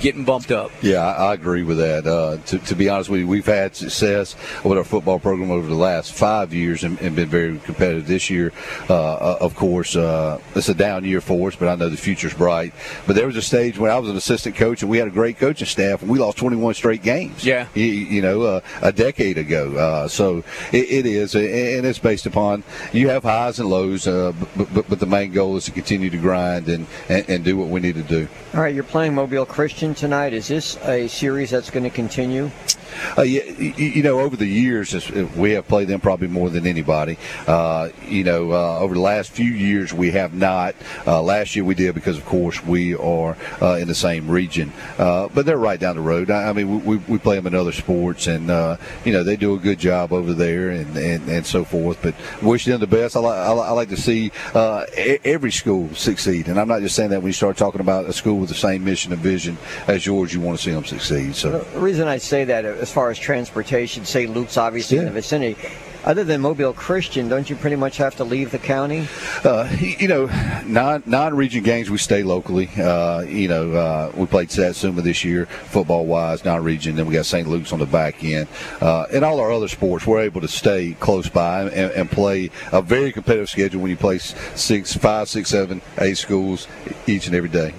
getting 0.00 0.24
bumped 0.24 0.50
up. 0.50 0.70
Yeah, 0.82 0.98
I, 0.98 1.30
I 1.30 1.34
agree 1.34 1.62
with 1.62 1.78
that. 1.78 2.06
Uh, 2.06 2.38
to, 2.46 2.58
to 2.58 2.74
be 2.74 2.88
honest 2.88 3.10
with 3.10 3.20
you, 3.20 3.26
we've 3.26 3.46
had 3.46 3.74
success 3.76 4.36
with 4.64 4.78
our 4.78 4.84
football 4.84 5.18
program 5.18 5.50
over 5.50 5.66
the 5.66 5.74
last 5.74 6.12
five 6.12 6.52
years 6.52 6.84
and, 6.84 7.00
and 7.00 7.16
been 7.16 7.28
very 7.28 7.58
competitive. 7.58 8.06
This 8.06 8.30
year, 8.30 8.52
uh, 8.88 9.36
of 9.40 9.54
course, 9.54 9.96
uh, 9.96 10.40
it's 10.54 10.68
a 10.68 10.74
down 10.74 11.04
year 11.04 11.20
for 11.20 11.48
us, 11.48 11.56
but 11.56 11.68
I 11.68 11.74
know 11.74 11.88
the 11.88 11.96
future's 11.96 12.34
bright. 12.34 12.74
But 13.06 13.16
there 13.16 13.26
was 13.26 13.36
a 13.36 13.42
stage 13.42 13.78
when 13.78 13.90
I 13.90 13.98
was 13.98 14.10
an 14.10 14.16
assistant 14.16 14.56
coach 14.56 14.82
and 14.82 14.90
we 14.90 14.98
had 14.98 15.08
a 15.08 15.10
great 15.10 15.38
coaching 15.38 15.66
staff 15.66 16.02
and 16.02 16.10
we 16.10 16.18
lost 16.18 16.38
21 16.38 16.74
straight 16.74 17.02
games. 17.02 17.44
Yeah. 17.44 17.68
You, 17.74 17.84
you 17.84 18.22
know, 18.22 18.42
uh, 18.42 18.60
a 18.80 18.92
decade 18.92 19.38
ago. 19.38 19.76
Uh, 19.76 20.08
so 20.08 20.44
it, 20.72 20.90
it 20.90 21.06
is, 21.06 21.34
and 21.34 21.86
it's 21.86 21.98
based 21.98 22.26
upon 22.26 22.64
you 22.92 23.08
have 23.08 23.22
highs 23.22 23.58
and 23.58 23.68
lows, 23.68 24.06
uh, 24.06 24.32
but, 24.56 24.74
but, 24.74 24.88
but 24.88 25.00
the 25.00 25.06
main 25.06 25.32
goal 25.32 25.56
is 25.56 25.64
to 25.66 25.70
continue 25.70 26.10
to 26.10 26.18
grind 26.18 26.68
and, 26.68 26.86
and, 27.08 27.28
and 27.28 27.44
do 27.44 27.56
what 27.56 27.68
we 27.68 27.80
need 27.80 27.94
to 27.94 28.02
do. 28.02 28.28
All 28.54 28.60
right, 28.60 28.74
you're 28.74 28.84
playing 28.84 29.14
Mobile 29.14 29.46
Christian 29.46 29.81
tonight. 29.90 30.32
Is 30.32 30.46
this 30.46 30.76
a 30.84 31.08
series 31.08 31.50
that's 31.50 31.68
going 31.68 31.82
to 31.82 31.90
continue? 31.90 32.50
Uh, 33.18 33.22
you, 33.22 33.42
you 33.76 34.02
know, 34.02 34.20
over 34.20 34.36
the 34.36 34.46
years, 34.46 35.10
we 35.36 35.52
have 35.52 35.66
played 35.66 35.88
them 35.88 36.00
probably 36.00 36.28
more 36.28 36.50
than 36.50 36.66
anybody. 36.66 37.18
Uh, 37.46 37.88
you 38.06 38.22
know, 38.22 38.52
uh, 38.52 38.78
over 38.78 38.94
the 38.94 39.00
last 39.00 39.32
few 39.32 39.50
years, 39.50 39.92
we 39.92 40.12
have 40.12 40.34
not. 40.34 40.74
Uh, 41.06 41.20
last 41.22 41.56
year 41.56 41.64
we 41.64 41.74
did 41.74 41.94
because, 41.94 42.16
of 42.16 42.24
course, 42.24 42.64
we 42.64 42.94
are 42.94 43.36
uh, 43.60 43.78
in 43.80 43.88
the 43.88 43.94
same 43.94 44.30
region. 44.30 44.72
Uh, 44.98 45.28
but 45.34 45.46
they're 45.46 45.58
right 45.58 45.80
down 45.80 45.96
the 45.96 46.02
road. 46.02 46.30
I, 46.30 46.50
I 46.50 46.52
mean, 46.52 46.84
we, 46.84 46.96
we 46.98 47.18
play 47.18 47.36
them 47.36 47.46
in 47.46 47.54
other 47.54 47.72
sports, 47.72 48.26
and 48.26 48.48
you 49.04 49.12
know 49.12 49.24
they 49.24 49.36
do 49.36 49.54
a 49.54 49.58
good 49.58 49.78
job 49.78 50.12
over 50.12 50.32
there, 50.32 50.70
and, 50.70 50.96
and, 50.96 51.28
and 51.28 51.46
so 51.46 51.64
forth. 51.64 51.98
But 52.02 52.14
wish 52.42 52.64
them 52.64 52.80
the 52.80 52.86
best. 52.86 53.16
I, 53.16 53.20
li- 53.20 53.28
I, 53.28 53.52
li- 53.52 53.68
I 53.68 53.70
like 53.72 53.88
to 53.88 53.96
see 53.96 54.30
every 54.54 55.50
school 55.50 55.92
succeed, 55.94 56.48
and 56.48 56.60
I'm 56.60 56.68
not 56.68 56.82
just 56.82 56.94
saying 56.94 57.10
that 57.10 57.20
when 57.20 57.28
you 57.28 57.32
start 57.32 57.56
talking 57.56 57.80
about 57.80 58.04
a 58.06 58.12
school 58.12 58.38
with 58.38 58.48
the 58.48 58.54
same 58.54 58.84
mission 58.84 59.12
and 59.12 59.20
vision 59.20 59.58
as 59.86 60.06
yours, 60.06 60.32
you 60.32 60.40
want 60.40 60.58
to 60.58 60.62
see 60.62 60.70
them 60.70 60.84
succeed. 60.84 61.34
So. 61.34 61.60
The 61.60 61.80
reason 61.80 62.08
I 62.08 62.18
say 62.18 62.44
that, 62.44 62.64
as 62.64 62.92
far 62.92 63.10
as 63.10 63.18
transportation, 63.18 64.04
St. 64.04 64.32
Luke's 64.32 64.56
obviously 64.56 64.98
in 64.98 65.04
the 65.04 65.10
vicinity. 65.10 65.56
Other 66.04 66.24
than 66.24 66.40
Mobile 66.40 66.72
Christian, 66.72 67.28
don't 67.28 67.48
you 67.48 67.54
pretty 67.54 67.76
much 67.76 67.96
have 67.98 68.16
to 68.16 68.24
leave 68.24 68.50
the 68.50 68.58
county? 68.58 69.06
Uh, 69.44 69.68
you 69.78 70.08
know, 70.08 70.26
non 70.66 71.02
non 71.06 71.34
region 71.36 71.62
games 71.62 71.90
we 71.90 71.98
stay 71.98 72.24
locally. 72.24 72.68
Uh, 72.76 73.20
you 73.20 73.46
know, 73.46 73.72
uh, 73.72 74.12
we 74.16 74.26
played 74.26 74.50
Satsuma 74.50 75.02
this 75.02 75.22
year, 75.22 75.46
football 75.46 76.06
wise, 76.06 76.44
non 76.44 76.64
region. 76.64 76.96
Then 76.96 77.06
we 77.06 77.14
got 77.14 77.26
St. 77.26 77.46
Luke's 77.46 77.72
on 77.72 77.78
the 77.78 77.86
back 77.86 78.24
end, 78.24 78.48
uh, 78.80 79.06
and 79.12 79.24
all 79.24 79.38
our 79.38 79.52
other 79.52 79.68
sports. 79.68 80.04
We're 80.04 80.22
able 80.22 80.40
to 80.40 80.48
stay 80.48 80.96
close 80.98 81.28
by 81.28 81.62
and, 81.62 81.92
and 81.92 82.10
play 82.10 82.50
a 82.72 82.82
very 82.82 83.12
competitive 83.12 83.48
schedule 83.48 83.80
when 83.80 83.90
you 83.90 83.96
play 83.96 84.18
six, 84.18 84.94
five, 84.94 85.28
six, 85.28 85.50
seven, 85.50 85.80
eight 85.98 86.18
schools 86.18 86.66
each 87.06 87.26
and 87.28 87.36
every 87.36 87.48
day. 87.48 87.74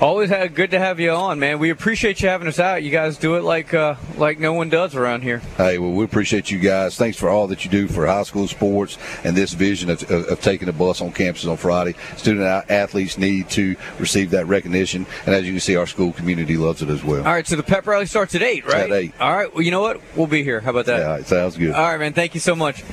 Always 0.00 0.30
had 0.30 0.54
good 0.54 0.70
to 0.70 0.78
have 0.78 1.00
you 1.00 1.10
on, 1.10 1.40
man. 1.40 1.58
We 1.58 1.70
appreciate 1.70 2.22
you 2.22 2.28
having 2.28 2.46
us 2.46 2.60
out. 2.60 2.84
You 2.84 2.90
guys 2.90 3.18
do 3.18 3.34
it 3.34 3.42
like 3.42 3.74
uh, 3.74 3.96
like 4.16 4.38
no 4.38 4.52
one 4.52 4.68
does 4.68 4.94
around 4.94 5.22
here. 5.22 5.38
Hey, 5.56 5.78
well, 5.78 5.90
we 5.90 6.04
appreciate 6.04 6.52
you 6.52 6.60
guys. 6.60 6.96
Thanks 6.96 7.18
for 7.18 7.28
all 7.28 7.48
that 7.48 7.64
you 7.64 7.70
do 7.70 7.88
for 7.88 8.06
high 8.06 8.22
school 8.22 8.46
sports 8.46 8.96
and 9.24 9.36
this 9.36 9.54
vision 9.54 9.90
of, 9.90 10.08
of, 10.08 10.26
of 10.26 10.40
taking 10.40 10.66
the 10.66 10.72
bus 10.72 11.00
on 11.00 11.10
campuses 11.10 11.50
on 11.50 11.56
Friday. 11.56 11.96
Student 12.16 12.46
athletes 12.70 13.18
need 13.18 13.50
to 13.50 13.74
receive 13.98 14.30
that 14.30 14.46
recognition, 14.46 15.04
and 15.26 15.34
as 15.34 15.44
you 15.44 15.52
can 15.54 15.60
see, 15.60 15.74
our 15.74 15.86
school 15.86 16.12
community 16.12 16.56
loves 16.56 16.80
it 16.80 16.90
as 16.90 17.02
well. 17.02 17.26
All 17.26 17.32
right, 17.32 17.46
so 17.46 17.56
the 17.56 17.64
pep 17.64 17.84
rally 17.84 18.06
starts 18.06 18.36
at 18.36 18.42
eight, 18.42 18.66
right? 18.66 18.90
at 18.90 18.92
eight. 18.92 19.20
All 19.20 19.34
right. 19.34 19.52
Well, 19.52 19.62
you 19.62 19.72
know 19.72 19.82
what? 19.82 20.00
We'll 20.14 20.28
be 20.28 20.44
here. 20.44 20.60
How 20.60 20.70
about 20.70 20.86
that? 20.86 21.00
Yeah, 21.00 21.06
all 21.06 21.12
right, 21.14 21.26
sounds 21.26 21.56
good. 21.56 21.74
All 21.74 21.82
right, 21.82 21.98
man. 21.98 22.12
Thank 22.12 22.34
you 22.34 22.40
so 22.40 22.54
much. 22.54 22.84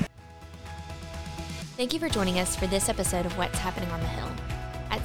Thank 1.76 1.92
you 1.92 2.00
for 2.00 2.08
joining 2.08 2.40
us 2.40 2.56
for 2.56 2.66
this 2.66 2.88
episode 2.88 3.26
of 3.26 3.38
What's 3.38 3.58
Happening 3.58 3.90
on 3.90 4.00
the 4.00 4.06
Hill. 4.06 4.28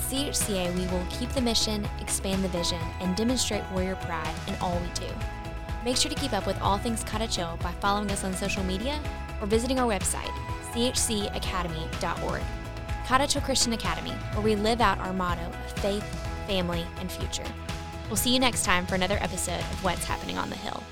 CHCA, 0.10 0.74
we 0.76 0.86
will 0.88 1.06
keep 1.10 1.30
the 1.30 1.42
mission, 1.42 1.88
expand 2.00 2.44
the 2.44 2.50
vision, 2.50 2.80
and 3.00 3.16
demonstrate 3.16 3.64
warrior 3.72 3.96
pride 3.96 4.36
in 4.48 4.56
all 4.56 4.80
we 4.80 4.90
do. 4.94 5.14
Make 5.84 5.98
sure 5.98 6.10
to 6.10 6.20
keep 6.20 6.34
up 6.34 6.46
with 6.46 6.62
all 6.62 6.78
things 6.78 7.04
Hill 7.04 7.58
by 7.62 7.72
following 7.74 8.12
us 8.12 8.24
on 8.24 8.34
social 8.34 8.64
media 8.64 9.00
or 9.42 9.48
visiting 9.48 9.80
our 9.80 9.88
website, 9.88 10.32
chcacademy.org. 10.74 12.42
Hill 13.06 13.42
Christian 13.42 13.74
Academy, 13.74 14.12
where 14.34 14.44
we 14.44 14.56
live 14.56 14.80
out 14.80 15.00
our 15.00 15.14
motto 15.14 15.42
of 15.42 15.72
faith, 15.80 16.06
family, 16.48 16.86
and 17.00 17.12
future. 17.12 17.44
We'll 18.08 18.18
see 18.18 18.34
you 18.34 18.40
next 18.40 18.64
time 18.64 18.86
for 18.86 18.96
another 18.96 19.18
episode 19.22 19.60
of 19.60 19.84
What's 19.84 20.06
Happening 20.06 20.38
on 20.38 20.50
the 20.50 20.56
Hill. 20.56 20.84